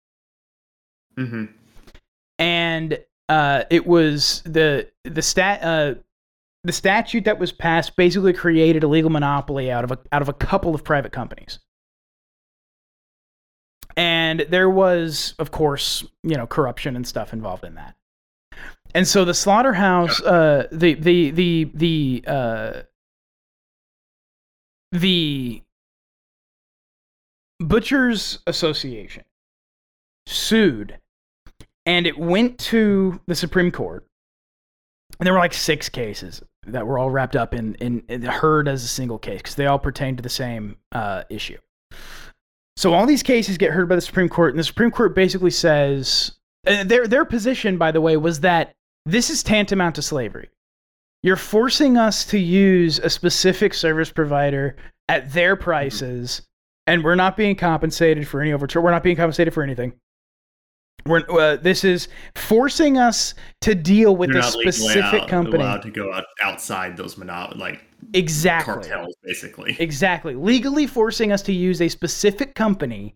[1.17, 1.45] hmm
[2.39, 5.93] and uh, it was the the stat uh,
[6.63, 10.29] the statute that was passed basically created a legal monopoly out of a out of
[10.29, 11.59] a couple of private companies.
[13.99, 17.95] And there was, of course, you know, corruption and stuff involved in that.
[18.95, 22.81] And so the slaughterhouse, uh, the the the the uh,
[24.93, 25.61] the
[27.59, 29.25] Butchers Association
[30.25, 30.97] sued
[31.85, 34.05] and it went to the Supreme Court.
[35.19, 38.69] And there were like six cases that were all wrapped up in, in, in heard
[38.69, 41.57] as a single case because they all pertain to the same uh, issue.
[42.79, 45.51] So all these cases get heard by the Supreme Court, and the Supreme Court basically
[45.51, 46.31] says
[46.63, 48.73] their their position, by the way, was that
[49.05, 50.47] this is tantamount to slavery.
[51.21, 54.77] You're forcing us to use a specific service provider
[55.09, 56.43] at their prices,
[56.87, 58.79] and we're not being compensated for any overture.
[58.79, 59.91] We're not being compensated for anything.
[61.05, 65.65] We're, uh, this is forcing us to deal with a specific company.
[65.65, 68.73] allowed to go out, outside those mono- like Exactly.
[68.73, 69.75] cartels, basically.
[69.79, 70.35] Exactly.
[70.35, 73.15] Legally forcing us to use a specific company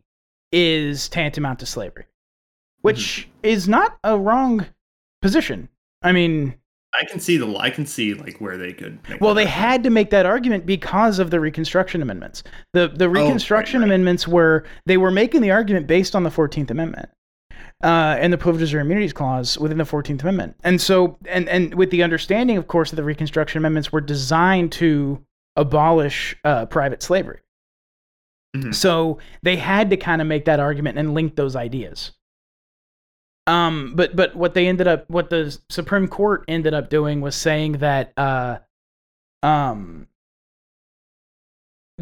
[0.52, 2.06] is tantamount to slavery,
[2.82, 3.48] which mm-hmm.
[3.48, 4.66] is not a wrong
[5.22, 5.70] position.
[6.02, 6.56] I mean,
[6.94, 9.00] I can see the I can see like where they could.
[9.10, 9.72] Make well, they argument.
[9.72, 12.44] had to make that argument because of the Reconstruction Amendments.
[12.74, 13.88] The the oh, Reconstruction right.
[13.88, 17.10] Amendments were they were making the argument based on the Fourteenth Amendment.
[17.84, 21.74] Uh, and the Privileges or Immunities Clause within the Fourteenth Amendment, and so, and and
[21.76, 25.22] with the understanding, of course, that the Reconstruction Amendments were designed to
[25.58, 27.42] abolish uh, private slavery.
[28.56, 28.74] Mhm.
[28.74, 32.14] So they had to kind of make that argument and link those ideas.
[33.48, 37.36] Um, but but what they ended up, what the Supreme Court ended up doing was
[37.36, 38.60] saying that uh,
[39.42, 40.08] um,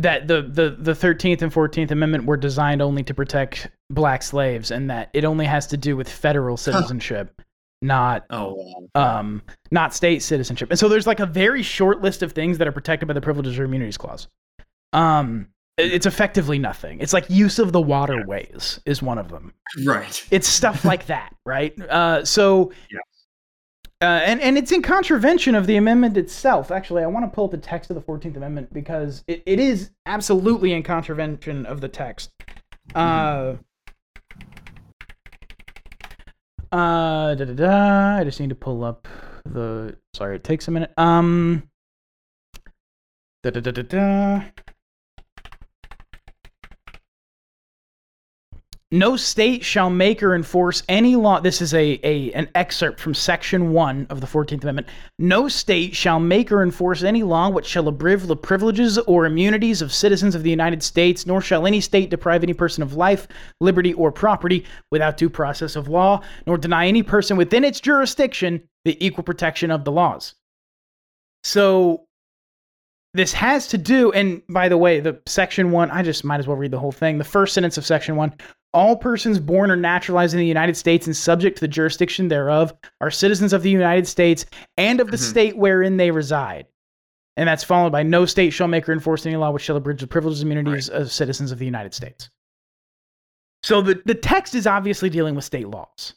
[0.01, 4.71] that the the the Thirteenth and Fourteenth Amendment were designed only to protect black slaves,
[4.71, 7.41] and that it only has to do with federal citizenship,
[7.81, 9.41] not Oh, um,
[9.71, 10.69] not state citizenship.
[10.69, 13.21] And so there's like a very short list of things that are protected by the
[13.21, 14.27] Privileges or Immunities Clause.
[14.93, 15.47] Um,
[15.77, 16.99] it's effectively nothing.
[16.99, 19.53] It's like use of the waterways is one of them.
[19.85, 20.23] right.
[20.29, 21.73] It's stuff like that, right?
[21.81, 22.99] Uh, so, Yeah.
[24.01, 26.71] Uh, and and it's in contravention of the amendment itself.
[26.71, 29.59] Actually, I want to pull up the text of the Fourteenth Amendment because it, it
[29.59, 32.31] is absolutely in contravention of the text.
[32.95, 33.55] Uh,
[36.71, 38.17] uh, da, da, da.
[38.17, 39.07] I just need to pull up
[39.45, 39.95] the.
[40.15, 40.91] Sorry, it takes a minute.
[40.97, 41.63] Um.
[43.43, 44.43] Da da da da da.
[48.93, 51.39] No state shall make or enforce any law.
[51.39, 54.89] This is a, a an excerpt from Section One of the Fourteenth Amendment.
[55.17, 59.81] No state shall make or enforce any law which shall abridge the privileges or immunities
[59.81, 63.29] of citizens of the United States, nor shall any state deprive any person of life,
[63.61, 68.61] liberty, or property without due process of law, nor deny any person within its jurisdiction
[68.83, 70.35] the equal protection of the laws.
[71.45, 72.07] So
[73.13, 76.47] this has to do, and by the way, the section one, I just might as
[76.47, 77.17] well read the whole thing.
[77.17, 78.33] The first sentence of section one
[78.73, 82.73] all persons born or naturalized in the United States and subject to the jurisdiction thereof
[83.01, 84.45] are citizens of the United States
[84.77, 85.29] and of the Mhm.
[85.29, 86.67] state wherein they reside.
[87.37, 90.01] And that's followed by no state shall make or enforce any law which shall abridge
[90.01, 92.29] the privileges and immunities of citizens of the United States.
[93.63, 96.13] So the, the text is obviously dealing with state laws.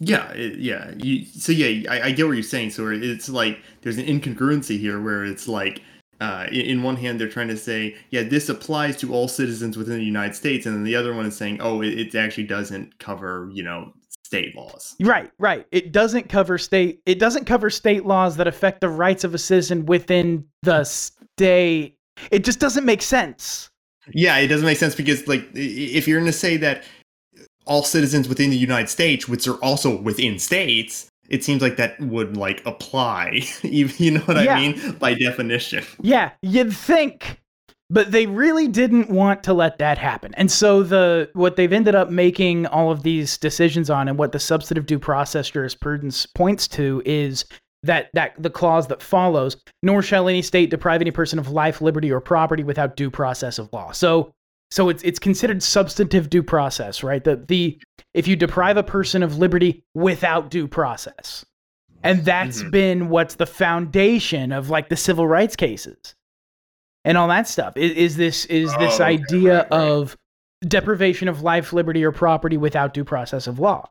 [0.00, 0.92] Yeah, it, yeah.
[0.96, 2.70] You, so yeah, I, I get what you're saying.
[2.70, 5.82] So it's like there's an incongruency here where it's like,
[6.20, 9.98] uh, in, one hand they're trying to say, yeah, this applies to all citizens within
[9.98, 12.98] the United States, and then the other one is saying, oh, it, it actually doesn't
[12.98, 13.92] cover, you know,
[14.24, 14.96] state laws.
[15.00, 15.66] Right, right.
[15.70, 19.38] It doesn't cover state it doesn't cover state laws that affect the rights of a
[19.38, 21.98] citizen within the state.
[22.30, 23.70] It just doesn't make sense.
[24.12, 26.84] Yeah, it doesn't make sense because like if you're going to say that
[27.66, 31.98] all citizens within the United States, which are also within states, it seems like that
[32.00, 33.40] would like apply.
[33.62, 34.54] even you know what Yeah.
[34.54, 35.84] I mean by definition.
[36.00, 37.40] Yeah, you'd think,
[37.90, 40.34] but they really didn't want to let that happen.
[40.34, 44.32] And so the what they've ended up making all of these decisions on and what
[44.32, 47.44] the substantive due process jurisprudence points to is
[47.82, 51.80] that that the clause that follows, nor shall any state deprive any person of life,
[51.80, 53.92] liberty, or property without due process of law.
[53.92, 54.32] So
[54.74, 57.22] so it's it's considered substantive due process, right?
[57.22, 57.78] The the
[58.12, 61.46] if you deprive a person of liberty without due process.
[62.02, 62.70] And that's Mhm.
[62.72, 66.16] been what's the foundation of like the civil rights cases
[67.04, 67.76] and all that stuff.
[67.76, 69.80] Is, is this is this Oh, okay, idea right, right.
[69.80, 70.16] of
[70.66, 73.88] deprivation of life, liberty, or property without due process of law?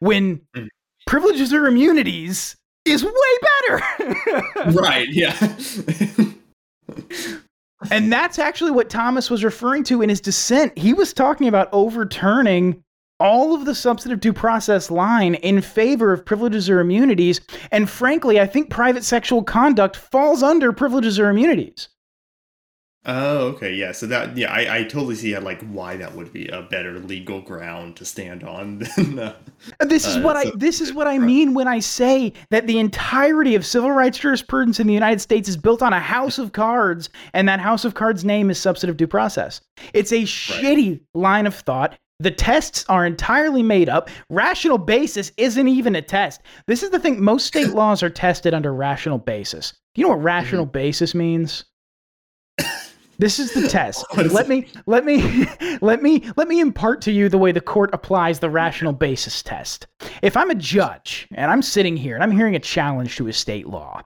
[0.00, 0.68] When Mhm.
[1.06, 2.54] privileges or immunities
[2.84, 3.12] is way
[3.42, 3.82] better.
[4.78, 5.34] right, yeah.
[7.90, 10.76] and that's actually what Thomas was referring to in his dissent.
[10.76, 12.82] He was talking about overturning
[13.20, 17.40] all of the substantive due process line in favor of privileges or immunities.
[17.70, 21.88] And frankly, I think private sexual conduct falls under privileges or immunities.
[23.06, 23.92] Oh, okay, yeah.
[23.92, 26.98] So that yeah, I, I totally see uh, like why that would be a better
[26.98, 29.36] legal ground to stand on than uh,
[29.80, 32.78] This is Uh, what I this is what I mean when I say that the
[32.78, 36.52] entirety of civil rights jurisprudence in the United States is built on a house of
[36.52, 39.60] cards, and that house of cards name is substantive due process.
[39.94, 41.98] It's a shitty line of thought.
[42.20, 44.10] The tests are entirely made up.
[44.28, 46.40] Rational basis isn't even a test.
[46.66, 47.22] This is the thing.
[47.22, 49.72] Most state laws are tested under rational basis.
[49.94, 51.64] Do you know what rational basis means?
[53.18, 54.04] This is the test.
[54.16, 54.48] Is let it?
[54.48, 55.46] me let me
[55.80, 59.42] let me let me impart to you the way the court applies the rational basis
[59.42, 59.86] test.
[60.22, 63.32] If I'm a judge and I'm sitting here and I'm hearing a challenge to a
[63.32, 64.02] state law,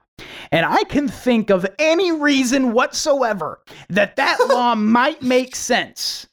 [0.51, 6.27] and I can think of any reason whatsoever that that law might make sense,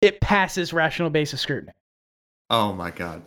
[0.00, 1.72] it passes rational basis scrutiny.
[2.50, 3.22] Oh my god.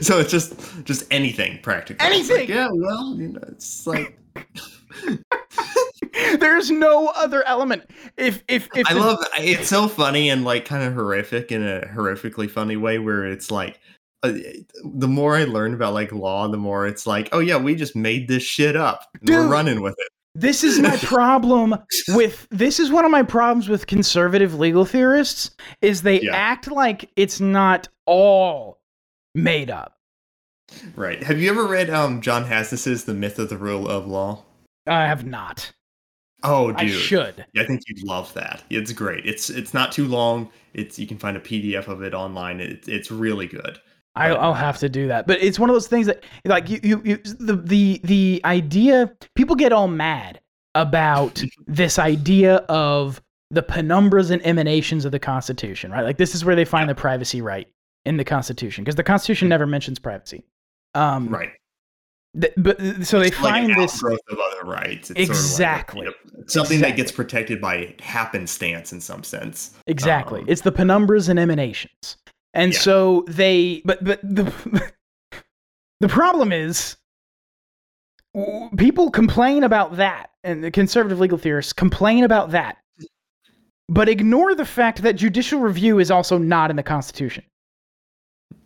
[0.00, 2.04] so it's just just anything practically.
[2.08, 2.56] It's like, Anything!
[2.56, 4.18] yeah, well, you know, it's like
[6.38, 7.90] There's no other element.
[8.16, 11.82] If if if I love it's so funny and like kind of horrific in a
[11.94, 13.80] horrifically funny way where it's like
[14.22, 14.32] uh,
[14.84, 17.96] the more I learn about like law, the more it's like, oh yeah, we just
[17.96, 19.08] made this shit up.
[19.20, 20.08] And we're running with it.
[20.34, 21.74] This is my problem
[22.08, 25.50] with this is one of my problems with conservative legal theorists
[25.82, 26.36] is they Yeah.
[26.36, 28.78] act like it's not all
[29.34, 29.96] made up.
[30.94, 31.20] Right.
[31.22, 34.44] Have you ever read um John Hasnas's The Myth of the Rule of Law?
[34.86, 35.72] I have not.
[36.42, 36.80] Oh dude.
[36.80, 37.44] I should.
[37.56, 38.62] I think you'd love that.
[38.70, 39.26] It's great.
[39.26, 40.50] It's it's not too long.
[40.74, 42.60] It's you can find a PDF of it online.
[42.60, 43.80] It's it's really good.
[44.16, 45.26] I, But- I'll have to do that.
[45.26, 49.12] But it's one of those things that, like, you, you, you the, the, the idea,
[49.36, 50.40] people get all mad
[50.74, 53.22] about this idea of
[53.52, 56.02] the penumbras and emanations of the Constitution, right?
[56.02, 57.68] Like, this is where they find the privacy right
[58.04, 60.42] in the Constitution, because the Constitution never mentions privacy.
[60.94, 61.28] Um.
[61.28, 61.50] Right.
[62.34, 64.02] But so they It's like find an this.
[64.02, 65.10] of other rights.
[65.10, 66.04] It's Exactly.
[66.04, 69.72] Sort of like a, you know, something that gets protected by happenstance in some sense.
[69.86, 70.40] Exactly.
[70.40, 72.16] Um, it's the penumbras and emanations.
[72.54, 72.78] And Yeah.
[72.78, 74.52] so they but but the
[76.00, 76.96] the problem is
[78.76, 82.78] people complain about that and the conservative legal theorists complain about that
[83.88, 87.42] but ignore the fact that judicial review is also not in the constitution.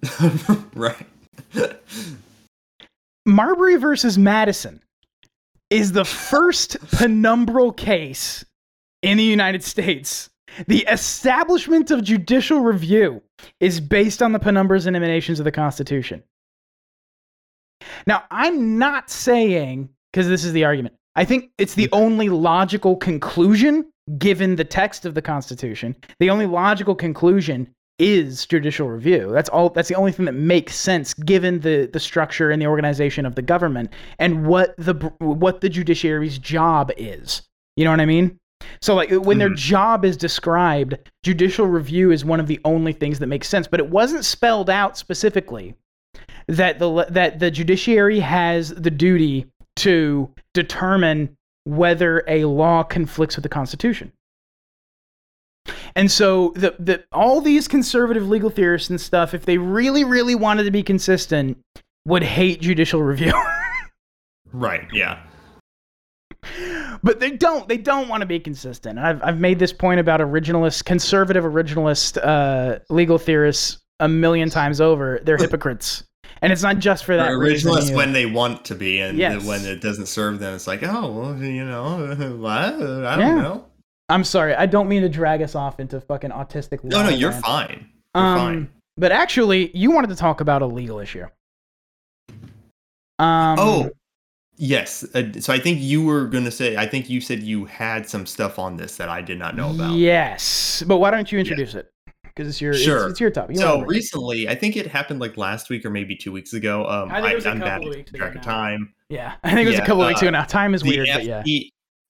[0.75, 1.07] right.
[3.27, 4.83] Marbury versus Madison
[5.71, 8.45] is the first penumbral case
[9.03, 10.31] in the United States.
[10.67, 13.23] The establishment of judicial review
[13.61, 16.23] is based on the penumbras and emanations of the Constitution.
[18.07, 22.97] Now, I'm not saying, because this is the argument, I think it's the only logical
[22.97, 23.87] conclusion
[24.19, 25.97] given the text of the Constitution.
[26.21, 29.31] The only logical conclusion is judicial review.
[29.33, 32.67] That's all that's the only thing that makes sense given the the structure and the
[32.67, 37.43] organization of the government and what the what the judiciary's job is.
[37.77, 38.39] You know what I mean?
[38.81, 39.57] So like when their Mhm.
[39.57, 43.79] job is described, judicial review is one of the only things that makes sense, but
[43.81, 45.75] it wasn't spelled out specifically
[46.49, 53.43] that the that the judiciary has the duty to determine whether a law conflicts with
[53.43, 54.13] the Constitution.
[55.97, 60.35] And so the, the all these conservative legal theorists and stuff, if they really, really
[60.35, 61.57] wanted to be consistent,
[62.07, 63.33] would hate judicial review.
[64.53, 64.87] Right.
[64.93, 65.19] Yeah.
[67.03, 67.69] but they don't.
[67.69, 68.99] They don't want to be consistent.
[68.99, 74.49] And I've I've made this point about originalist, conservative originalist uh, legal theorists a million
[74.51, 75.21] times over.
[75.25, 76.05] They're hypocrites.
[76.41, 77.97] And it's not just for that They're either.
[77.97, 79.45] when they want to be, and Yes.
[79.45, 82.53] when it doesn't serve them, it's like, oh, well, you know, what?
[82.53, 82.71] I
[83.17, 83.35] don't Yeah.
[83.41, 83.67] know.
[84.09, 84.55] I'm sorry.
[84.55, 86.85] I don't mean to drag us off into fucking autistic.
[86.85, 87.45] No, no, you're land.
[87.45, 87.89] fine.
[88.15, 88.71] You're Um, fine.
[88.97, 91.27] But actually, you wanted to talk about a legal issue.
[93.19, 93.91] Um, oh,
[94.57, 95.05] yes.
[95.15, 96.77] Uh, so I think you were gonna say.
[96.77, 99.71] I think you said you had some stuff on this that I did not know
[99.71, 99.95] about.
[99.95, 101.91] Yes, but why don't you introduce it?
[102.25, 103.09] Because it's your it's- Sure.
[103.11, 103.55] it's, your topic.
[103.57, 106.85] You So recently, I think it happened like last week or maybe two weeks ago.
[106.87, 108.93] Um, I think it was a am couple bad weeks track of time.
[109.09, 110.43] yeah, I think it was a couple of weeks uh, ago now.
[110.45, 111.43] Time is weird, but yeah.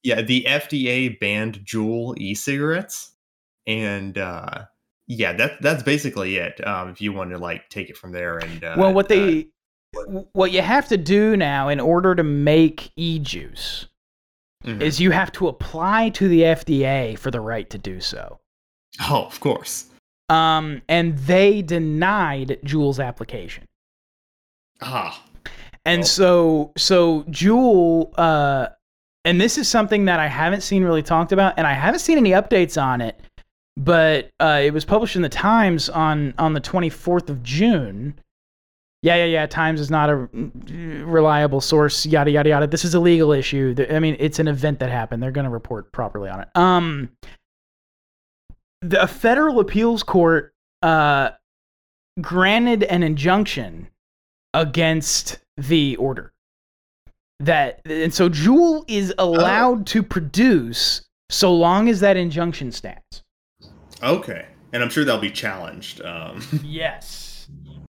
[0.05, 3.15] Yeah, the FDA banned Juul e-cigarettes,
[3.65, 4.65] and uh,
[5.07, 6.65] yeah, that that's basically it.
[6.65, 9.15] Um, if you want to like take it from there, and uh, well, what uh,
[9.15, 9.47] they
[10.33, 13.87] what you have to do now in order to make e-juice
[14.63, 14.79] mhm.
[14.79, 18.39] is you have to apply to the FDA for the right to do so.
[19.09, 19.87] oh, of course.
[20.29, 23.65] Um, and they denied Juul's application.
[24.81, 25.23] Ah,
[25.83, 28.67] And Well- so so Juul uh
[29.25, 32.17] and this is something that I haven't seen really talked about and I haven't seen
[32.17, 33.19] any updates on it,
[33.75, 38.17] but uh it was published in the Times on on the 24th of June.
[39.01, 39.45] Yeah, yeah, yeah.
[39.45, 42.05] Times is not a mm, reliable source.
[42.05, 42.67] Yada yada yada.
[42.67, 43.75] This is a legal issue.
[43.91, 45.21] I mean, it's an event that happened.
[45.21, 46.47] They're going to report properly on it.
[46.55, 47.09] Um,
[48.81, 51.31] the a federal appeals court uh
[52.21, 53.89] granted an injunction
[54.53, 56.31] against the order.
[57.39, 63.23] That and so Juul is allowed to produce so long as that injunction stands.
[64.01, 64.45] okay.
[64.73, 66.01] And I'm sure they'll be challenged.
[66.01, 67.47] Um, Yes.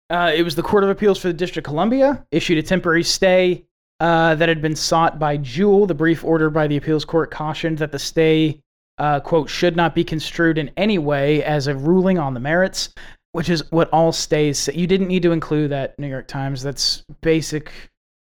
[0.08, 3.02] Uh, it was the Court of Appeals for the District of Columbia issued a temporary
[3.04, 3.64] stay
[4.00, 5.86] uh, that had been sought by Juul.
[5.86, 8.60] The brief order by the appeals court cautioned that the stay,
[8.98, 12.88] uh, quote, should not be construed in any way as a ruling on the merits,
[13.32, 14.72] which is what all stays say.
[14.74, 16.62] You didn't need to include that, New York Times.
[16.62, 17.70] That's basic.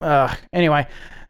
[0.00, 0.86] Uh, anyway,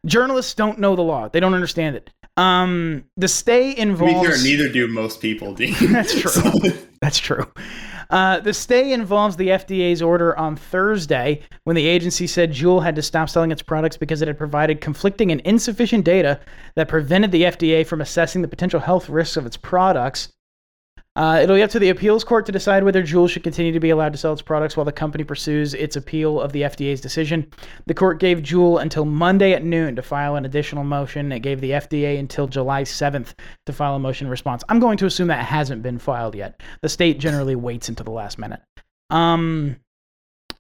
[0.06, 2.10] journalists don't know the law, they don't understand it.
[2.36, 4.28] Um, the stay involves.
[4.28, 5.54] fair, neither do most people.
[5.54, 5.74] Dean.
[5.92, 6.30] That's true.
[6.30, 6.52] So-
[7.00, 7.46] That's true.
[8.10, 12.96] Uh, the stay involves the FDA's order on Thursday when the agency said Juul had
[12.96, 16.40] to stop selling its products because it had provided conflicting and insufficient data
[16.74, 20.28] that prevented the FDA from assessing the potential health risks of its products.
[21.18, 23.80] Uh, it'll be up to the appeals court to decide whether Juul should continue to
[23.80, 27.00] be allowed to sell its products while the company pursues its appeal of the FDA's
[27.00, 27.50] decision.
[27.86, 31.32] The court gave Juul until Monday at noon to file an additional motion.
[31.32, 33.34] It gave the FDA until July 7th
[33.66, 34.62] to file a motion response.
[34.68, 36.62] I'm going to assume that hasn't been filed yet.
[36.82, 38.60] The state generally waits until the last minute.
[39.10, 39.74] Um,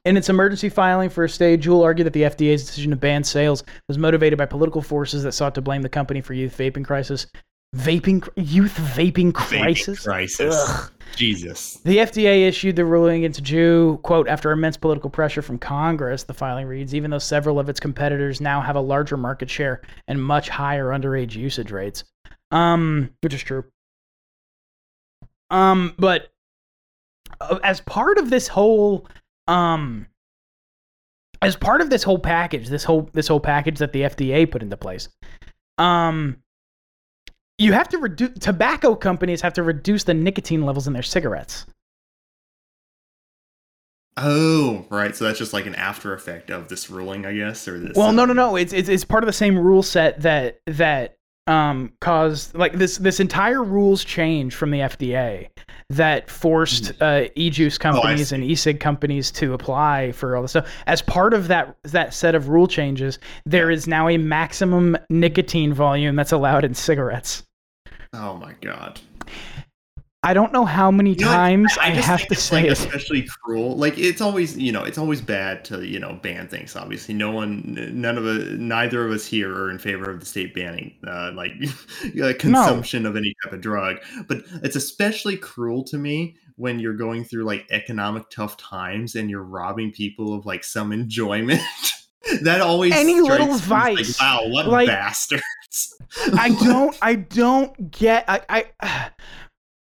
[0.04, 3.22] in its emergency filing for a stay, Juul argued that the FDA's decision to ban
[3.22, 6.84] sales was motivated by political forces that sought to blame the company for youth vaping
[6.84, 7.28] crisis.
[7.76, 10.04] Vaping, youth vaping Vaping crisis.
[10.04, 10.54] crisis.
[10.56, 10.92] Ugh.
[11.16, 11.74] Jesus.
[11.84, 16.34] The FDA issued the ruling against Juul, quote, after immense political pressure from Congress, the
[16.34, 20.22] filing reads, even though several of its competitors now have a larger market share and
[20.22, 22.04] much higher underage usage rates.
[22.50, 23.64] Um, which is true.
[25.50, 26.28] Um, but
[27.40, 29.06] uh, as part of this whole,
[29.46, 30.06] um,
[31.42, 34.62] as part of this whole package, this whole this whole package that the FDA put
[34.62, 35.08] into place,
[35.78, 36.36] um,
[37.58, 41.66] you have to reduce tobacco companies have to reduce the nicotine levels in their cigarettes.
[44.16, 45.14] Oh, right.
[45.14, 47.96] So that's just like an after effect of this ruling, I guess, or this.
[47.96, 48.56] Well, no, uh, no, no.
[48.56, 52.98] It's, it's it's part of the same rule set that that um, caused like this
[52.98, 55.48] this entire rules change from the FDA
[55.90, 60.68] that forced uh, e-juice companies and e-cig companies to apply for all this stuff.
[60.86, 65.72] As part of that that set of rule changes, there is now a maximum nicotine
[65.72, 67.44] volume that's allowed in cigarettes.
[68.12, 69.00] Oh my god.
[70.24, 72.72] I don't know how many You know times I, just have to say like, it.
[72.72, 73.76] especially cruel.
[73.76, 76.74] Like it's always, you know, it's always bad to you know ban things.
[76.74, 77.62] Obviously, no one,
[77.92, 81.30] none of us, neither of us here are in favor of the state banning uh,
[81.34, 81.52] like
[82.22, 83.98] uh, consumption of any type of drug.
[84.26, 89.30] But it's especially cruel to me when you're going through like economic tough times and
[89.30, 91.62] you're robbing people of like some enjoyment.
[92.42, 95.96] that always Any little strikes me as, vice, Like, wow, what like- bastards!
[96.34, 99.10] I don't I don't get I I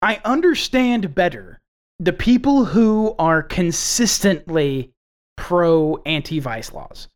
[0.01, 1.59] I understand better
[1.99, 4.91] the people who are consistently
[5.37, 7.07] pro anti vice laws.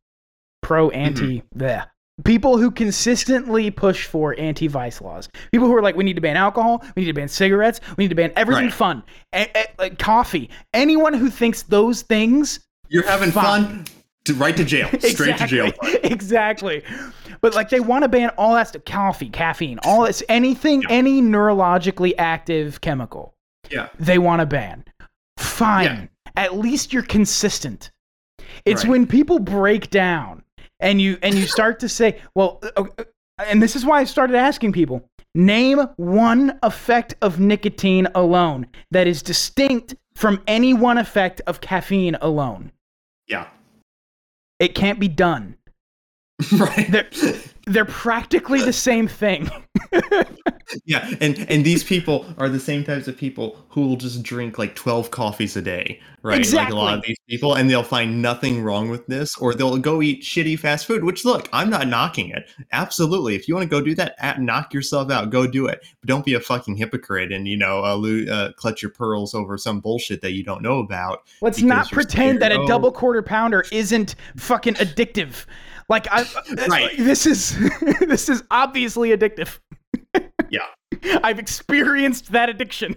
[0.61, 1.59] Pro anti mm-hmm.
[1.59, 1.88] the
[2.26, 5.30] people who consistently push for anti vice laws.
[5.51, 8.03] People who are like we need to ban alcohol, we need to ban cigarettes, we
[8.03, 8.73] need to ban everything Right.
[8.73, 9.03] fun.
[9.34, 10.49] A- a- like coffee.
[10.73, 12.59] Anyone who thinks those things
[12.89, 13.65] You're having Fine.
[13.65, 13.85] fun.
[14.26, 14.89] To, right to jail.
[14.99, 15.71] Straight to jail.
[16.03, 16.84] exactly.
[17.41, 21.21] But like they want to ban all that stuff, coffee, caffeine, all this, anything, any
[21.21, 23.33] neurologically active chemical,
[23.69, 23.89] Yeah.
[23.99, 24.83] they want to ban.
[25.37, 25.85] Fine.
[25.85, 26.33] Yeah.
[26.35, 27.91] At least you're consistent.
[28.65, 28.91] It's Right.
[28.91, 30.43] when people break down
[30.79, 33.03] and you and you start to say, well, uh, uh,
[33.45, 35.03] and this is why I started asking people,
[35.35, 42.15] name one effect of nicotine alone that is distinct from any one effect of caffeine
[42.21, 42.71] alone.
[43.27, 43.47] Yeah.
[44.59, 45.55] It can't be done.
[46.57, 46.91] right.
[46.91, 47.09] They're,
[47.65, 49.49] they're practically the same thing.
[50.85, 54.59] Yeah, and and these people are the same types of people who will just drink
[54.59, 56.47] like twelve coffees a day, right?
[56.51, 59.77] Like a lot of these people, and they'll find nothing wrong with this, or they'll
[59.77, 61.03] go eat shitty fast food.
[61.03, 62.49] Which, look, I'm not knocking it.
[62.71, 65.83] Absolutely, if you want to go do that, at, knock yourself out, go do it.
[66.01, 69.33] But don't be a fucking hypocrite and you know uh, lo- uh, clutch your pearls
[69.33, 71.23] over some bullshit that you don't know about.
[71.41, 75.45] Let's not pretend that a Oh, double quarter pounder isn't fucking addictive.
[75.89, 76.25] Like I,
[76.69, 76.95] Right.
[76.97, 77.57] this is
[77.99, 79.59] this is obviously addictive.
[80.49, 80.65] Yeah.
[81.23, 82.95] I've experienced that addiction.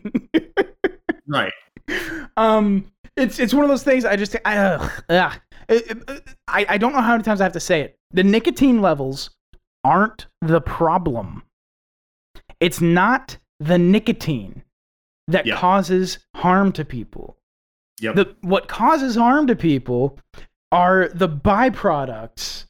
[1.27, 1.52] Right.
[2.36, 4.05] um, it's it's one of those things.
[4.05, 5.32] I just I, ugh, ugh.
[6.48, 7.98] I I don't know how many times I have to say it.
[8.12, 9.31] The nicotine levels
[9.85, 11.43] aren't the problem.
[12.60, 14.62] It's not the nicotine
[15.28, 17.36] that causes harm to people.
[18.01, 18.14] Yep.
[18.16, 20.19] The what causes harm to people
[20.73, 22.66] are the byproducts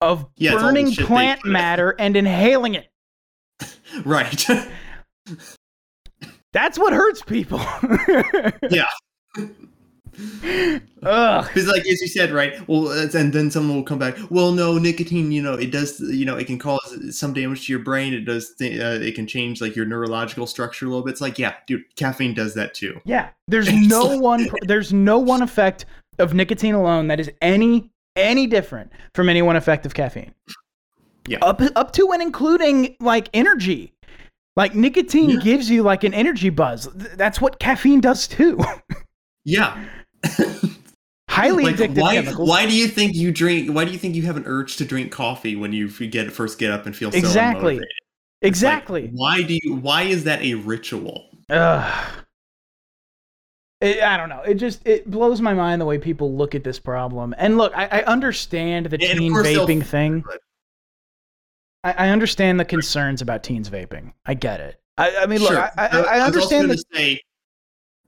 [0.00, 2.88] of Yeah, it's all the burning shit they plant matter and inhaling it.
[4.04, 4.46] right.
[6.52, 7.58] That's what hurts people.
[8.70, 8.86] yeah.
[11.02, 11.46] Ugh.
[11.46, 12.66] Because, like as you said, right?
[12.66, 14.16] Well, and then someone will come back.
[14.30, 15.30] Well, no, nicotine.
[15.30, 16.00] You know, it does.
[16.00, 18.14] You know, it can cause some damage to your brain.
[18.14, 18.54] It does.
[18.54, 21.12] Th- uh, it can change like your neurological structure a little bit.
[21.12, 23.00] It's like, yeah, dude, caffeine does that too.
[23.04, 25.84] Yeah, there's no one there's no one effect
[26.18, 30.34] of nicotine alone that is any any different from any one effect of caffeine.
[31.26, 31.38] Yeah.
[31.42, 33.92] Up up to and including like energy.
[34.56, 35.40] Like nicotine Yeah.
[35.40, 36.88] gives you like an energy buzz.
[36.94, 38.58] That's what caffeine does too.
[39.44, 39.82] Yeah.
[41.30, 42.14] Highly like, addictive why?
[42.16, 42.48] chemicals.
[42.48, 43.70] Why do you think you drink?
[43.72, 46.58] Why do you think you have an urge to drink coffee when you get first
[46.58, 47.76] get up and feel so Exactly.
[47.76, 47.80] unmotivated?
[47.80, 49.10] It's like, Exactly.
[49.14, 49.76] why do you?
[49.76, 51.30] Why is that a ritual?
[51.48, 52.08] Ugh.
[53.80, 54.42] It, I don't know.
[54.42, 57.34] It just it blows my mind the way people look at this problem.
[57.38, 60.24] And look, I, I understand the And teen vaping thing.
[61.84, 64.12] I, I understand the concerns about teens vaping.
[64.26, 64.80] I get it.
[64.96, 65.60] I, I mean, look, Sure.
[65.60, 67.20] I, I, I, I understand gonna the say.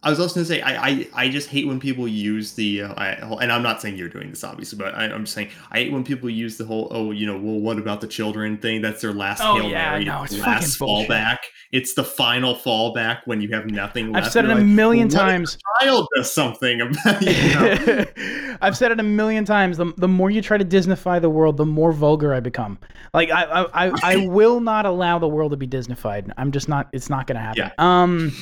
[0.03, 2.83] I was also going to say I, I I just hate when people use the
[2.83, 3.09] uh, I,
[3.43, 5.93] and I'm not saying you're doing this obviously, but I, I'm just saying I hate
[5.93, 8.81] when people use the whole oh you know well what about the children thing?
[8.81, 11.39] That's their last Oh, hail yeah, mary, no, it's last fallback.
[11.71, 14.27] It's the final fallback when you have nothing left.
[14.27, 15.59] I've said it a like, million "What if times.
[15.83, 18.57] child does something about you know?
[18.63, 19.77] I've said it a million times.
[19.77, 22.79] The, the more you try to Disneyfy the world, the more vulgar I become.
[23.13, 26.33] Like I I, I, I will not allow the world to be Disneyfied.
[26.39, 26.89] I'm just not.
[26.95, 27.65] It's not going to happen.
[27.65, 27.73] Yeah.
[28.03, 28.33] Um,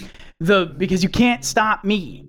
[0.41, 2.25] the because you can't stop me.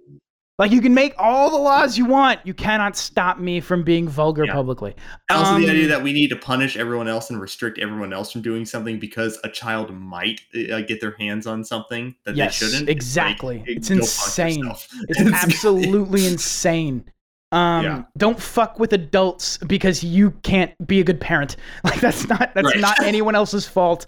[0.57, 4.09] Like you can make all the laws you want, you cannot stop me from being
[4.09, 4.51] vulgar Yeah.
[4.51, 4.93] publicly.
[5.29, 8.33] Also, the Um, idea that we need to punish everyone else and restrict everyone else
[8.33, 12.59] from doing something because a child might uh, get their hands on something that Yes,
[12.59, 12.89] they shouldn't.
[12.89, 13.59] It's like, exactly.
[13.61, 14.65] eh, It's insane.
[14.65, 14.87] yourself.
[15.07, 17.05] It's absolutely insane.
[17.51, 18.03] Um, Yeah.
[18.17, 21.55] don't fuck with adults because you can't be a good parent.
[21.83, 22.79] Like that's not that's Right.
[22.79, 24.05] not anyone else's fault.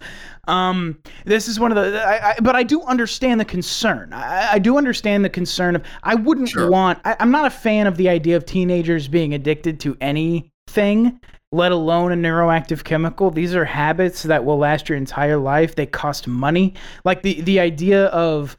[0.47, 4.11] Um, this is one of the, I, I, but I do understand the concern.
[4.13, 5.83] I, I do understand the concern of.
[6.03, 6.69] I wouldn't Sure.
[6.69, 6.99] want.
[7.05, 11.19] I, I'm not a fan of the idea of teenagers being addicted to anything.
[11.53, 13.29] let alone a neuroactive chemical.
[13.29, 15.75] These are habits that will last your entire life.
[15.75, 16.73] They cost money.
[17.03, 18.55] Like the the idea of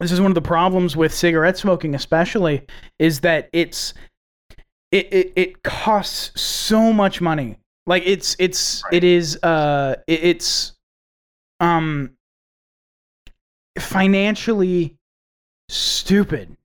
[0.00, 2.62] this is one of the problems with cigarette smoking especially
[2.98, 3.94] is that it's
[4.90, 7.58] it it, it costs so much money.
[7.86, 8.94] Like it's it's Right.
[8.94, 10.72] it is uh it- it's
[11.60, 12.10] um
[13.78, 14.96] financially
[15.68, 16.56] stupid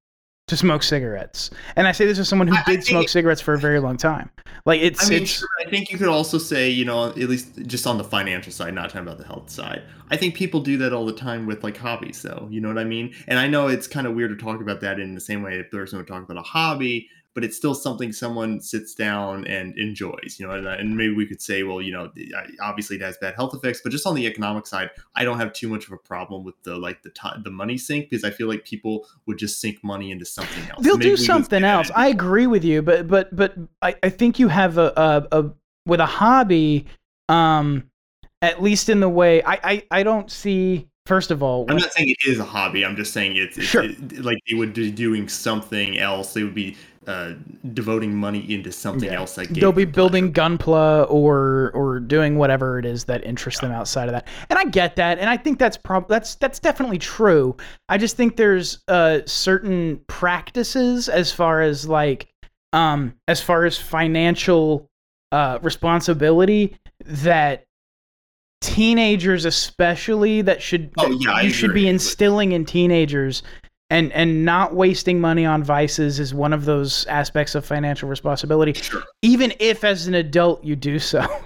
[0.50, 1.50] to smoke cigarettes.
[1.76, 3.54] And I say this as someone who I- I did think smoke it- cigarettes for
[3.54, 4.30] a very long time.
[4.66, 7.18] Like it's I mean, it's sure, I think you could also say, you know, at
[7.18, 9.82] least just on the financial side, not talking about the health side.
[10.12, 12.48] I think people do that all the time with like hobbies, though.
[12.52, 13.14] You know what I mean?
[13.28, 15.60] And I know it's kind of weird to talk about that in the same way
[15.60, 17.10] if there's no talk about a hobby,
[17.40, 20.36] but it's still something someone sits down and enjoys.
[20.38, 22.12] You know, and, and maybe we could say, well, you know,
[22.62, 25.54] obviously it has bad health effects, but just on the economic side, I don't have
[25.54, 28.30] too much of a problem with the like the ti the money sink because I
[28.32, 30.84] feel like people would just sink money into something else.
[30.84, 31.90] they'll Maybe do something else.
[31.96, 35.50] I agree with you, but but but I, I think you have a, a a
[35.86, 36.88] with a hobby,
[37.30, 37.90] um,
[38.42, 40.88] at least in the way I I, I don't see.
[41.06, 42.86] First of all, I'm not saying it is a hobby.
[42.86, 43.84] I'm just saying it's, it's Sure.
[43.84, 46.34] it- like they would be doing something else.
[46.34, 46.78] They would be
[47.10, 47.34] uh,
[47.74, 49.18] devoting money into something Yeah.
[49.18, 49.34] else.
[49.34, 54.08] That they'll be building gunpla or or doing whatever it is that interests them outside
[54.10, 57.58] of that and i get that and i think that's prob that's that's definitely true
[57.90, 62.28] i just think there's uh certain practices as far as like
[62.74, 64.88] um as far as financial
[65.32, 67.66] uh responsibility that
[68.62, 73.42] teenagers especially that should Oh, that yeah, you should be instilling in teenagers
[73.90, 78.74] and and not wasting money on vices is one of those aspects of financial responsibility
[78.74, 79.04] Sure.
[79.22, 81.26] even if as an adult you do so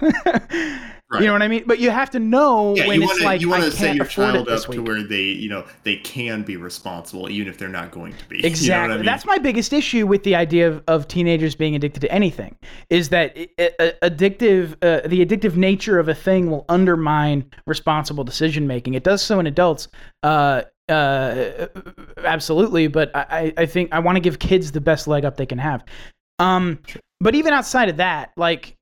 [1.10, 1.20] Right.
[1.20, 3.24] you know what i mean but you have to know Yeah, when it's want to
[3.26, 6.42] like you want to set your child up to where they you know they can
[6.42, 8.44] be responsible even if they're not going to be.
[8.44, 8.64] Exactly.
[8.82, 9.06] You know I mean?
[9.06, 12.56] That's my biggest issue with the idea of, of teenagers being addicted to anything
[12.90, 13.36] is that
[14.02, 18.94] addictive, uh, the addictive nature of a thing will undermine responsible decision making.
[18.94, 19.88] It does so in adults,
[20.22, 21.66] uh, uh,
[22.18, 22.86] absolutely.
[22.88, 25.58] But I, I think I want to give kids the best leg up they can
[25.58, 25.84] have.
[26.38, 26.80] Um,
[27.20, 28.76] but even outside of that, like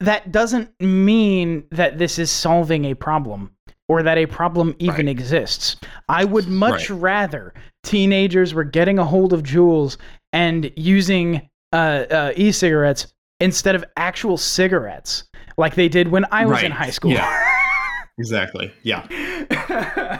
[0.00, 3.50] that doesn't mean that this is solving a problem
[3.88, 5.08] or that a problem even Right.
[5.08, 5.76] exists.
[6.08, 7.00] I would much Right.
[7.00, 7.54] rather
[7.84, 9.96] teenagers were getting a hold of Juuls
[10.32, 15.24] and using uh, uh, e-cigarettes instead of actual cigarettes,
[15.56, 17.12] like they did when I was in high school.
[17.12, 17.44] Yeah.
[18.18, 18.72] exactly.
[18.82, 19.06] Yeah.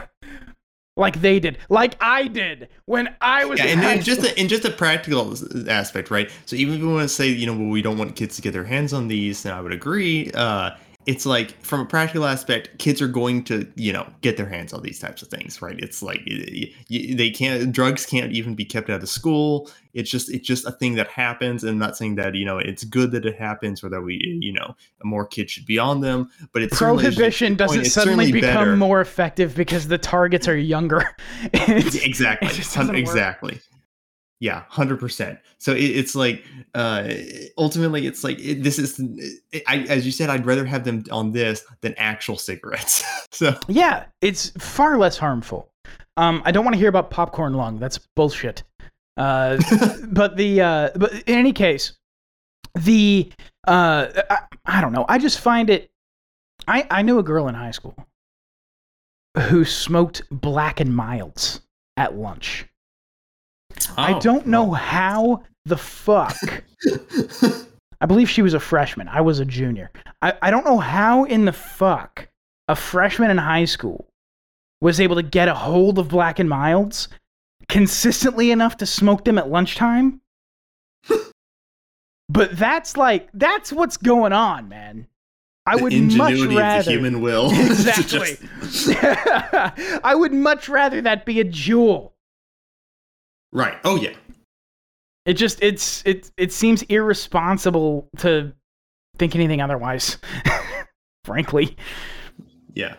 [0.97, 4.49] like they did, like I did when I was Yeah, and, and just a, and
[4.49, 5.35] just a practical
[5.71, 6.31] aspect, right?
[6.45, 8.43] So even if we want to say, you know, well, we don't want kids to
[8.43, 10.31] get their hands on these, then I would agree.
[10.33, 10.73] Uh,
[11.07, 14.73] it's like from a practical aspect, kids are going to, you know, get their hands
[14.73, 15.79] on these types of things, right?
[15.79, 16.21] It's like
[16.89, 19.71] they can't, drugs can't even be kept out of school.
[19.95, 21.65] It's just, it's just a thing that happens.
[21.65, 24.39] And I'm not saying that, you know, it's good that it happens or that we,
[24.41, 26.31] you know, more kids should be on them.
[26.53, 28.77] But it's Prohibition doesn't it's suddenly become better.
[28.77, 31.05] more effective because the targets are younger.
[31.53, 33.61] It's- exactly it just work.
[34.43, 36.45] Yeah 100% so it, it's like
[36.75, 37.09] uh
[37.57, 39.01] ultimately it's like it, this is
[39.69, 44.05] I, as you said i'd rather have them on this than actual cigarettes so Yeah,
[44.21, 45.71] it's far less harmful.
[46.17, 47.79] Um, I don't want to hear about popcorn lung.
[47.79, 48.63] That's bullshit.
[49.17, 49.59] Uh,
[50.09, 51.95] but the uh, but in any case,
[52.75, 53.33] the
[53.67, 55.07] uh, I, I don't know.
[55.09, 55.91] I just find it.
[56.69, 57.97] I I knew a girl in high school
[59.39, 61.63] who smoked black and milds
[61.97, 62.67] at lunch.
[63.97, 66.37] I Oh, don't know how the fuck.
[68.01, 69.09] I believe she was a freshman.
[69.09, 69.91] I was a junior.
[70.21, 72.29] I, I don't know how in the fuck
[72.69, 74.07] a freshman in high school
[74.81, 77.09] was able to get a hold of black and milds
[77.69, 80.21] consistently enough to smoke them at lunchtime.
[82.29, 85.07] but that's like that's what's going on, man.
[85.65, 88.37] I the would ingenuity much of the rather human will Exactly.
[88.63, 88.89] just-
[90.05, 92.11] I would much rather that be a Juul.
[93.53, 94.15] Right oh yeah
[95.27, 98.53] It just it's it it seems irresponsible to
[99.19, 100.19] think anything otherwise.
[101.25, 101.77] Frankly.
[102.75, 102.97] yeah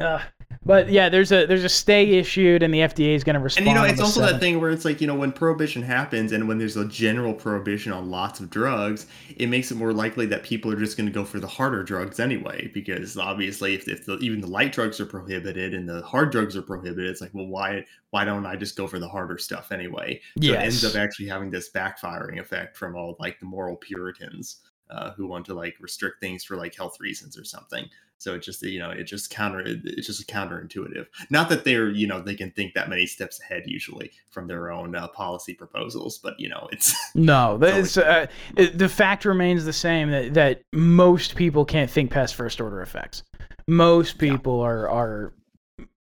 [0.00, 0.20] Uh,
[0.66, 3.68] but yeah, there's a there's a stay issued, and the FDA is going to respond.
[3.68, 6.32] and you know it's also that thing where it's like you know when prohibition happens
[6.32, 9.06] and when there's a general prohibition on lots of drugs
[9.36, 11.82] it makes it more likely that people are just going to go for the harder
[11.82, 16.02] drugs anyway because obviously if, if the, even the light drugs are prohibited and the
[16.02, 19.08] hard drugs are prohibited it's like well why why don't i just go for the
[19.08, 20.20] harder stuff anyway?
[20.42, 24.62] So it ends up actually having this backfiring effect from all like the moral puritans
[24.90, 27.88] uh, who want to like restrict things for like health reasons or something
[28.18, 31.06] So it just you know it just counter it's just counterintuitive.
[31.30, 34.70] Not that they're you know they can think that many steps ahead usually from their
[34.70, 38.26] own uh, policy proposals, but you know it's No, that's, uh,
[38.56, 42.80] it- the fact remains the same that, that most people can't think past first order
[42.82, 43.22] effects.
[43.68, 45.34] Most people are are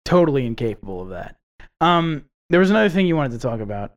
[0.04, 1.38] totally incapable of that.
[1.82, 3.94] Um, there was another thing you wanted to talk about,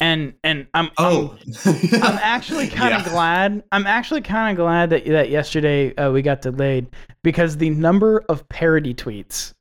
[0.00, 3.12] and and I'm oh I'm, I'm actually kind of Yeah.
[3.12, 3.62] glad.
[3.72, 6.86] I'm actually kind of glad that that yesterday uh, we got delayed
[7.22, 9.52] because the number of parody tweets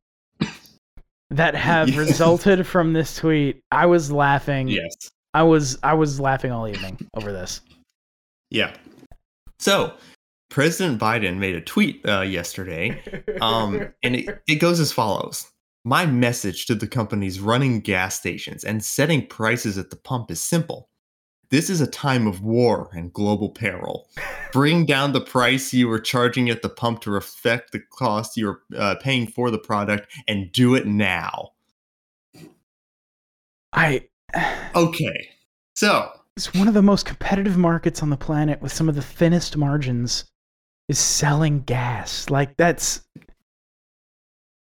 [1.29, 1.99] that have Yeah.
[1.99, 4.67] resulted from this tweet, I was laughing.
[4.67, 4.93] yes
[5.33, 7.61] I was I was laughing all evening over this.
[8.49, 8.73] yeah.
[9.59, 9.93] So
[10.49, 13.01] President Biden made a tweet uh, yesterday
[13.41, 15.49] um, and it, it goes as follows
[15.87, 20.41] My message to the companies running gas stations and setting prices at the pump is
[20.41, 20.89] simple.
[21.51, 24.09] This is a time of war and global peril.
[24.51, 28.61] Bring down the price you are charging at the pump to reflect the cost you're
[28.75, 31.51] uh, paying for the product and do it now.
[33.71, 34.07] I
[34.75, 35.29] Okay,
[35.75, 39.03] so it's one of the most competitive markets on the planet with some of the
[39.03, 40.25] thinnest margins
[40.89, 42.31] is selling gas.
[42.31, 43.03] Like that's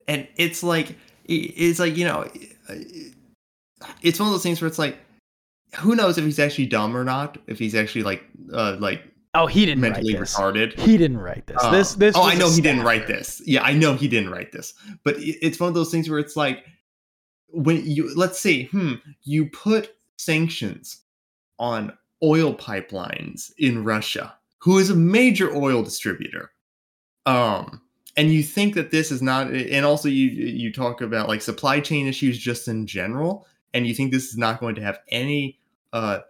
[0.08, 0.96] and it's like
[1.30, 2.28] it's like you know
[4.02, 4.98] it's one of those things where it's like
[5.76, 9.02] who knows if he's actually dumb or not if he's actually like uh like
[9.34, 10.34] oh he didn't mentally write this.
[10.34, 10.78] retarded.
[10.78, 11.56] He didn't write this.
[11.62, 13.40] Uh, this this oh I know he didn't write this.
[13.46, 14.74] Yeah i know he didn't write this.
[15.04, 16.64] But it's one of those things where it's like
[17.48, 21.02] when you let's see, hmm you put sanctions
[21.58, 21.92] on
[22.22, 26.50] oil pipelines in russia who is a major oil distributor.
[27.24, 27.80] Um
[28.16, 31.80] and you think that this is not and also you you talk about like supply
[31.80, 35.58] chain issues just in general and you think this is not going to have any
[35.92, 36.20] uh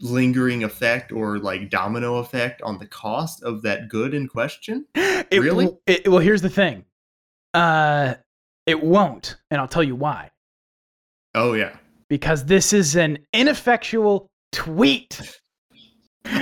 [0.00, 4.84] lingering effect or like domino effect on the cost of that good in question
[5.30, 5.68] It, Really?
[5.86, 6.86] It, well, here's the thing.
[7.52, 8.14] Uh,
[8.64, 10.30] it won't, and I'll tell you why.
[11.34, 11.76] oh yeah
[12.08, 15.40] Because this is an ineffectual tweet.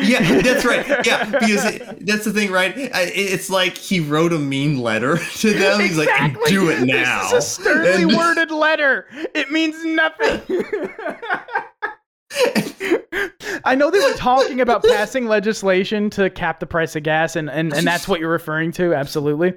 [0.03, 4.39] Yeah that's right yeah because it, that's the thing right it's like he wrote a
[4.39, 6.09] mean letter to them he's like
[6.47, 9.07] do it now This is a sternly And- worded letter.
[9.35, 10.41] It means nothing.
[13.65, 17.49] I know they were talking about passing legislation to cap the price of gas, and,
[17.51, 18.95] and, and that's what you're referring to.
[18.95, 19.55] Absolutely.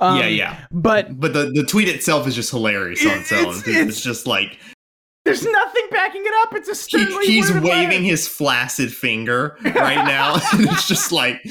[0.00, 3.40] Um, yeah yeah But but the, the tweet itself is just hilarious on its own
[3.40, 4.58] It's- it's, it's- just like
[5.28, 6.54] there's nothing backing it up.
[6.54, 7.92] It's a he, sternly he's waving letter.
[8.00, 11.42] his flaccid finger right now and it's just like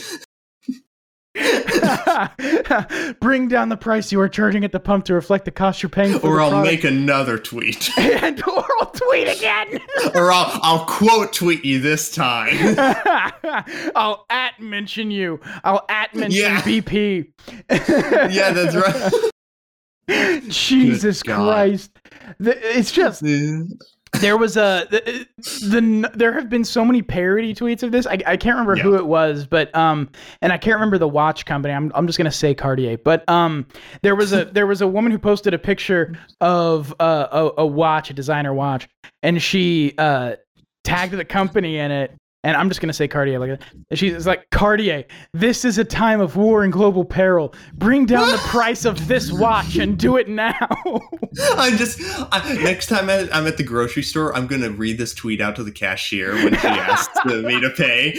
[3.20, 5.90] Bring down the price you are charging at the pump to reflect the cost you're
[5.92, 6.72] paying for or the i'll product.
[6.72, 9.80] make another tweet and or I'll tweet again.
[10.16, 12.56] or I'll, I'll quote tweet you this time
[13.96, 15.40] I'll at mention you.
[15.64, 16.62] I'll at mention Yeah.
[16.62, 17.32] BP.
[18.34, 19.12] yeah that's right
[20.50, 21.44] Jesus God.
[21.46, 21.97] Christ.
[22.40, 23.24] The- It's just
[24.22, 25.28] there was a the,
[25.68, 28.08] the there have been so many parody tweets of this.
[28.08, 30.10] I, I can't remember who it was, but um,
[30.42, 31.74] and I can't remember the watch company.
[31.74, 33.68] I'm I'm just gonna say Cartier, but um,
[34.02, 37.28] there was a there was a woman who posted a picture of uh,
[37.58, 38.88] a a watch, a designer watch,
[39.24, 40.36] and she uh
[40.84, 42.12] tagged the company in it.
[42.48, 43.98] And I'm just gonna say Cartier like that.
[43.98, 45.04] She's like Cartier.
[45.34, 47.54] This is a time of war and global peril.
[47.74, 50.56] Bring down the price of this watch and do it now.
[51.58, 52.00] I'm just
[52.32, 55.58] I, next time I- I'm at the grocery store, I'm gonna read this tweet out
[55.58, 58.18] to the cashier when she asks me to pay.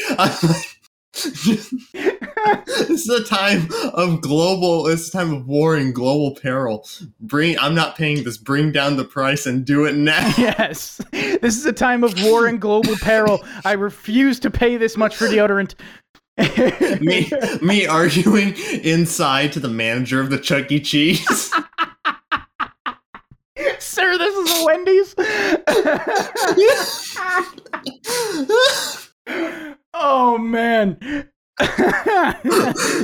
[2.66, 4.85] This is a time of global.
[4.85, 6.86] This is a time of war and global peril.
[7.20, 7.59] Bring.
[7.59, 8.36] I'm not paying this.
[8.36, 10.32] Bring down the price and do it now.
[10.39, 11.01] Yes.
[11.12, 13.44] This is a time of war and global peril.
[13.65, 15.74] I refuse to pay this much for deodorant.
[17.01, 20.81] me, me arguing inside to the manager of the Chuck E.
[20.81, 21.52] Cheese.
[23.78, 25.15] Sir, this is a Wendy's.
[29.94, 31.28] oh man.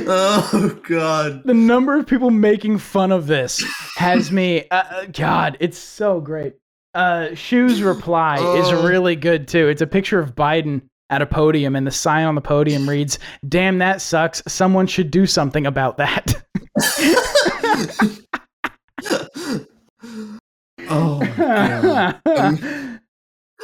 [0.07, 1.41] oh God.
[1.43, 3.63] the number of people making fun of this
[3.97, 6.53] has me uh, uh, god it's so great
[6.93, 8.87] uh shoes reply is Oh.
[8.87, 12.35] really good too it's a picture of biden at a podium and the sign on
[12.35, 16.41] the podium reads damn that sucks someone should do something about that
[20.89, 21.21] oh.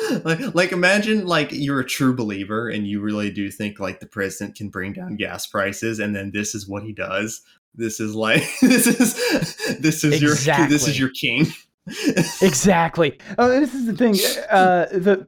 [0.23, 4.05] like, like imagine like you're a true believer and you really do think like the
[4.05, 7.41] president can bring down gas prices and then this is what he does
[7.75, 10.35] this is like this is this is your
[10.67, 11.45] this is your king
[12.41, 14.13] exactly oh this is the thing
[14.49, 15.27] uh the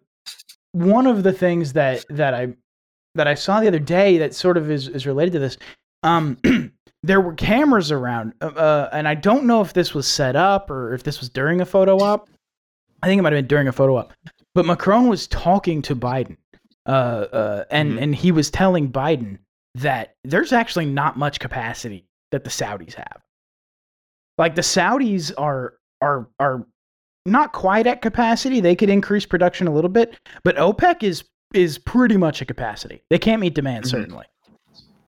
[0.71, 2.53] one of the things that that i
[3.15, 5.57] that i saw the other day that sort of is is related to this
[6.03, 6.37] um
[7.03, 10.71] there were cameras around, uh, uh, and I don't know if this was set up
[10.71, 12.29] or if this was during a photo op.
[13.03, 14.13] I think it might have been during a photo op.
[14.55, 16.37] But Macron was talking to Biden,
[16.85, 18.01] uh, uh, and Mhm.
[18.01, 19.39] and he was telling Biden
[19.75, 23.21] that there's actually not much capacity that the Saudis have.
[24.37, 26.65] Like the Saudis are are are
[27.25, 28.59] not quite at capacity.
[28.59, 31.23] They could increase production a little bit, but OPEC is
[31.53, 33.01] is pretty much at capacity.
[33.09, 33.89] They can't meet demand Mhm.
[33.89, 34.25] certainly.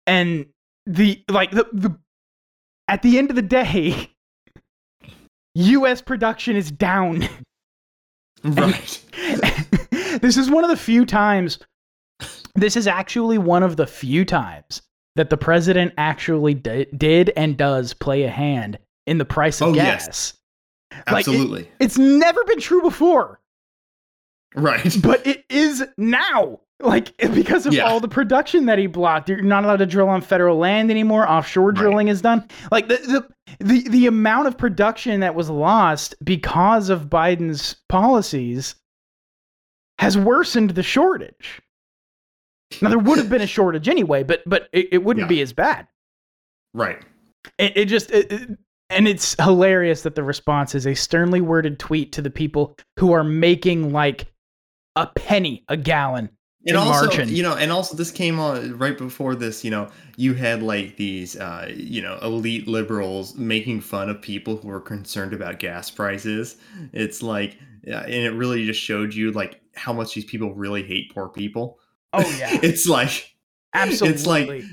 [0.08, 0.46] And
[0.86, 1.96] the like the the
[2.88, 4.12] at the end of the day,
[5.56, 7.24] US production is down.
[8.56, 9.02] Right.
[10.22, 11.60] this is one of the few times
[12.56, 14.82] this is actually one of the few times
[15.16, 18.78] that the president actually di- did and does play a hand
[19.08, 20.06] in the price of Oh, gas.
[20.06, 20.34] yes.
[21.12, 21.70] Like, it- Absolutely.
[21.80, 23.42] It's never been true before,
[24.56, 24.96] right.
[25.02, 26.60] but it is now.
[26.86, 27.84] Like because of Yeah.
[27.84, 31.30] all the production that he blocked, you're not allowed to drill on federal land anymore.
[31.30, 31.76] Offshore Right.
[31.76, 32.48] drilling is done.
[32.72, 32.98] Like the,
[33.60, 38.76] the the the amount of production that was lost because of Biden's policies
[40.00, 41.62] has worsened the shortage.
[42.82, 45.30] Now there would have been a shortage anyway, but but it, it wouldn't Yeah.
[45.30, 45.88] be as bad.
[46.74, 47.02] Right.
[47.58, 48.58] It, it just it, it-
[48.92, 53.14] and it's hilarious that the response is a sternly worded tweet to the people who
[53.14, 54.28] are making like
[54.96, 56.30] a penny a gallon.
[56.68, 57.30] And also, margin.
[57.30, 59.64] you know, and also this came on right before this.
[59.64, 64.58] You know, you had like these, uh, you know, elite liberals making fun of people
[64.58, 66.58] who are concerned about gas prices.
[66.92, 71.14] It's like, and it really just showed you like how much these people really hate
[71.14, 71.78] poor people.
[72.14, 73.36] Oh yeah, it's like
[73.74, 74.16] absolutely.
[74.16, 74.64] It's like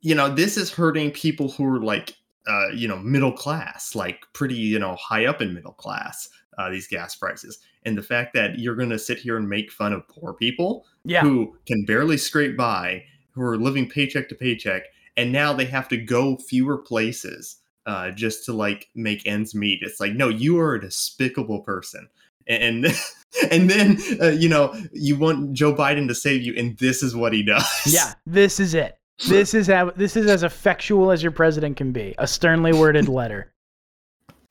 [0.00, 2.14] you know, this is hurting people who are like,
[2.46, 6.28] uh, you know, middle class, like pretty, you know, high up in middle class.
[6.56, 9.70] Uh, these gas prices, and the fact that you're going to sit here and make
[9.70, 14.34] fun of poor people yeah, who can barely scrape by, who are living paycheck to
[14.34, 14.82] paycheck,
[15.16, 17.56] and now they have to go fewer places
[17.86, 19.78] uh, just to like make ends meet.
[19.82, 22.08] It's like, no, you are a despicable person.
[22.48, 22.86] And
[23.50, 27.14] and then uh, you know you want Joe Biden to save you, and this is
[27.14, 27.64] what he does.
[27.86, 28.14] yeah.
[28.26, 28.98] This is it.
[29.28, 29.90] This is how.
[29.90, 32.14] This is as effectual as your president can be.
[32.18, 33.52] A sternly worded letter.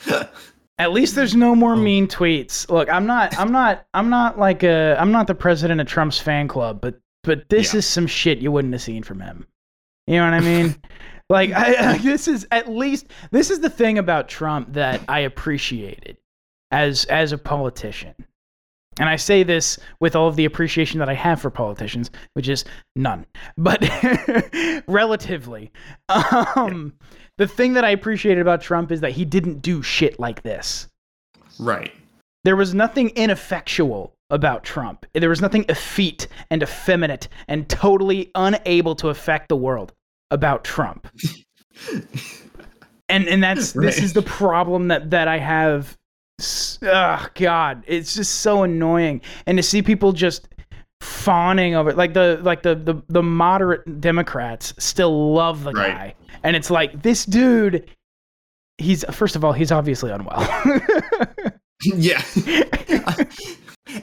[0.78, 1.56] At least there's no Oh.
[1.56, 2.70] more mean tweets.
[2.70, 3.38] Look, I'm not.
[3.40, 3.86] I'm not.
[3.94, 4.98] I'm not like a.
[5.00, 7.78] I'm not the president of Trump's fan club, but but this Yeah.
[7.80, 9.48] is some shit you wouldn't have seen from him.
[10.08, 10.76] You know what I mean?
[11.30, 15.20] like I, I, this is at least this is the thing about Trump that I
[15.22, 16.18] appreciated
[16.72, 18.14] as as a politician.
[18.98, 22.48] And I say this with all of the appreciation that I have for politicians, which
[22.48, 22.64] is
[22.96, 23.26] none,
[23.58, 23.84] but
[24.88, 25.72] relatively.
[26.08, 26.94] Um,
[27.38, 30.88] the thing that I appreciated about Trump is that he didn't do shit like this.
[31.60, 31.92] right.
[32.44, 35.06] There was nothing ineffectual about Trump.
[35.14, 39.94] There was nothing effete and effeminate and totally unable to affect the world
[40.30, 41.08] about Trump.
[43.10, 45.98] and and that's this is the problem that that I have.
[46.84, 50.48] Oh God, it's just so annoying, and to see people just
[51.02, 55.94] fawning over like the like the the, the moderate Democrats still love the Right.
[55.94, 56.16] guy,
[56.46, 57.90] and it's like this dude.
[58.78, 60.48] He's first of all, he's obviously unwell.
[61.84, 62.22] yeah.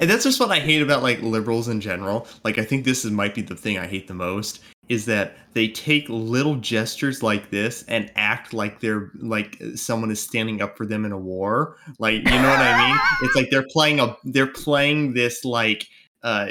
[0.00, 2.26] and that's just what I hate about like liberals in general.
[2.44, 5.36] Like I think this is might be the thing I hate the most is that
[5.52, 10.76] they take little gestures like this and act like they're like someone is standing up
[10.76, 11.76] for them in a war.
[11.98, 13.00] Like you know what I mean?
[13.22, 15.86] It's like they're playing a they're playing this like
[16.24, 16.48] uh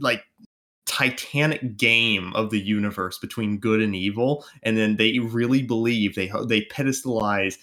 [0.00, 0.24] like
[0.98, 6.30] titanic game of the universe between good and evil and then they really believe they
[6.46, 7.56] they pedestalize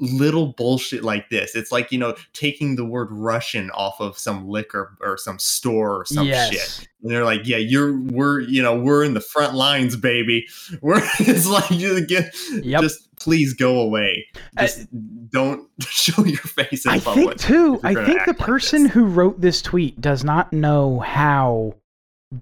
[0.00, 1.54] little bullshit like this.
[1.54, 6.00] It's like, you know, taking the word Russian off of some liquor or some store
[6.00, 6.52] or some yes.
[6.52, 6.88] shit.
[7.02, 10.46] And they're like, yeah, you're, we're, you know, we're in the front lines, baby.
[10.82, 12.82] We're, it's like, you get, Yep.
[12.82, 14.26] just please go away.
[14.58, 14.86] Just
[15.30, 17.80] don't show your face in I think too.
[17.82, 21.74] I think the act like person who wrote this tweet does not know how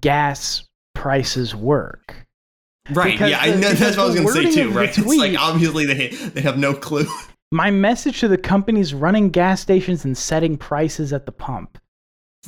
[0.01, 0.63] gas
[0.95, 2.25] prices work.
[2.91, 3.13] Right.
[3.13, 3.39] because Yeah.
[3.41, 3.73] I know.
[3.73, 4.97] That's what I was going to say too, the right?
[4.97, 7.05] It's like, obviously they, they have no clue.
[7.51, 11.77] My message to the companies running gas stations and setting prices at the pump.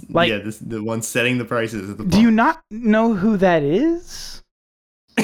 [0.10, 3.38] Like- yeah, this, the one setting the prices at the Do you not know who
[3.38, 4.42] that is?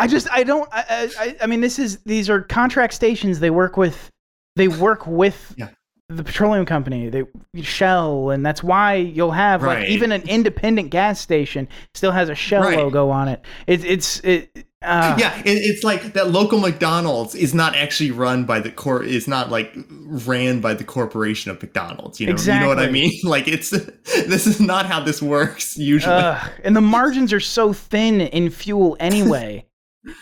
[0.00, 0.84] I just I don't I,
[1.18, 4.10] I I- I mean this is these are contract stations they work with
[4.56, 5.68] they work with Yeah.
[6.10, 7.24] The petroleum company they
[7.60, 12.34] Shell and that's why you'll have like even an independent gas station still has a
[12.34, 12.78] Shell Right.
[12.78, 13.42] logo on it.
[13.66, 18.44] It's it's it uh, yeah, it, it's like that local McDonald's is not actually run
[18.44, 19.02] by the core.
[19.02, 22.20] Is not like ran by the corporation of McDonald's.
[22.20, 23.12] You know, you know what I mean?
[23.24, 23.70] Like it's
[24.04, 26.14] this is not how this works usually.
[26.14, 29.64] Ugh, and the margins are so thin in fuel anyway.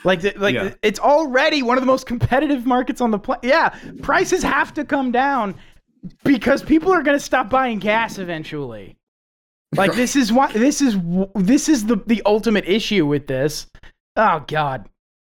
[0.02, 0.74] Like, th- like Yeah.
[0.82, 3.44] it's already one of the most competitive markets on the planet.
[3.44, 3.68] Yeah,
[4.02, 5.54] prices have to come down
[6.24, 8.96] because people are going to stop buying gas eventually.
[9.74, 10.96] Like this is why this is
[11.34, 13.66] this is the the ultimate issue with this.
[14.16, 14.88] Oh God,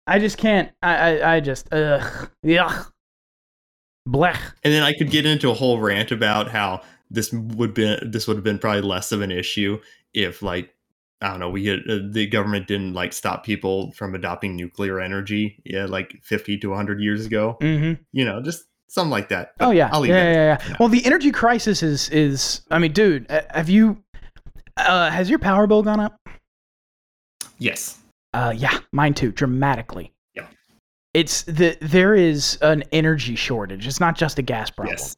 [0.05, 0.71] I just can't.
[0.81, 2.91] I I, I just ugh yuck
[4.07, 4.39] blech.
[4.63, 8.27] And then I could get into a whole rant about how this would be this
[8.27, 9.79] would have been probably less of an issue
[10.13, 10.73] if like
[11.21, 14.99] I don't know we had, uh, the government didn't like stop people from adopting nuclear
[14.99, 18.01] energy yeah like 50 to 100 years ago Mm-hmm.
[18.11, 20.59] you know just something like that Oh yeah, I'll leave yeah, yeah, there.
[20.69, 20.75] yeah.
[20.79, 22.61] Well, the energy crisis is is.
[22.71, 24.01] I mean, dude, uh, have you?
[24.77, 26.19] Uh, has your power bill gone up?
[27.59, 27.97] yes
[28.33, 30.13] Uh, yeah, mine too, dramatically.
[30.35, 30.45] Yeah.
[31.13, 33.87] It's the there is an energy shortage.
[33.87, 34.95] It's not just a gas problem.
[34.97, 35.15] yes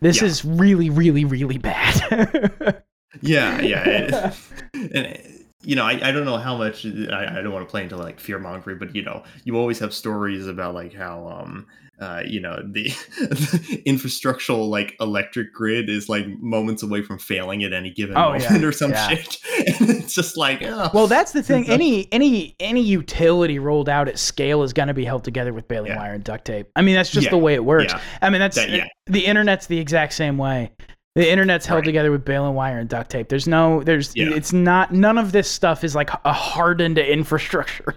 [0.00, 0.28] This Yeah.
[0.28, 2.82] is really, really, really bad.
[3.22, 4.32] yeah yeah
[4.74, 5.18] and, and,
[5.62, 7.96] you know I, I don't know how much I, I don't want to play into
[7.96, 11.66] like fear mongering but you know you always have stories about like how um
[12.00, 12.84] uh, you know the,
[13.20, 18.32] the infrastructural like electric grid is like moments away from failing at any given Oh,
[18.32, 19.08] moment yeah, or some yeah.
[19.08, 19.38] shit
[19.80, 20.90] and it's just like oh.
[20.92, 21.68] well, that's the thing.
[21.70, 25.66] Any any any utility rolled out at scale is going to be held together with
[25.68, 25.98] baling Yeah.
[25.98, 26.68] wire and duct tape.
[26.76, 27.94] I mean, that's just the way it works.
[28.22, 30.72] I mean, that's That- the internet's the exact same way.
[31.14, 31.84] The internet's held Right.
[31.86, 33.30] together with baling wire and duct tape.
[33.30, 34.34] There's no, there's, Yeah.
[34.34, 34.92] it's not.
[34.92, 37.94] None of this stuff is like a hardened infrastructure.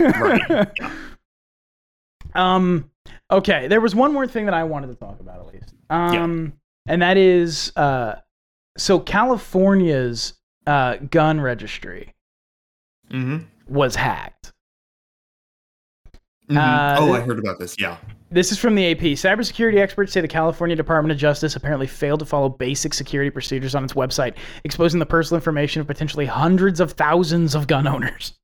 [0.00, 0.64] right yeah.
[2.36, 2.90] Um.
[3.30, 3.68] Okay.
[3.68, 5.74] There was one more thing that I wanted to talk about at least.
[5.90, 6.52] Um.
[6.88, 8.16] And that is, uh,
[8.78, 10.34] so California's
[10.66, 12.14] uh gun registry
[13.10, 13.38] hmm
[13.68, 14.52] was hacked.
[16.50, 16.56] Mhm.
[16.56, 17.96] Uh, oh i heard about this yeah
[18.30, 19.00] This is from the AP.
[19.00, 23.74] Cybersecurity experts say the California Department of Justice apparently failed to follow basic security procedures
[23.74, 24.34] on its website,
[24.64, 28.34] exposing the personal information of potentially hundreds of thousands of gun owners.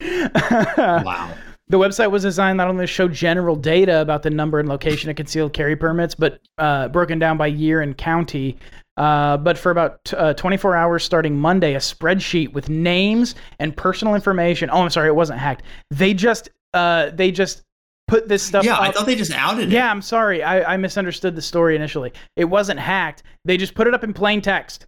[0.02, 1.34] wow
[1.68, 5.08] The website was designed not only to show general data about the number and location
[5.08, 8.58] of concealed carry permits, but uh, broken down by year and county.
[8.96, 14.14] Uh, but for about uh, 24 hours starting Monday, a spreadsheet with names and personal
[14.14, 14.68] information.
[14.70, 15.62] Oh, I'm sorry, it wasn't hacked.
[15.90, 17.62] They just uh, they just
[18.06, 18.64] put this stuff.
[18.66, 20.42] yeah i thought they just outed it Yeah, I'm sorry.
[20.42, 22.12] I, I misunderstood the story initially.
[22.36, 23.22] It wasn't hacked.
[23.46, 24.86] They just put it up in plain text.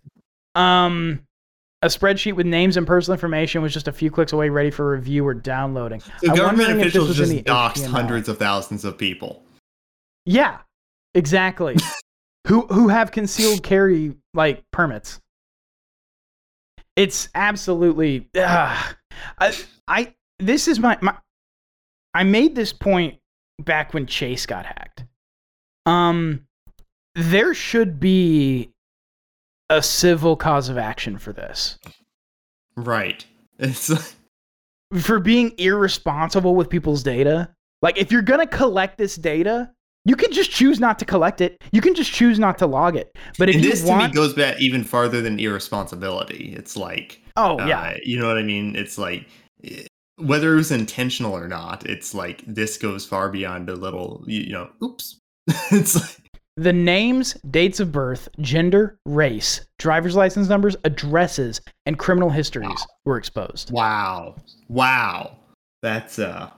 [0.54, 1.25] Um,
[1.82, 4.90] a spreadsheet with names and personal information was just a few clicks away, ready for
[4.90, 6.00] review or downloading.
[6.22, 7.90] the I'm government wondering if this officials just doxed HTML.
[7.90, 9.42] hundreds of thousands of people
[10.24, 10.58] Yeah,
[11.14, 11.76] exactly.
[12.46, 15.20] who who have concealed carry like permits?
[16.96, 18.28] It's absolutely.
[18.34, 18.84] I
[19.86, 21.16] I this is my my.
[22.14, 23.18] I made this point
[23.58, 25.04] back when Chase got hacked.
[25.84, 26.46] Um,
[27.14, 28.70] there should be
[29.70, 31.78] a civil cause of action for this
[32.76, 33.26] right
[33.58, 34.16] it's like
[34.94, 37.48] for being irresponsible with people's data.
[37.82, 39.70] Like, if you're gonna collect this data,
[40.04, 41.62] you can just choose not to collect it.
[41.72, 43.16] You can just choose not to log it.
[43.38, 46.54] But if and this want, to me goes back even farther than irresponsibility.
[46.56, 48.76] It's like, oh uh, yeah, you know what I mean?
[48.76, 49.26] It's like
[49.64, 49.86] eh,
[50.16, 51.84] whether it was intentional or not.
[51.86, 55.18] It's like this goes far beyond a little, you know, oops.
[55.70, 56.25] it's like,
[56.56, 63.18] the names, dates of birth, gender, race, driver's license numbers, addresses, and criminal histories were
[63.18, 63.70] exposed.
[63.70, 64.34] wow,
[64.68, 65.36] wow.
[65.82, 66.50] That's uh,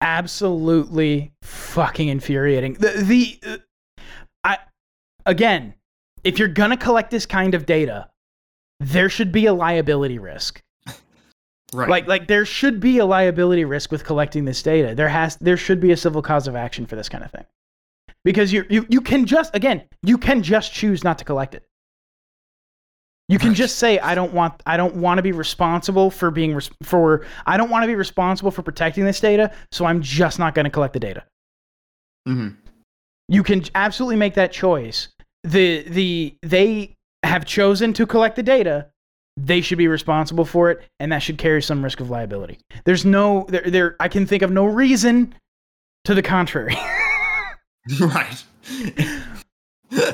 [0.00, 2.74] absolutely fucking infuriating.
[2.74, 3.56] The the uh,
[4.44, 4.58] I
[5.24, 5.74] again,
[6.24, 8.10] if you're going to collect this kind of data,
[8.80, 10.60] there should be a liability risk.
[11.72, 11.88] Right.
[11.88, 14.94] Like like there should be a liability risk with collecting this data.
[14.94, 17.44] There has there should be a civil cause of action for this kind of thing.
[18.24, 21.64] Because you you you can just again, you can just choose not to collect it.
[23.30, 23.56] You can Right.
[23.58, 27.26] just say I don't want I don't want to be responsible for being res- for
[27.46, 30.64] I don't want to be responsible for protecting this data, so I'm just not going
[30.64, 31.24] to collect the data.
[32.26, 32.56] Mhm.
[33.28, 35.08] You can absolutely make that choice.
[35.44, 38.86] The the they have chosen to collect the data.
[39.40, 42.58] They should be responsible for it, and that should carry some risk of liability.
[42.84, 45.34] There's no there there I can think of no reason
[46.04, 46.76] to the contrary.
[48.00, 48.44] right.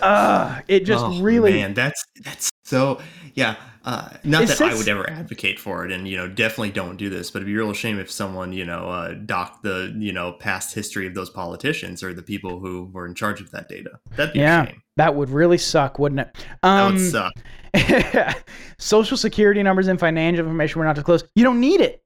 [0.03, 3.01] uh, it just Oh, really man that's that's so
[3.35, 6.97] yeah uh not that i would ever advocate for it and you know definitely don't
[6.97, 9.93] do this but it'd be a real shame if someone you know uh docked the
[9.99, 13.51] you know past history of those politicians or the people who were in charge of
[13.51, 14.63] that data that'd be Yeah.
[14.63, 16.29] a shame that would really suck, wouldn't it?
[16.63, 17.33] that Um, would suck
[18.79, 21.27] social security numbers and financial information were not disclosed.
[21.35, 22.03] You don't need it.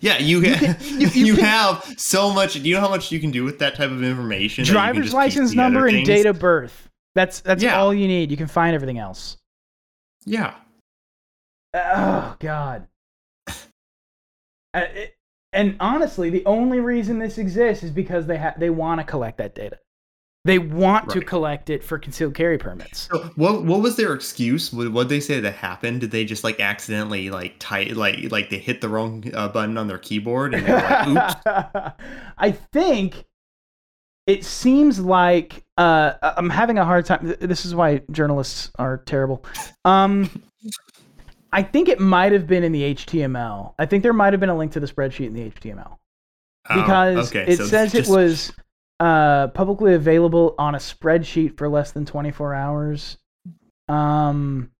[0.00, 2.88] yeah you You can- you, you- you can- have so much do you know how
[2.88, 5.86] much you can do with that type of information that you can Driver's license number
[5.86, 6.88] and date of birth.
[7.14, 7.78] That's that's Yeah.
[7.78, 8.30] all you need.
[8.30, 9.36] You can find everything else.
[10.26, 10.54] yeah
[11.74, 12.86] oh god.
[13.48, 13.52] Uh,
[14.94, 15.14] it-
[15.52, 19.38] and honestly, the only reason this exists is because they ha- they want to collect
[19.38, 19.78] that data.
[20.46, 23.08] They want to collect it for concealed carry permits.
[23.10, 24.72] So what what was their excuse?
[24.72, 26.02] What what they say that happened?
[26.02, 29.78] Did they just like accidentally like type like like they hit the wrong uh, button
[29.78, 31.94] on their keyboard and they're like, oops?
[32.38, 33.24] I think
[34.26, 37.34] it seems like uh, I'm having a hard time.
[37.40, 39.44] This is why journalists are terrible.
[39.86, 40.28] Um,
[41.54, 43.74] I think it might have been in the HTML.
[43.78, 45.96] I think there might have been a link to the spreadsheet in the HTML
[46.68, 48.52] Oh, because okay, it so says just- it was
[49.00, 53.18] uh, publicly available on a spreadsheet for less than 24 hours.
[53.88, 54.70] Um,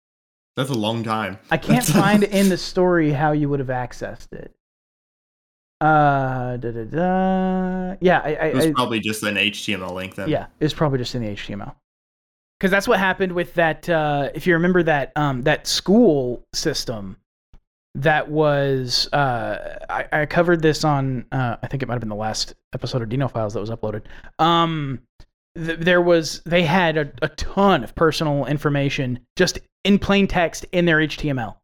[0.55, 1.39] That's a long time.
[1.51, 4.53] I can't find in the story how you would have accessed it.
[5.81, 7.95] Uh, da, da, da.
[7.99, 10.29] Yeah, I, I, It was I probably just an HTML link then.
[10.29, 11.75] yeah, it's probably just in the HTML.
[12.57, 13.87] Because that's what happened with that.
[13.89, 17.17] Uh, if you remember that um, that school system
[17.95, 21.25] that was, uh, I, I covered this on.
[21.31, 23.69] Uh, I think it might have been the last episode of Dino Files that was
[23.69, 24.03] uploaded.
[24.37, 25.01] Um,
[25.55, 30.65] th- there was they had a, a ton of personal information just in plain text
[30.71, 31.55] in their HTML.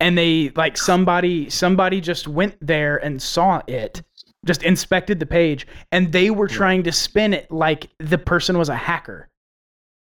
[0.00, 4.02] And they like somebody somebody just went there and saw it
[4.46, 8.70] just inspected the page and they were trying to spin it like the person was
[8.70, 9.28] a hacker.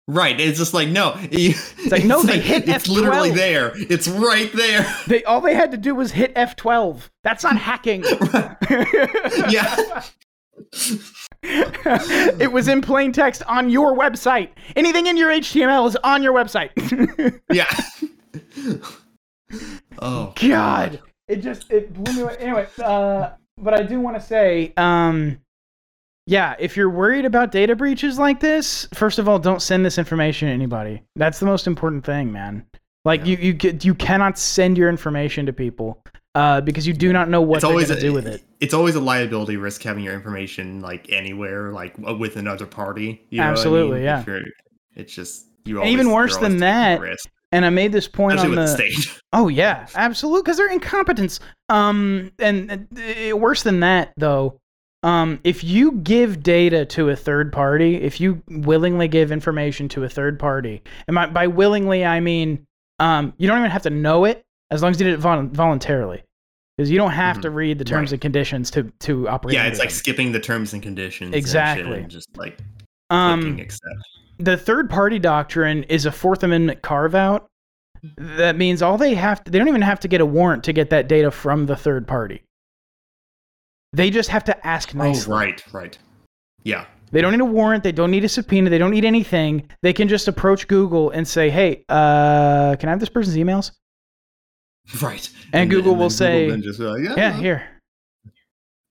[0.09, 0.41] Right.
[0.41, 1.15] It's just like no.
[1.31, 3.35] It's like, no, they hit It's literally F12.
[3.35, 3.73] there.
[3.75, 4.87] It's right there.
[5.07, 7.11] They all they had to do was hit F12.
[7.23, 8.05] That's not hacking.
[9.51, 10.03] yeah.
[11.43, 14.49] it was in plain text on your website.
[14.77, 16.71] Anything in your HTML is on your website.
[17.53, 17.71] Yeah.
[19.99, 20.33] oh.
[20.41, 22.37] God, it just it blew me away.
[22.39, 25.39] Anyway, uh, but I do want to say, um,
[26.29, 29.97] yeah, if you're worried about data breaches like this, first of all, don't send this
[29.97, 31.03] information to anybody.
[31.17, 32.67] That's the most important thing, man.
[33.07, 33.27] Like Yeah.
[33.27, 37.31] you, you, get- you cannot send your information to people uh, because you do not
[37.31, 38.45] know what it's they're always a, to do with it.
[38.61, 43.25] It's always a liability risk having your information like anywhere, like with another party.
[43.31, 44.05] You know I Absolutely, mean?
[44.05, 44.25] yeah.
[44.97, 45.77] It's just you.
[45.77, 47.01] And Always, even worse than that,
[47.53, 48.77] And I made this point especially on the.
[48.77, 49.21] the.
[49.33, 51.41] Oh yeah, absolutely, because they're incompetence.
[51.71, 52.87] Um, and
[53.31, 54.61] uh, worse than that though,
[55.03, 60.05] um, if you give data to a third party, if you willingly give information to
[60.05, 62.67] a third party, and by, by willingly I mean,
[62.99, 65.47] um, you don't even have to know it as long as you did it vol-
[65.53, 66.23] voluntarily,
[66.77, 67.43] because you don't have Mhm.
[67.43, 68.15] to read the terms Right.
[68.15, 69.55] and conditions to to operate.
[69.55, 69.95] Yeah, it's like them.
[69.97, 71.35] skipping the terms and conditions.
[71.35, 72.01] Exactly.
[72.01, 72.59] and just like
[73.11, 73.59] um,
[74.39, 77.47] the third party doctrine is a Fourth Amendment carve out.
[78.17, 80.73] That means all they have to, they don't even have to get a warrant to
[80.73, 82.43] get that data from the third party.
[83.93, 85.33] They just have to ask Oh, nicely.
[85.35, 85.99] right, right.
[86.63, 86.85] Yeah.
[87.11, 87.85] They don't need a warrant.
[87.85, 88.69] They don't need a subpoena.
[88.69, 89.67] They don't need anything.
[89.83, 93.71] They can just approach Google and say, "Hey, uh, can I have this person's emails?"
[95.03, 95.29] Right.
[95.53, 97.63] And Google will then say, just like, Yeah, here.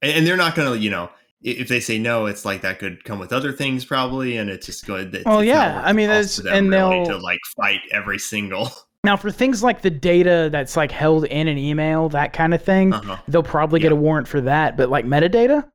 [0.04, 1.10] And, and they're not gonna, you know,
[1.42, 4.66] if they say no, it's like that could come with other things probably, and it's
[4.68, 5.14] just good.
[5.14, 8.72] It's, Well, it's yeah, I mean, that's- and really they'll- to like fight every single.
[9.04, 12.62] Now, for things like the data that's like held in an email, that kind of
[12.62, 13.18] thing, Uh-huh.
[13.28, 14.76] they'll probably get a warrant for that.
[14.76, 15.70] But like metadata,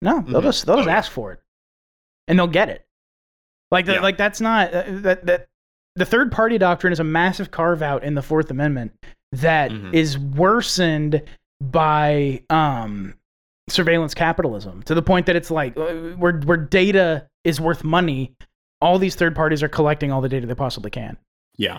[0.00, 0.44] no, they'll Mhm.
[0.44, 1.40] just they'll just Oh, ask for it,
[2.28, 2.86] and they'll get it.
[3.70, 4.00] Like Yeah.
[4.00, 5.48] like that's not uh, that that
[5.96, 8.92] the third party doctrine is a massive carve out in the Fourth Amendment
[9.32, 10.36] that is Mhm.
[10.36, 11.22] worsened
[11.60, 13.14] by um
[13.68, 18.32] surveillance capitalism to the point that it's like uh, where where data is worth money.
[18.80, 21.18] All these third parties are collecting all the data they possibly can.
[21.58, 21.78] Yeah.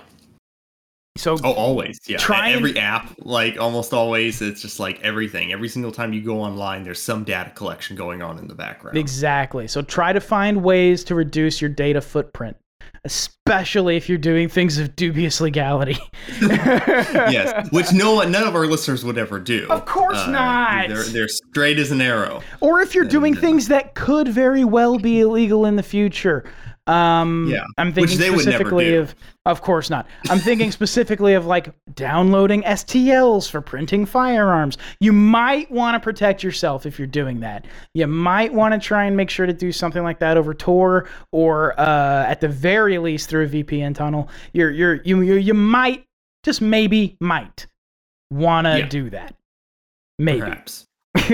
[1.17, 1.99] So Oh, always.
[2.07, 2.17] Yeah.
[2.17, 5.51] Try and- every app, like almost always, it's just like everything.
[5.51, 8.97] Every single time you go online, there's some data collection going on in the background.
[8.97, 9.67] Exactly.
[9.67, 12.55] So try to find ways to reduce your data footprint,
[13.03, 15.97] especially if you're doing things of dubious legality.
[16.41, 19.67] yes, which no one, none of our listeners would ever do.
[19.69, 20.87] Uh, Of course not.
[20.87, 22.41] They're, they're straight as an arrow.
[22.61, 26.45] or if you're doing uh, things that could very well be illegal in the future.
[26.87, 28.99] Um, Yeah, I'm which thinking they would never specifically do.
[29.01, 30.07] of, of course not.
[30.29, 34.77] I'm thinking specifically of like downloading STLs for printing firearms.
[34.99, 37.65] You might want to protect yourself if you're doing that.
[37.93, 41.07] You might want to try and make sure to do something like that over Tor
[41.31, 44.27] or uh, at the very least through a VPN tunnel.
[44.53, 46.03] You're you're you you, you might
[46.43, 47.67] just maybe might
[48.31, 48.87] want to Yeah.
[48.87, 49.35] do that.
[50.17, 50.41] Maybe.
[50.41, 50.85] Perhaps.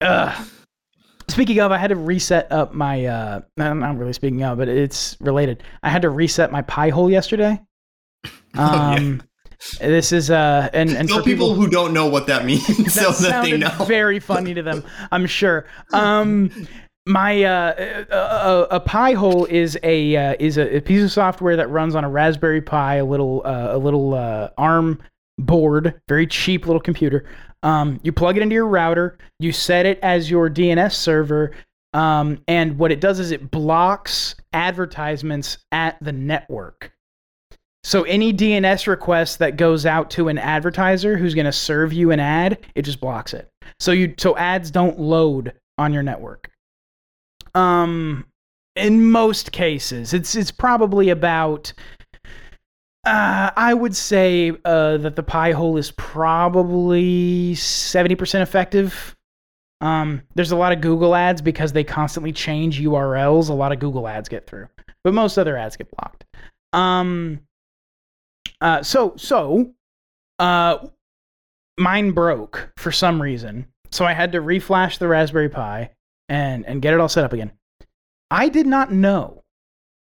[0.00, 0.46] Ugh.
[1.32, 3.06] Speaking of, I had to reset up my.
[3.06, 5.62] Uh, I'm not really speaking of, but it's related.
[5.82, 7.60] I had to reset my Pi hole yesterday.
[8.54, 8.94] Oh, yeah.
[8.96, 9.22] Um,
[9.80, 12.90] this is uh, and and So for people, who don't know what that means, that
[12.90, 13.70] so that they know.
[13.86, 15.64] very funny to them, I'm sure.
[15.94, 16.50] Um,
[17.06, 21.10] my uh, a, a, a Pi hole is a uh, is a, a piece of
[21.10, 25.00] software that runs on a Raspberry Pi, a little uh, a little uh, ARM
[25.38, 27.24] board, very cheap little computer.
[27.62, 31.52] Um, you plug it into your router, you set it as your DNS server,
[31.92, 36.92] um, and what it does is it blocks advertisements at the network.
[37.84, 42.12] So any DNS request that goes out to an advertiser who's going to serve you
[42.12, 43.50] an ad, it just blocks it.
[43.80, 46.50] So you so ads don't load on your network.
[47.54, 48.24] Um,
[48.76, 51.72] in most cases, it's it's probably about.
[53.04, 59.16] Uh, I would say uh, that the Pi hole is probably seventy percent effective.
[59.80, 63.48] Um, there's a lot of Google ads because they constantly change URLs.
[63.48, 64.68] A lot of Google ads get through,
[65.02, 66.24] but most other ads get blocked.
[66.72, 67.40] Um,
[68.60, 69.72] uh, so so,
[70.38, 70.86] uh,
[71.76, 75.90] mine broke for some reason, so I had to reflash the Raspberry Pi
[76.28, 77.50] and and get it all set up again.
[78.30, 79.42] I did not know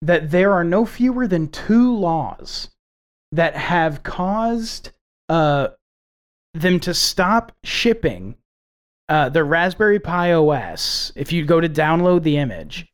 [0.01, 2.69] that there are no fewer than two laws
[3.33, 4.91] that have caused
[5.29, 5.69] uh,
[6.53, 8.35] them to stop shipping
[9.09, 11.11] uh, the Raspberry Pi OS.
[11.15, 12.87] If you go to download the image,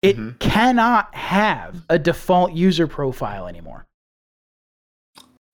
[0.00, 0.38] it Mhm.
[0.38, 3.86] cannot have a default user profile anymore.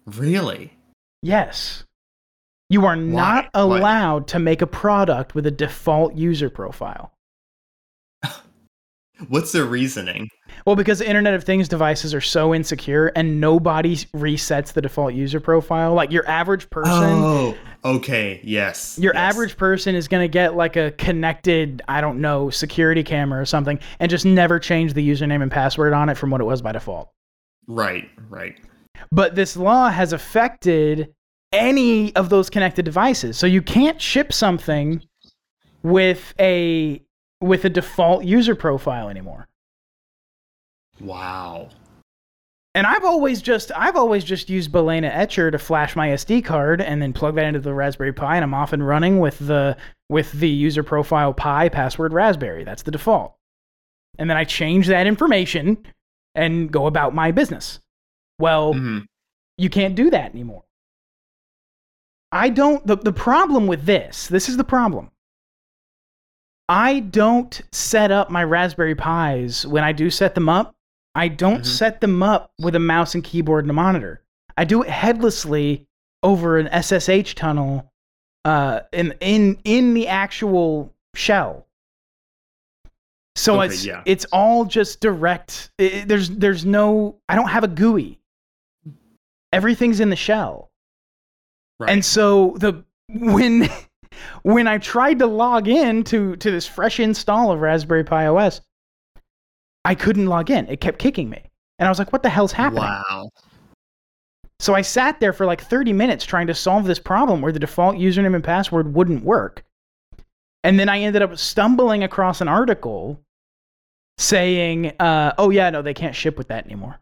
[0.07, 0.77] Really?
[1.23, 1.85] Yes.
[2.69, 3.65] You are not Why?
[3.65, 3.79] Why?
[3.79, 7.13] allowed to make a product with a default user profile.
[9.29, 10.29] What's the reasoning?
[10.67, 15.15] Well, because the Internet of Things devices are so insecure and nobody resets the default
[15.15, 15.95] user profile.
[15.95, 18.41] Like your average person, Oh, okay.
[18.43, 18.99] Yes.
[19.01, 19.35] your yes.
[19.35, 23.47] average person is going to get like a connected, I don't know, security camera or
[23.47, 26.63] something and just never change the username and password on it from what it was
[26.63, 27.11] by default.
[27.67, 28.09] Right.
[28.29, 28.57] Right.
[29.13, 31.15] But this law has affected
[31.53, 33.37] any of those connected devices.
[33.37, 35.03] So you can't ship something
[35.83, 37.03] with a
[37.41, 39.49] with a default user profile anymore.
[41.01, 41.71] Wow.
[42.75, 46.81] And I've always just I've always just used Balena Etcher to flash my SD card
[46.81, 49.77] and then plug that into the Raspberry Pi and I'm off and running with the
[50.09, 52.63] with the user profile Pi password Raspberry.
[52.65, 53.35] That's the default.
[54.19, 55.79] And then I change that information
[56.35, 57.81] and go about my business.
[58.39, 59.07] Well, Mhm.
[59.59, 60.65] you can't do that anymore.
[62.31, 65.11] I don't the, the problem with this, this is the problem.
[66.71, 70.77] I don't set up my Raspberry Pis when I do set them up.
[71.17, 71.67] I don't Mhm.
[71.67, 74.23] set them up with a mouse and keyboard and a monitor.
[74.57, 75.89] I do it headlessly
[76.23, 77.93] over an SSH tunnel
[78.45, 81.67] uh, in in in the actual shell.
[83.37, 84.03] So Okay, it's yeah.
[84.07, 85.73] it's all just direct.
[85.81, 88.21] i- i- there's there's no I don't have a GUI.
[89.53, 90.71] Everything's in the shell.
[91.81, 91.91] Right.
[91.91, 93.69] And so the when
[94.43, 98.61] when I tried to log in to to this fresh install of Raspberry Pi OS,
[99.85, 100.67] I couldn't log in.
[100.69, 101.43] It kept kicking me.
[101.79, 102.83] And I was like, what the hell's happening?
[102.83, 103.31] wow.
[104.61, 107.59] So I sat there for like 30 minutes trying to solve this problem where the
[107.59, 109.65] default username and password wouldn't work.
[110.63, 113.19] And then I ended up stumbling across an article
[114.19, 117.01] saying, uh, oh, yeah, no, they can't ship with that anymore.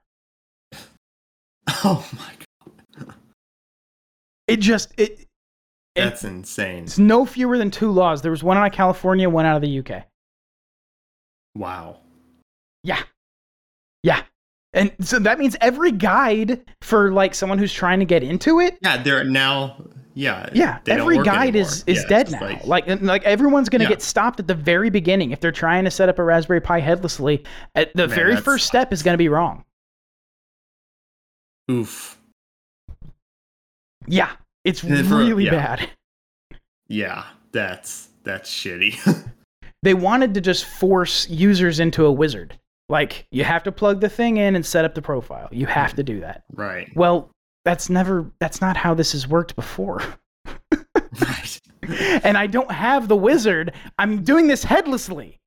[1.85, 2.33] Oh my
[2.99, 3.15] god.
[4.47, 5.28] It just, it,
[5.99, 6.85] It- That's insane.
[6.85, 8.23] it's no fewer than two laws.
[8.23, 10.05] There was one out of California, one out of the UK.
[11.55, 12.01] Wow.
[12.85, 13.03] Yeah.
[14.03, 14.23] Yeah.
[14.75, 18.79] And so that means every guide for like someone who's trying to get into it
[18.83, 19.83] Yeah, they're now.
[20.15, 20.49] Yeah.
[20.53, 21.63] Yeah, every guide anymore.
[21.63, 22.41] is is Yeah, dead now.
[22.41, 23.91] like- Like and, like everyone's gonna Yeah.
[23.91, 26.81] get stopped at the very beginning if they're trying to set up a Raspberry Pi
[26.81, 27.45] headlessly.
[27.75, 29.65] At the Man, very first step is gonna be wrong.
[31.71, 32.19] oof.
[34.07, 34.31] Yeah,
[34.69, 35.51] it's for- really yeah.
[35.51, 35.91] bad.
[36.91, 38.97] Yeah, that's that's shitty.
[39.85, 42.59] They wanted to just force users into a wizard.
[42.89, 45.49] Like you have to plug the thing in and set up the profile.
[45.53, 46.43] You have to do that.
[46.53, 46.91] right.
[46.97, 47.31] Well,
[47.65, 48.29] that's never.
[48.41, 50.03] That's not how this has worked before.
[51.21, 51.61] Right.
[52.25, 53.73] and I don't have the wizard.
[53.99, 55.39] I'm doing this headlessly.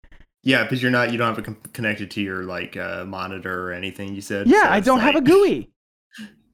[0.44, 3.74] Yeah, because you're not you don't have it connected to your like uh, monitor or
[3.74, 4.16] anything.
[4.16, 4.48] You said.
[4.48, 5.70] Yeah, so I don't have a GUI.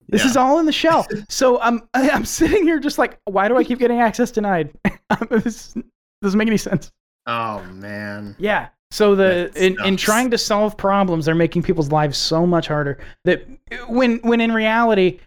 [0.09, 0.29] This Yeah.
[0.29, 1.05] is all in the shell.
[1.29, 4.73] So I'm I'm sitting here just like, why do I keep getting access denied?
[5.29, 5.75] this
[6.21, 6.91] doesn't make any sense.
[7.25, 8.35] Oh man.
[8.39, 8.69] Yeah.
[8.91, 12.99] So the in, in trying to solve problems, they're making people's lives so much harder.
[13.25, 13.45] That
[13.89, 15.19] when when in reality,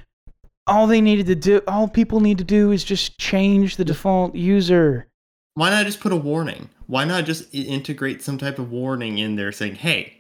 [0.67, 4.35] all they needed to do, all people need to do, is just change the default
[4.35, 5.07] user.
[5.55, 6.71] Why not just put a warning?
[6.87, 10.20] Why not just integrate some type of warning in there saying, "Hey,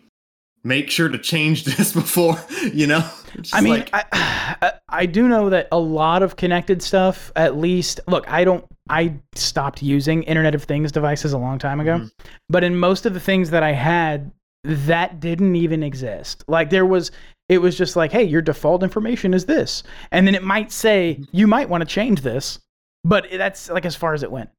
[0.64, 2.38] make sure to change this before,"
[2.72, 3.08] you know?
[3.52, 8.00] I mean, like- I, I do know that a lot of connected stuff, at least,
[8.08, 12.10] look, I don't, I stopped using Internet of Things devices a long time ago, Mhm.
[12.48, 14.32] but in most of the things that I had,
[14.64, 16.44] that didn't even exist.
[16.48, 17.12] Like there was,
[17.48, 19.82] it was just like, hey, your default information is this.
[20.10, 22.58] And then it might say, you might want to change this,
[23.04, 24.50] but that's like as far as it went.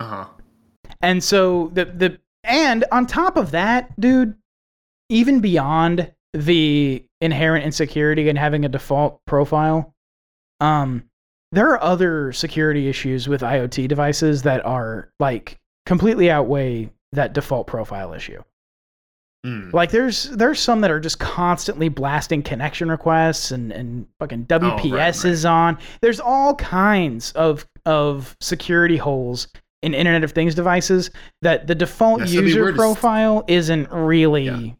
[0.00, 0.24] Uh huh.
[1.00, 4.34] And so the the and on top of that, dude,
[5.10, 9.94] even beyond the inherent insecurity and having a default profile,
[10.60, 11.04] um,
[11.52, 17.66] there are other security issues with IoT devices that are like completely outweigh that default
[17.66, 18.42] profile issue.
[19.44, 19.72] Mm.
[19.72, 24.92] Like there's there's some that are just constantly blasting connection requests and and fucking WPS
[24.92, 25.24] right.
[25.24, 25.78] is on.
[26.02, 29.48] There's all kinds of of security holes
[29.82, 31.10] in Internet of Things devices
[31.40, 34.44] that the default Yeah, so it'd user profile isn't really.
[34.44, 34.72] Yeah.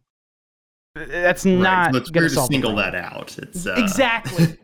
[0.94, 3.36] That's Right, not so it's gonna weird to single that out.
[3.38, 4.56] It's uh, Exactly.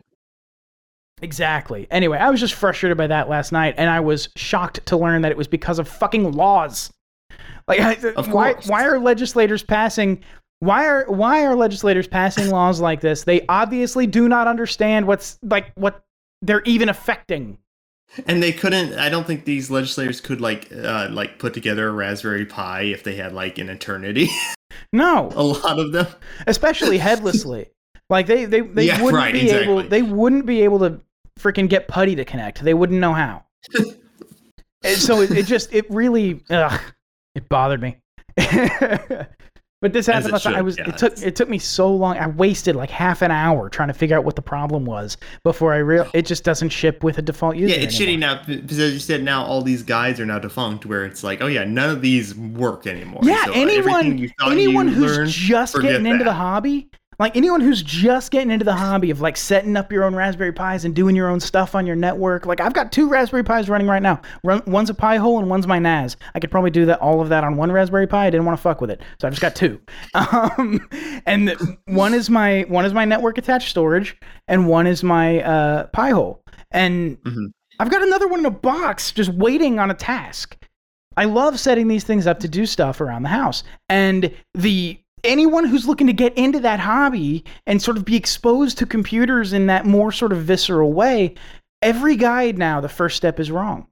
[1.21, 1.87] exactly.
[1.89, 5.21] Anyway, I was just frustrated by that last night, and I was shocked to learn
[5.21, 6.91] that it was because of fucking laws.
[7.67, 8.53] Like, Of why?
[8.65, 10.23] Why are legislators passing?
[10.59, 13.23] Why are why are legislators passing laws like this?
[13.23, 16.03] They obviously do not understand what's like what
[16.41, 17.57] they're even affecting.
[18.25, 18.93] And they couldn't.
[18.93, 23.03] I don't think these legislators could like uh, like put together a Raspberry Pi if
[23.03, 24.29] they had like an eternity.
[24.93, 26.07] No, a lot of them.
[26.45, 27.69] especially headlessly.
[28.09, 30.99] Like they they, they Yeah, wouldn't right, be able they wouldn't be able to
[31.39, 32.63] freaking get PuTTY to connect.
[32.63, 33.43] They wouldn't know how.
[34.83, 36.79] and so it, it just it really ugh,
[37.33, 37.97] it bothered me.
[39.81, 40.55] But this happened it last night.
[40.55, 42.17] I was yeah, it took it's- it took me so long.
[42.17, 45.73] I wasted like half an hour trying to figure out what the problem was before
[45.73, 47.75] I real it just doesn't ship with a default user.
[47.75, 48.35] Yeah, it's anymore.
[48.35, 50.85] shitty now because as you said, now all these guides are now defunct.
[50.85, 53.21] Where it's like, oh yeah, none of these work anymore.
[53.23, 56.89] Yeah, So, uh, anyone anyone who's learned, just getting into the hobby,
[57.19, 60.51] like anyone who's just getting into the hobby of like setting up your own Raspberry
[60.53, 62.45] Pis and doing your own stuff on your network.
[62.45, 64.21] Like I've got two Raspberry Pis running right now.
[64.43, 66.15] Run, one's a Pi hole and one's my NAS.
[66.35, 68.27] I could probably do that all of that on one Raspberry Pi.
[68.27, 69.79] I didn't want to fuck with it, so I just got two.
[70.15, 70.87] Um,
[71.25, 74.15] and the- one is my one is my network attached storage,
[74.47, 76.43] and one is my uh, Pi hole.
[76.71, 77.47] And Mhm.
[77.79, 80.57] I've got another one in a box just waiting on a task.
[81.15, 83.63] I love setting these things up to do stuff around the house.
[83.89, 88.77] And the anyone who's looking to get into that hobby and sort of be exposed
[88.79, 91.35] to computers in that more sort of visceral way,
[91.81, 93.87] every guide now the first step is wrong.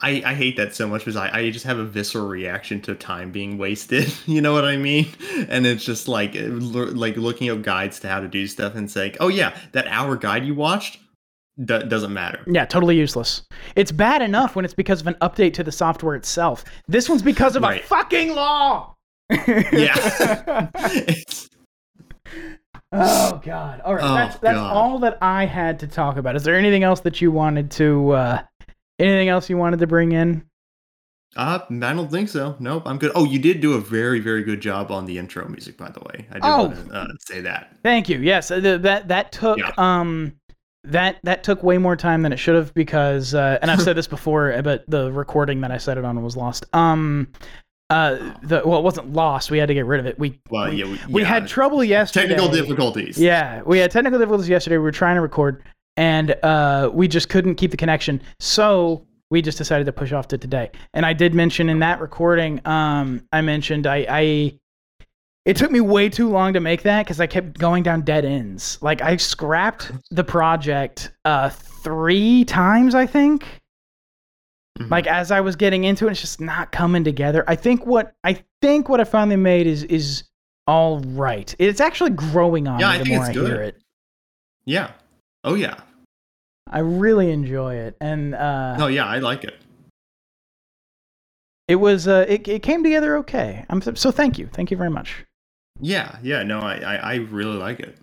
[0.00, 2.94] I, I hate that so much because I, I just have a visceral reaction to
[2.94, 4.12] time being wasted.
[4.26, 5.08] You know what I mean?
[5.48, 8.90] And it's just like uh, like looking up guides to how to do stuff and
[8.90, 10.98] saying, oh yeah, that hour guide you watched
[11.64, 12.40] do- doesn't matter.
[12.46, 13.42] Yeah, totally useless.
[13.76, 16.64] It's bad enough when it's because of an update to the software itself.
[16.88, 18.95] This one's because of a fucking law.
[19.30, 20.68] Yeah.
[22.92, 23.80] Oh God!
[23.80, 24.72] All right, Oh, that's that's God.
[24.72, 26.36] all that I had to talk about.
[26.36, 28.10] Is there anything else that you wanted to?
[28.12, 28.42] uh
[28.98, 30.44] Anything else you wanted to bring in?
[31.36, 32.56] uh, I don't think so.
[32.60, 33.12] Nope, I'm good.
[33.14, 36.00] Oh, you did do a very, very good job on the intro music, by the
[36.00, 36.26] way.
[36.30, 36.66] I did Oh.
[36.68, 37.76] want to uh, say that.
[37.82, 38.18] Thank you.
[38.20, 39.72] Yes, uh, that that took Yeah.
[39.76, 40.32] um
[40.84, 43.96] that that took way more time than it should have because uh, and I've said
[43.96, 46.64] this before, but the recording that I set it on was lost.
[46.72, 47.28] Um,
[47.90, 49.50] uh, the well, it wasn't lost.
[49.50, 50.18] We had to get rid of it.
[50.18, 52.28] We Well, we, yeah, we, we yeah, had trouble yesterday.
[52.28, 53.18] technical difficulties.
[53.18, 54.76] Yeah, we had technical difficulties yesterday.
[54.76, 55.62] We were trying to record,
[55.96, 58.20] and uh, we just couldn't keep the connection.
[58.40, 60.70] So we just decided to push off to today.
[60.94, 64.58] And I did mention in that recording, um, I mentioned I, I
[65.44, 68.24] it took me way too long to make that because I kept going down dead
[68.24, 68.78] ends.
[68.82, 73.46] Like I scrapped the project uh, three times, I think.
[74.78, 74.90] Mhm.
[74.90, 77.44] Like as I was getting into it, it's just not coming together.
[77.46, 80.24] I think what I think what I finally made is is
[80.66, 81.54] all right.
[81.58, 83.60] It's actually growing on Yeah, me I the think more I it's hear good.
[83.74, 83.82] it.
[84.64, 84.90] Yeah.
[85.44, 85.80] Oh yeah.
[86.70, 89.54] I really enjoy it, and uh, No, yeah, I like it.
[91.68, 93.64] it was uh, it it came together okay.
[93.70, 95.24] I'm so, so thank you, thank you very much.
[95.80, 96.42] Yeah, yeah.
[96.42, 97.96] No, I, I, I really like it.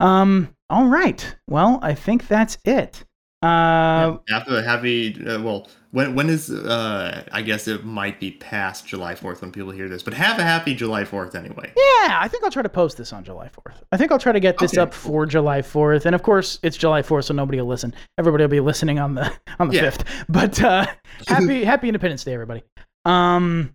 [0.00, 1.36] Um, all right.
[1.48, 3.04] Well, I think that's it.
[3.42, 5.14] Uh, Have a happy.
[5.24, 6.50] Uh, well, when when is?
[6.50, 10.38] Uh, I guess it might be past July Fourth when people hear this, but have
[10.38, 11.72] a happy July Fourth anyway.
[11.76, 13.76] yeah, I think I'll try to post this on July 4th.
[13.92, 16.58] I think I'll try to get this Okay, up for July 4th, and of course
[16.62, 17.94] it's July 4th, so nobody will listen.
[18.18, 19.90] Everybody will be listening on the on the Yeah.
[19.90, 20.06] 5th.
[20.28, 20.86] But uh,
[21.26, 22.62] happy Happy Independence Day, everybody.
[23.04, 23.74] Um,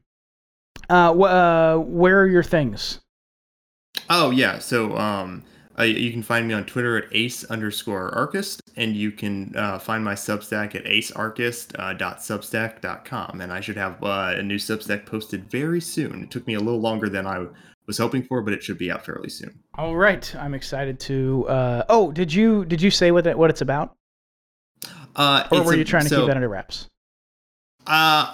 [0.90, 3.00] uh, wh- uh, where are your things?
[4.10, 4.60] Oh yeah.
[4.60, 5.44] So um,
[5.78, 9.80] Uh, you can find me on Twitter at ace underscore archist, and you can uh,
[9.80, 13.42] find my Substack at acearchist.substack.com.
[13.42, 16.24] And I should have uh, a new Substack posted very soon.
[16.24, 17.46] It took me a little longer than I
[17.88, 19.60] was hoping for, but it should be out fairly soon.
[19.76, 21.48] All right, I'm excited to.
[21.48, 23.96] Uh, oh, did you did you say what it, what it's about,
[25.16, 26.88] Uh, or it's were a- you trying to so, keep that under wraps?
[27.88, 28.34] Uh,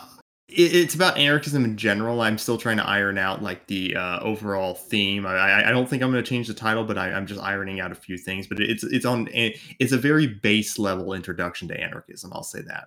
[0.52, 2.22] it's about anarchism in general.
[2.22, 5.26] I'm still trying to iron out like the uh, overall theme.
[5.26, 7.80] I, I, don't think I'm going to change the title, but I, I'm just ironing
[7.80, 8.48] out a few things.
[8.48, 12.32] But it's it's on it's a very base level introduction to anarchism.
[12.34, 12.86] I'll say that.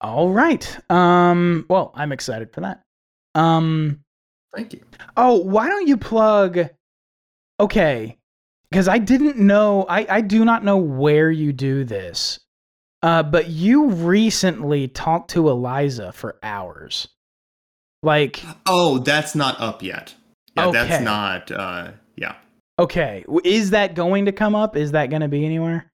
[0.00, 0.78] All right.
[0.90, 1.66] Um.
[1.68, 2.82] Well, I'm excited for that.
[3.34, 4.00] Um.
[4.54, 4.80] Thank you.
[5.16, 6.68] Oh, why don't you plug?
[7.60, 8.18] Okay,
[8.70, 9.84] because I didn't know.
[9.88, 12.40] I I do not know where you do this.
[13.02, 17.08] Uh, but you recently talked to Eliza for hours.
[18.02, 20.14] Like, Oh, that's not up yet.
[20.56, 20.86] Yeah, Okay.
[20.88, 21.50] that's not.
[21.50, 22.34] Uh, yeah.
[22.78, 24.76] okay, is that going to come up?
[24.76, 25.90] Is that going to be anywhere?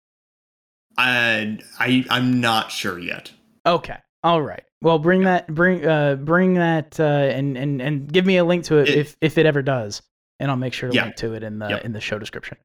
[0.96, 3.30] I I I'm not sure yet.
[3.64, 3.96] Okay.
[4.24, 4.64] All right.
[4.82, 8.64] Well, bring that bring uh bring that uh and and and give me a link
[8.64, 10.02] to it, It- if if it ever does,
[10.40, 11.04] and I'll make sure to Yeah.
[11.04, 11.84] link to it in the Yep.
[11.84, 12.58] in the show description.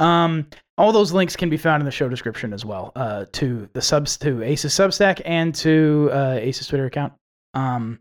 [0.00, 0.48] Um,
[0.78, 2.92] all those links can be found in the show description as well.
[2.96, 7.12] Uh, to the subs to Ace's Substack and to uh Ace's Twitter account.
[7.54, 8.00] Um,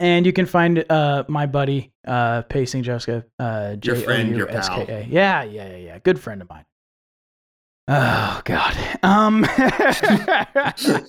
[0.00, 4.84] and you can find uh my buddy uh Pacing Jouska uh Your friend, your pal.
[4.88, 5.98] Yeah, yeah, yeah, yeah.
[5.98, 6.64] Good friend of mine.
[7.88, 8.76] Oh God.
[9.02, 9.44] Um.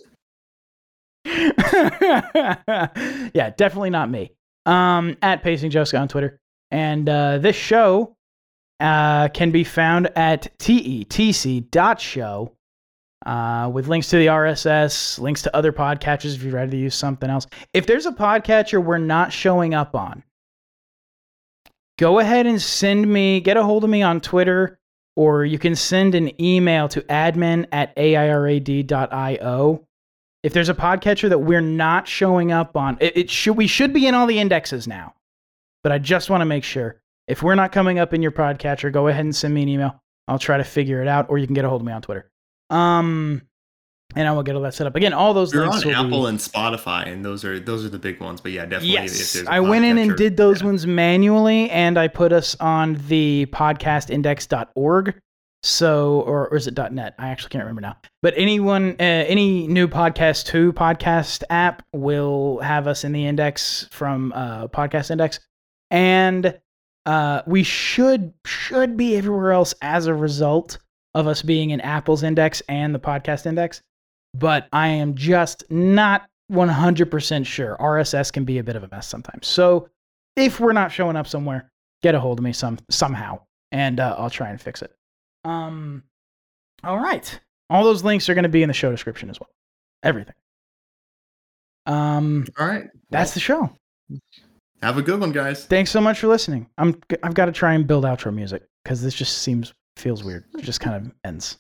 [1.25, 4.31] yeah, definitely not me.
[4.65, 6.39] Um, at Pacing Jouska on Twitter,
[6.71, 8.15] and uh, this show
[8.79, 12.51] uh, can be found at tetc.show
[13.25, 17.29] uh, with links to the RSS, links to other podcatchers if you'd rather use something
[17.29, 17.47] else.
[17.73, 20.23] If there's a podcatcher we're not showing up on,
[21.97, 24.79] go ahead and send me, get a hold of me on Twitter,
[25.15, 29.85] or you can send an email to admin at airad.io.
[30.41, 33.91] If there's a podcatcher that we're not showing up on, it, it should we should
[33.91, 35.13] be in all the indexes now.
[35.83, 37.01] But I just want to make sure.
[37.29, 40.01] If we're not coming up in your podcatcher, go ahead and send me an email.
[40.27, 42.01] I'll try to figure it out, or you can get a hold of me on
[42.01, 42.29] Twitter.
[42.71, 43.43] Um,
[44.15, 44.95] and I will get all that set up.
[44.95, 47.89] Again, all those We're links on Apple be- and Spotify, and those are those are
[47.89, 48.41] the big ones.
[48.41, 48.93] But yeah, definitely.
[48.93, 50.67] Yes, I went in and did those yeah.
[50.67, 55.19] ones manually, and I put us on the podcastindex.org.
[55.61, 57.15] So, or, or is it .net?
[57.19, 57.97] I actually can't remember now.
[58.23, 63.87] But anyone, uh, any new podcast two podcast app will have us in the index
[63.91, 65.39] from uh, Podcast Index,
[65.91, 66.57] and
[67.09, 70.77] uh, we should should be everywhere else as a result
[71.15, 73.81] of us being in Apple's index and the podcast index.
[74.35, 77.75] But I am just not 100% sure.
[77.79, 79.47] RSS can be a bit of a mess sometimes.
[79.47, 79.89] So
[80.35, 81.71] if we're not showing up somewhere,
[82.03, 83.39] get a hold of me some somehow,
[83.71, 84.93] and uh, I'll try and fix it.
[85.45, 86.03] Um,
[86.83, 87.39] all right.
[87.71, 89.49] All those links are going to be in the show description as well.
[90.03, 90.35] Everything.
[91.87, 92.85] Um, All right.
[93.09, 93.71] that's the show.
[94.81, 95.65] Have a good one, guys.
[95.65, 96.69] Thanks so much for listening.
[96.77, 100.45] I'm I've got to try and build outro music because this just seems feels weird.
[100.57, 101.57] It just kind of ends.